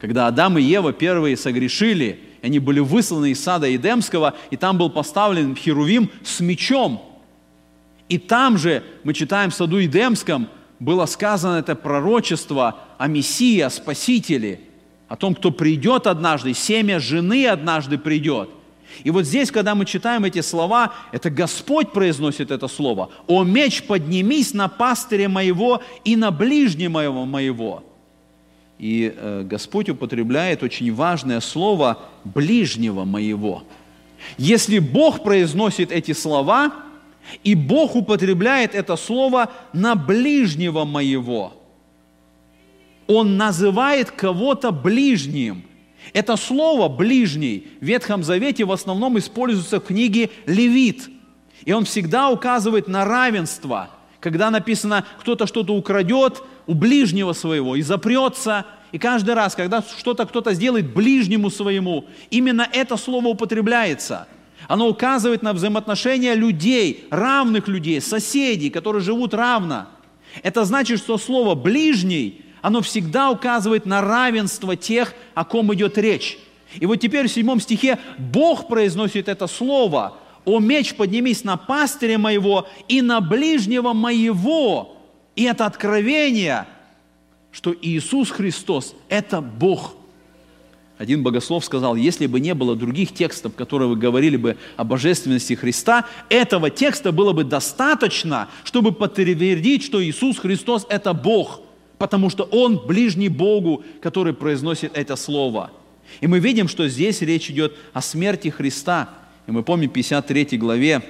Когда 0.00 0.26
Адам 0.26 0.58
и 0.58 0.62
Ева 0.62 0.92
первые 0.92 1.36
согрешили, 1.36 2.20
они 2.42 2.58
были 2.58 2.80
высланы 2.80 3.30
из 3.30 3.42
сада 3.42 3.74
Эдемского, 3.74 4.34
и 4.50 4.56
там 4.56 4.76
был 4.76 4.90
поставлен 4.90 5.56
Херувим 5.56 6.10
с 6.24 6.40
мечом. 6.40 7.02
И 8.08 8.18
там 8.18 8.58
же 8.58 8.82
мы 9.04 9.14
читаем 9.14 9.50
в 9.50 9.54
саду 9.54 9.82
Эдемском– 9.82 10.48
было 10.82 11.06
сказано 11.06 11.58
это 11.58 11.76
пророчество 11.76 12.80
о 12.98 13.06
Мессии, 13.06 13.60
о 13.60 13.70
Спасителе, 13.70 14.58
о 15.06 15.14
том, 15.14 15.36
кто 15.36 15.52
придет 15.52 16.08
однажды, 16.08 16.54
семя 16.54 16.98
жены 16.98 17.46
однажды 17.46 17.98
придет. 17.98 18.50
И 19.04 19.12
вот 19.12 19.24
здесь, 19.24 19.52
когда 19.52 19.76
мы 19.76 19.86
читаем 19.86 20.24
эти 20.24 20.40
слова, 20.40 20.92
это 21.12 21.30
Господь 21.30 21.92
произносит 21.92 22.50
это 22.50 22.66
слово. 22.66 23.10
«О 23.28 23.44
меч, 23.44 23.84
поднимись 23.84 24.54
на 24.54 24.66
пастыре 24.66 25.28
моего 25.28 25.80
и 26.04 26.16
на 26.16 26.32
ближнего 26.32 27.24
моего». 27.24 27.84
И 28.82 29.14
э, 29.16 29.44
Господь 29.44 29.88
употребляет 29.88 30.62
очень 30.62 30.92
важное 30.92 31.40
слово 31.40 32.00
«ближнего 32.24 33.04
моего». 33.04 33.62
Если 34.36 34.78
Бог 34.78 35.22
произносит 35.22 35.90
эти 35.90 36.12
слова– 36.12 36.72
и 37.42 37.54
Бог 37.54 37.96
употребляет 37.96 38.74
это 38.74 38.96
слово 38.96 39.50
на 39.72 39.94
ближнего 39.94 40.84
моего. 40.84 41.54
Он 43.06 43.36
называет 43.36 44.10
кого-то 44.10 44.70
ближним. 44.70 45.64
Это 46.12 46.36
слово 46.36 46.88
«ближний» 46.88 47.68
в 47.80 47.84
Ветхом 47.84 48.22
Завете 48.22 48.64
в 48.64 48.72
основном 48.72 49.18
используется 49.18 49.80
в 49.80 49.84
книге 49.84 50.30
«Левит». 50.46 51.08
И 51.64 51.72
он 51.72 51.84
всегда 51.84 52.30
указывает 52.30 52.88
на 52.88 53.04
равенство. 53.04 53.90
Когда 54.20 54.50
написано, 54.50 55.04
кто-то 55.20 55.46
что-то 55.46 55.74
украдет 55.74 56.42
у 56.66 56.74
ближнего 56.74 57.32
своего 57.32 57.76
и 57.76 57.82
запрется, 57.82 58.66
и 58.92 58.98
каждый 58.98 59.34
раз, 59.34 59.54
когда 59.54 59.82
что-то 59.82 60.26
кто-то 60.26 60.52
сделает 60.54 60.92
ближнему 60.92 61.50
своему, 61.50 62.06
именно 62.30 62.68
это 62.72 62.96
слово 62.96 63.28
употребляется. 63.28 64.28
Оно 64.68 64.88
указывает 64.88 65.42
на 65.42 65.52
взаимоотношения 65.52 66.34
людей, 66.34 67.06
равных 67.10 67.68
людей, 67.68 68.00
соседей, 68.00 68.70
которые 68.70 69.02
живут 69.02 69.34
равно. 69.34 69.88
Это 70.42 70.64
значит, 70.64 70.98
что 70.98 71.18
слово 71.18 71.54
«ближний» 71.54 72.44
оно 72.60 72.80
всегда 72.80 73.30
указывает 73.30 73.86
на 73.86 74.00
равенство 74.00 74.76
тех, 74.76 75.14
о 75.34 75.44
ком 75.44 75.74
идет 75.74 75.98
речь. 75.98 76.38
И 76.78 76.86
вот 76.86 76.96
теперь 76.96 77.26
в 77.26 77.32
седьмом 77.32 77.60
стихе 77.60 77.98
Бог 78.18 78.68
произносит 78.68 79.28
это 79.28 79.48
слово. 79.48 80.16
«О 80.44 80.58
меч, 80.58 80.94
поднимись 80.94 81.44
на 81.44 81.56
пастыря 81.56 82.18
моего 82.18 82.68
и 82.88 83.02
на 83.02 83.20
ближнего 83.20 83.92
моего». 83.92 84.96
И 85.36 85.44
это 85.44 85.66
откровение, 85.66 86.66
что 87.50 87.74
Иисус 87.80 88.30
Христос– 88.30 88.94
это 89.08 89.40
Бог. 89.40 89.94
Один 90.98 91.22
богослов 91.22 91.64
сказал, 91.64 91.96
если 91.96 92.26
бы 92.26 92.38
не 92.38 92.54
было 92.54 92.76
других 92.76 93.12
текстов, 93.12 93.54
которые 93.54 93.88
вы 93.88 93.96
говорили 93.96 94.36
бы 94.36 94.56
о 94.76 94.84
божественности 94.84 95.54
Христа, 95.54 96.06
этого 96.28 96.70
текста 96.70 97.12
было 97.12 97.32
бы 97.32 97.44
достаточно, 97.44 98.48
чтобы 98.62 98.92
подтвердить, 98.92 99.82
что 99.82 100.04
Иисус 100.04 100.38
Христос– 100.38 100.86
это 100.88 101.12
Бог– 101.12 101.60
потому 102.02 102.30
что 102.30 102.42
Он 102.50 102.84
ближний 102.84 103.28
Богу, 103.28 103.84
который 104.00 104.34
произносит 104.34 104.90
это 104.96 105.14
слово. 105.14 105.70
И 106.20 106.26
мы 106.26 106.40
видим, 106.40 106.66
что 106.66 106.88
здесь 106.88 107.22
речь 107.22 107.48
идет 107.48 107.76
о 107.92 108.02
смерти 108.02 108.48
Христа. 108.48 109.08
И 109.46 109.52
мы 109.52 109.62
помним 109.62 109.88
в 109.88 109.92
53 109.92 110.58
главе 110.58 111.02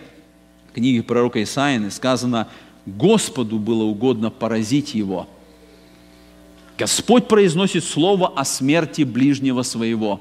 книги 0.75 1.01
пророка 1.01 1.43
Исаины 1.43 1.91
сказано, 1.91 2.49
Господу 2.87 3.59
было 3.59 3.85
угодно 3.85 4.31
поразить 4.31 4.95
его. 4.95 5.29
Господь 6.79 7.29
произносит 7.29 7.85
слово 7.85 8.29
о 8.29 8.45
смерти 8.45 9.03
ближнего 9.03 9.63
своего. 9.63 10.21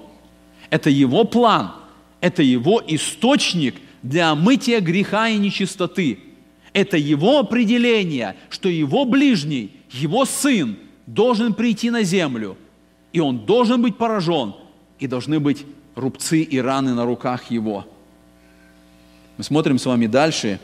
Это 0.69 0.89
его 0.89 1.23
план, 1.23 1.73
это 2.19 2.43
его 2.43 2.81
источник 2.87 3.75
для 4.03 4.31
омытия 4.31 4.79
греха 4.79 5.29
и 5.29 5.37
нечистоты. 5.37 6.19
Это 6.73 6.97
его 6.97 7.39
определение, 7.39 8.35
что 8.49 8.69
его 8.69 9.05
ближний– 9.05 9.71
его 9.91 10.25
сын 10.25 10.77
должен 11.05 11.53
прийти 11.53 11.89
на 11.89 12.03
землю, 12.03 12.57
и 13.11 13.19
он 13.19 13.45
должен 13.45 13.81
быть 13.81 13.97
поражен, 13.97 14.55
и 14.99 15.07
должны 15.07 15.39
быть 15.39 15.65
рубцы 15.95 16.41
и 16.41 16.59
раны 16.59 16.93
на 16.93 17.05
руках 17.05 17.51
его. 17.51 17.85
Мы 19.37 19.43
смотрим 19.43 19.77
с 19.77 19.85
вами 19.85 20.07
дальше, 20.07 20.59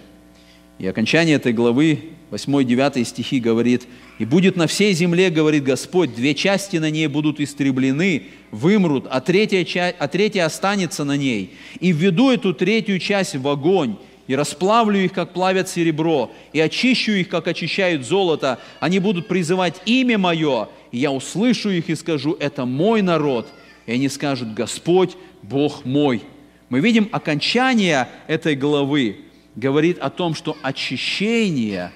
и 0.80 0.88
окончание 0.88 1.36
этой 1.36 1.54
главы, 1.54 2.00
8-9 2.32 3.04
стихи 3.06 3.40
говорит, 3.40 3.88
«И 4.20 4.26
будет 4.26 4.56
на 4.56 4.68
всей 4.68 4.94
земле, 4.94 5.30
говорит 5.30 5.64
Господь, 5.64 6.14
две 6.14 6.36
части 6.36 6.78
на 6.78 6.90
ней 6.90 7.08
будут 7.08 7.40
истреблены, 7.40 8.24
вымрут, 8.52 9.06
а 9.10 9.22
третья, 9.22 9.64
часть, 9.64 9.96
а 9.98 10.08
третья 10.08 10.46
останется 10.46 11.04
на 11.04 11.18
ней. 11.18 11.54
И 11.80 11.92
введу 11.92 12.30
эту 12.30 12.54
третью 12.54 13.00
часть 13.00 13.36
в 13.36 13.48
огонь, 13.48 13.96
и 14.28 14.36
расплавлю 14.36 15.00
их, 15.00 15.14
как 15.14 15.34
плавят 15.34 15.70
серебро, 15.70 16.32
и 16.52 16.60
очищу 16.60 17.14
их, 17.14 17.30
как 17.30 17.48
очищают 17.48 18.06
золото. 18.06 18.60
Они 18.80 19.00
будут 19.00 19.28
призывать 19.28 19.82
имя 19.86 20.18
Мое, 20.18 20.68
и 20.92 20.98
я 20.98 21.12
услышу 21.12 21.70
их 21.70 21.90
и 21.90 21.96
скажу, 21.96 22.36
это 22.40 22.66
мой 22.66 23.02
народ. 23.02 23.48
И 23.86 23.94
они 23.94 24.10
скажут, 24.10 24.54
Господь, 24.54 25.16
Бог 25.42 25.86
мой. 25.86 26.24
Мы 26.68 26.82
видим 26.82 27.08
окончание 27.14 28.10
этой 28.28 28.56
главы, 28.56 29.16
говорит 29.58 30.00
о 30.00 30.10
том, 30.10 30.34
что 30.34 30.56
очищение 30.62 31.92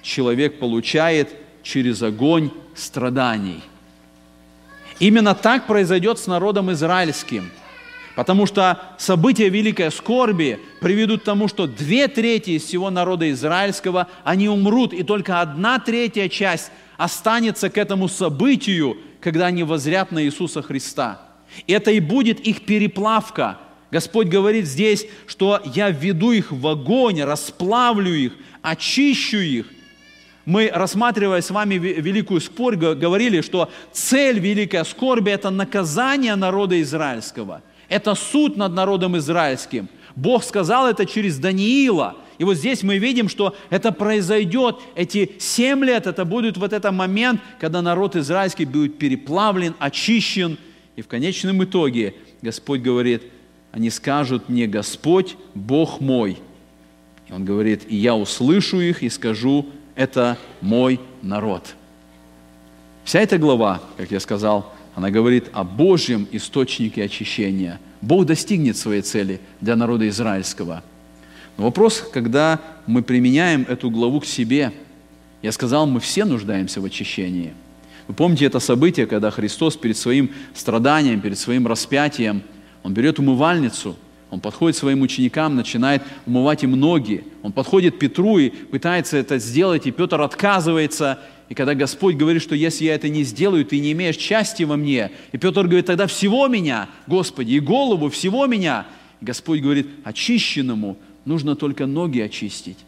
человек 0.00 0.58
получает 0.58 1.36
через 1.62 2.02
огонь 2.02 2.50
страданий. 2.74 3.62
Именно 4.98 5.34
так 5.34 5.66
произойдет 5.66 6.18
с 6.18 6.26
народом 6.26 6.72
израильским– 6.72 7.50
Потому 8.20 8.44
что 8.44 8.78
события 8.98 9.48
великой 9.48 9.90
скорби 9.90 10.58
приведут 10.80 11.22
к 11.22 11.24
тому, 11.24 11.48
что 11.48 11.66
две 11.66 12.06
трети 12.08 12.50
из 12.50 12.64
всего 12.64 12.90
народа 12.90 13.30
израильского, 13.30 14.08
они 14.24 14.48
умрут, 14.48 14.92
и 14.92 15.02
только 15.02 15.40
одна 15.40 15.78
третья 15.78 16.28
часть 16.28 16.70
останется 16.96 17.70
к 17.70 17.78
этому 17.78 18.08
событию, 18.08 18.98
когда 19.20 19.46
они 19.46 19.62
возрят 19.62 20.12
на 20.12 20.22
Иисуса 20.24 20.60
Христа. 20.60 21.22
И 21.66 21.72
это 21.72 21.92
и 21.92 22.00
будет 22.00 22.40
их 22.40 22.66
переплавка. 22.66 23.58
Господь 23.90 24.28
говорит 24.28 24.66
здесь, 24.66 25.06
что 25.26 25.60
я 25.74 25.90
введу 25.90 26.32
их 26.32 26.52
в 26.52 26.66
огонь, 26.66 27.22
расплавлю 27.22 28.14
их, 28.14 28.32
очищу 28.62 29.38
их. 29.38 29.66
Мы, 30.44 30.70
рассматривая 30.72 31.42
с 31.42 31.50
вами 31.50 31.74
великую 31.74 32.40
скорбь, 32.40 32.78
говорили, 32.78 33.40
что 33.40 33.70
цель 33.92 34.38
великой 34.38 34.84
скорби– 34.84 35.30
это 35.32 35.50
наказание 35.50 36.34
народа 36.36 36.80
израильского– 36.80 37.62
это 37.90 38.14
суд 38.14 38.56
над 38.56 38.72
народом 38.72 39.18
израильским. 39.18 39.88
Бог 40.16 40.44
сказал 40.44 40.86
это 40.86 41.04
через 41.04 41.38
Даниила. 41.38 42.16
И 42.38 42.44
вот 42.44 42.56
здесь 42.56 42.82
мы 42.82 42.98
видим, 42.98 43.28
что 43.28 43.54
это 43.68 43.92
произойдет. 43.92 44.76
Эти 44.94 45.32
семь 45.38 45.84
лет, 45.84 46.06
это 46.06 46.24
будет 46.24 46.56
вот 46.56 46.72
этот 46.72 46.92
момент, 46.92 47.40
когда 47.58 47.82
народ 47.82 48.16
израильский 48.16 48.64
будет 48.64 48.96
переплавлен, 48.96 49.74
очищен. 49.78 50.56
И 50.96 51.02
в 51.02 51.08
конечном 51.08 51.62
итоге 51.64 52.14
Господь 52.42 52.80
говорит, 52.80 53.24
они 53.72 53.90
скажут 53.90 54.48
мне, 54.48 54.66
Господь, 54.66 55.36
Бог 55.54 56.00
мой. 56.00 56.38
И 57.28 57.32
Он 57.32 57.44
говорит, 57.44 57.82
и 57.88 57.96
я 57.96 58.16
услышу 58.16 58.80
их 58.80 59.02
и 59.02 59.08
скажу, 59.08 59.66
это 59.94 60.38
мой 60.60 61.00
народ. 61.22 61.74
Вся 63.04 63.20
эта 63.20 63.38
глава, 63.38 63.80
как 63.96 64.10
я 64.10 64.20
сказал, 64.20 64.72
она 64.94 65.10
говорит 65.10 65.46
о 65.52 65.64
Божьем 65.64 66.26
источнике 66.32 67.04
очищения. 67.04 67.80
Бог 68.00 68.26
достигнет 68.26 68.76
своей 68.76 69.02
цели 69.02 69.40
для 69.60 69.76
народа 69.76 70.08
израильского. 70.08 70.82
Но 71.56 71.64
вопрос, 71.64 72.04
когда 72.12 72.60
мы 72.86 73.02
применяем 73.02 73.66
эту 73.68 73.90
главу 73.90 74.20
к 74.20 74.26
себе, 74.26 74.72
я 75.42 75.52
сказал, 75.52 75.86
мы 75.86 76.00
все 76.00 76.24
нуждаемся 76.24 76.80
в 76.80 76.84
очищении. 76.84 77.52
Вы 78.08 78.14
помните 78.14 78.44
это 78.46 78.58
событие, 78.58 79.06
когда 79.06 79.30
Христос 79.30 79.76
перед 79.76 79.96
своим 79.96 80.30
страданием, 80.54 81.20
перед 81.20 81.38
своим 81.38 81.66
распятием, 81.66 82.42
Он 82.82 82.94
берет 82.94 83.18
умывальницу, 83.18 83.96
Он 84.30 84.40
подходит 84.40 84.76
своим 84.76 85.02
ученикам, 85.02 85.56
начинает 85.56 86.02
умывать 86.26 86.62
им 86.62 86.72
ноги. 86.72 87.24
Он 87.42 87.52
подходит 87.52 87.98
Петру 87.98 88.38
и 88.38 88.50
пытается 88.50 89.16
это 89.16 89.38
сделать, 89.38 89.86
и 89.86 89.90
Петр 89.90 90.20
отказывается, 90.20 91.18
и 91.50 91.54
когда 91.54 91.74
Господь 91.74 92.14
говорит, 92.14 92.42
что 92.42 92.54
если 92.54 92.84
я 92.84 92.94
это 92.94 93.08
не 93.08 93.24
сделаю, 93.24 93.64
ты 93.64 93.80
не 93.80 93.90
имеешь 93.90 94.16
части 94.16 94.62
во 94.62 94.76
мне. 94.76 95.10
И 95.32 95.36
Петр 95.36 95.64
говорит, 95.64 95.86
тогда 95.86 96.06
всего 96.06 96.46
меня, 96.46 96.88
Господи, 97.08 97.54
и 97.54 97.60
голову 97.60 98.08
всего 98.08 98.46
меня. 98.46 98.86
И 99.20 99.24
Господь 99.24 99.60
говорит, 99.60 99.88
очищенному 100.04 100.96
нужно 101.24 101.56
только 101.56 101.86
ноги 101.86 102.20
очистить. 102.20 102.78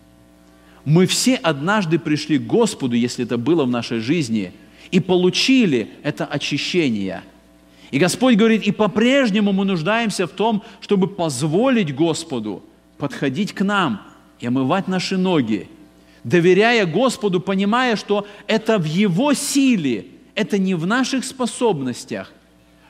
Мы 0.84 1.06
все 1.06 1.34
однажды 1.34 1.98
пришли 1.98 2.38
к 2.38 2.46
Господу, 2.46 2.94
если 2.94 3.24
это 3.24 3.36
было 3.36 3.64
в 3.64 3.68
нашей 3.68 3.98
жизни, 3.98 4.52
и 4.92 5.00
получили 5.00 5.90
это 6.04 6.24
очищение. 6.24 7.22
И 7.92 7.98
Господь 7.98 8.36
говорит, 8.36 8.62
и 8.62 8.72
по-прежнему 8.72 9.52
мы 9.52 9.66
нуждаемся 9.66 10.26
в 10.26 10.30
том, 10.30 10.64
чтобы 10.80 11.06
позволить 11.06 11.94
Господу 11.94 12.64
подходить 12.96 13.52
к 13.52 13.62
нам 13.62 14.02
и 14.40 14.46
омывать 14.46 14.88
наши 14.88 15.18
ноги, 15.18 15.68
доверяя 16.24 16.86
Господу, 16.86 17.40
понимая, 17.40 17.96
что 17.96 18.26
это 18.46 18.78
в 18.78 18.84
Его 18.84 19.34
силе, 19.34 20.06
это 20.34 20.56
не 20.56 20.74
в 20.74 20.86
наших 20.86 21.24
способностях. 21.24 22.32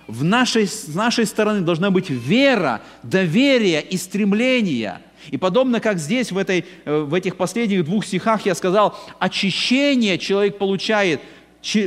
В 0.07 0.22
нашей, 0.22 0.68
с 0.68 0.86
нашей 0.94 1.26
стороны 1.26 1.62
должна 1.62 1.90
быть 1.90 2.11
вера, 2.11 2.80
доверие 3.03 3.82
и 3.82 3.96
стремление. 3.96 5.00
И 5.30 5.36
подобно 5.36 5.80
как 5.80 5.98
здесь, 5.98 6.30
в, 6.30 6.38
этой, 6.38 6.64
э, 6.84 7.00
в 7.00 7.14
этих 7.14 7.36
последних 7.36 7.84
двух 7.84 8.05
стихах 8.05 8.46
я 8.46 8.55
сказал, 8.55 8.96
очищение 9.18 10.18
человек 10.18 10.59
получает, 10.59 11.20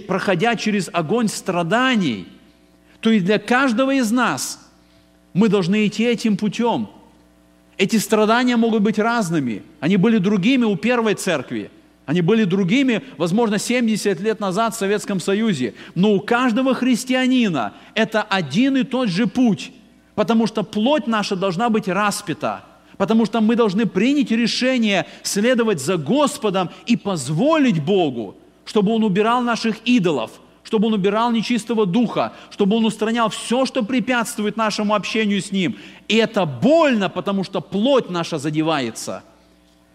проходя 0.07 0.55
через 0.55 0.89
огонь 0.91 1.28
страданий, 1.28 2.28
то 3.06 3.12
и 3.12 3.20
для 3.20 3.38
каждого 3.38 3.93
из 3.93 4.12
нас 4.12 4.60
мы 5.34 5.47
должны 5.47 5.86
идти 5.86 6.03
этим 6.03 6.38
путем– 6.38 6.89
эти 7.78 7.97
страдания 7.97 8.56
могут 8.56 8.82
быть 8.84 8.99
разными. 8.99 9.64
Они 9.80 9.97
были 9.97 10.18
другими 10.18 10.64
у 10.64 10.76
первой 10.78 11.16
церкви. 11.16 11.70
Они 12.06 12.22
были 12.22 12.43
другими, 12.43 13.01
возможно, 13.18 13.58
70 13.58 14.20
лет 14.22 14.39
назад 14.39 14.76
в 14.76 14.78
Советском 14.78 15.20
Союзе. 15.20 15.74
Но 15.95 16.14
у 16.14 16.20
каждого 16.20 16.74
христианина 16.74 17.74
это 17.95 18.22
один 18.22 18.78
и 18.78 18.84
тот 18.84 19.10
же 19.10 19.28
путь. 19.28 19.72
Потому 20.14 20.47
что 20.47 20.64
плоть 20.64 21.08
наша 21.08 21.36
должна 21.36 21.70
быть 21.70 21.88
распята. 21.88 22.64
Потому 22.97 23.26
что 23.26 23.41
мы 23.41 23.56
должны 23.56 23.86
принять 23.86 24.32
решение 24.32 25.06
следовать 25.24 25.82
за 25.82 25.97
Господом 25.97 26.70
и 26.86 26.95
позволить 26.95 27.84
Богу, 27.84 28.38
чтобы 28.64 28.93
Он 28.93 29.03
убирал 29.03 29.41
наших 29.41 29.80
идолов, 29.84 30.32
чтобы 30.76 30.88
Он 30.88 30.93
убирал 30.95 31.32
нечистого 31.32 31.86
духа, 31.86 32.34
чтобы 32.49 32.76
Он 32.76 32.84
устранял 32.84 33.30
все, 33.30 33.65
что 33.65 33.82
препятствует 33.82 34.57
нашему 34.57 34.93
общению 34.93 35.41
с 35.41 35.53
Ним. 35.53 35.78
И 36.09 36.17
это 36.17 36.45
больно, 36.45 37.07
потому 37.07 37.45
что 37.45 37.61
плоть 37.61 38.09
наша 38.09 38.39
задевается. 38.39 39.23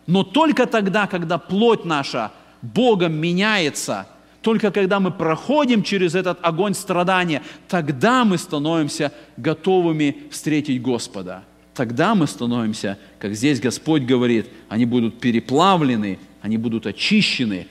Но 0.07 0.24
только 0.24 0.64
тогда, 0.64 1.07
когда 1.07 1.37
плоть 1.37 1.85
наша 1.85 2.33
Богом 2.62 3.12
меняется, 3.12 4.07
только 4.41 4.70
когда 4.70 5.01
мы 5.01 5.11
проходим 5.11 5.83
через 5.83 6.14
этот 6.14 6.39
огонь 6.41 6.72
страдания, 6.72 7.43
тогда 7.68 8.24
мы 8.24 8.39
становимся 8.39 9.12
готовыми 9.37 10.16
встретить 10.31 10.81
Господа. 10.81 11.43
Тогда 11.74 12.14
мы 12.14 12.26
становимся, 12.26 12.97
как 13.18 13.35
здесь 13.35 13.61
Господь 13.61 14.05
говорит, 14.05 14.49
они 14.70 14.87
будут 14.87 15.20
переплавлены, 15.20 16.18
они 16.41 16.57
будут 16.57 16.87
очищены, 16.87 17.66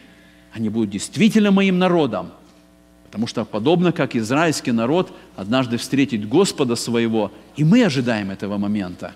они 0.53 0.69
будут 0.69 0.91
действительно 0.91 1.49
моим 1.49 1.79
народом. 1.79 2.33
Потому 3.09 3.25
что 3.25 3.43
подобно 3.43 3.91
как 3.91 4.15
израильский 4.15 4.71
народ 4.71 5.11
однажды 5.35 5.77
встретит 5.77 6.29
Господа 6.29 6.75
своего, 6.75 7.31
и 7.55 7.63
мы 7.63 7.83
ожидаем 7.83 8.29
этого 8.29 8.57
момента. 8.57 9.15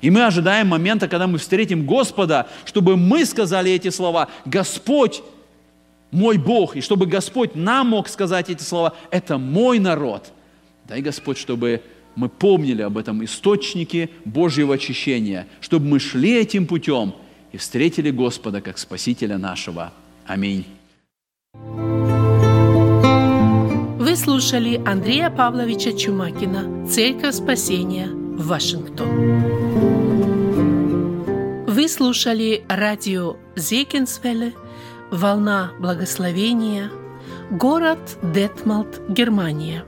И 0.00 0.10
мы 0.10 0.24
ожидаем 0.24 0.68
момента, 0.68 1.08
когда 1.08 1.26
мы 1.26 1.38
встретим 1.38 1.84
Господа, 1.84 2.48
чтобы 2.64 2.96
мы 2.96 3.24
сказали 3.24 3.72
эти 3.72 3.90
слова 3.90 4.28
«Господь, 4.44 5.22
мой 6.12 6.38
Бог», 6.38 6.76
и 6.76 6.80
чтобы 6.80 7.06
Господь 7.06 7.54
нам 7.54 7.88
мог 7.88 8.08
сказать 8.08 8.48
эти 8.48 8.62
слова 8.62 8.94
«Это 9.10 9.38
мой 9.38 9.78
народ». 9.80 10.32
Дай, 10.86 11.00
Господь, 11.00 11.38
чтобы 11.38 11.82
мы 12.14 12.28
помнили 12.28 12.82
об 12.82 12.98
этом 12.98 13.24
источнике 13.24 14.10
Божьего 14.24 14.74
очищения, 14.74 15.46
чтобы 15.60 15.86
мы 15.86 15.98
шли 15.98 16.34
этим 16.34 16.66
путем 16.66 17.14
и 17.52 17.56
встретили 17.56 18.10
Господа 18.10 18.60
как 18.60 18.78
Спасителя 18.78 19.38
нашего. 19.38 19.92
Аминь. 20.26 20.64
Вы 24.12 24.18
слушали 24.18 24.78
Андрея 24.84 25.30
Павловича 25.30 25.94
Чумакина 25.94 26.86
«Церковь 26.86 27.34
спасения. 27.34 28.10
Вашингтон». 28.12 29.08
Вы 31.66 31.88
слушали 31.88 32.62
радио 32.68 33.36
Зекинсвелле 33.56 34.52
«Волна 35.10 35.70
благословения», 35.80 36.90
город 37.50 38.18
Детмалт, 38.22 39.00
Германия. 39.08 39.82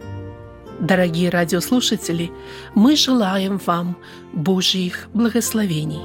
Дорогие 0.80 1.28
радиослушатели, 1.28 2.32
мы 2.74 2.96
желаем 2.96 3.60
вам 3.66 3.94
Божьих 4.32 5.06
благословений. 5.12 6.00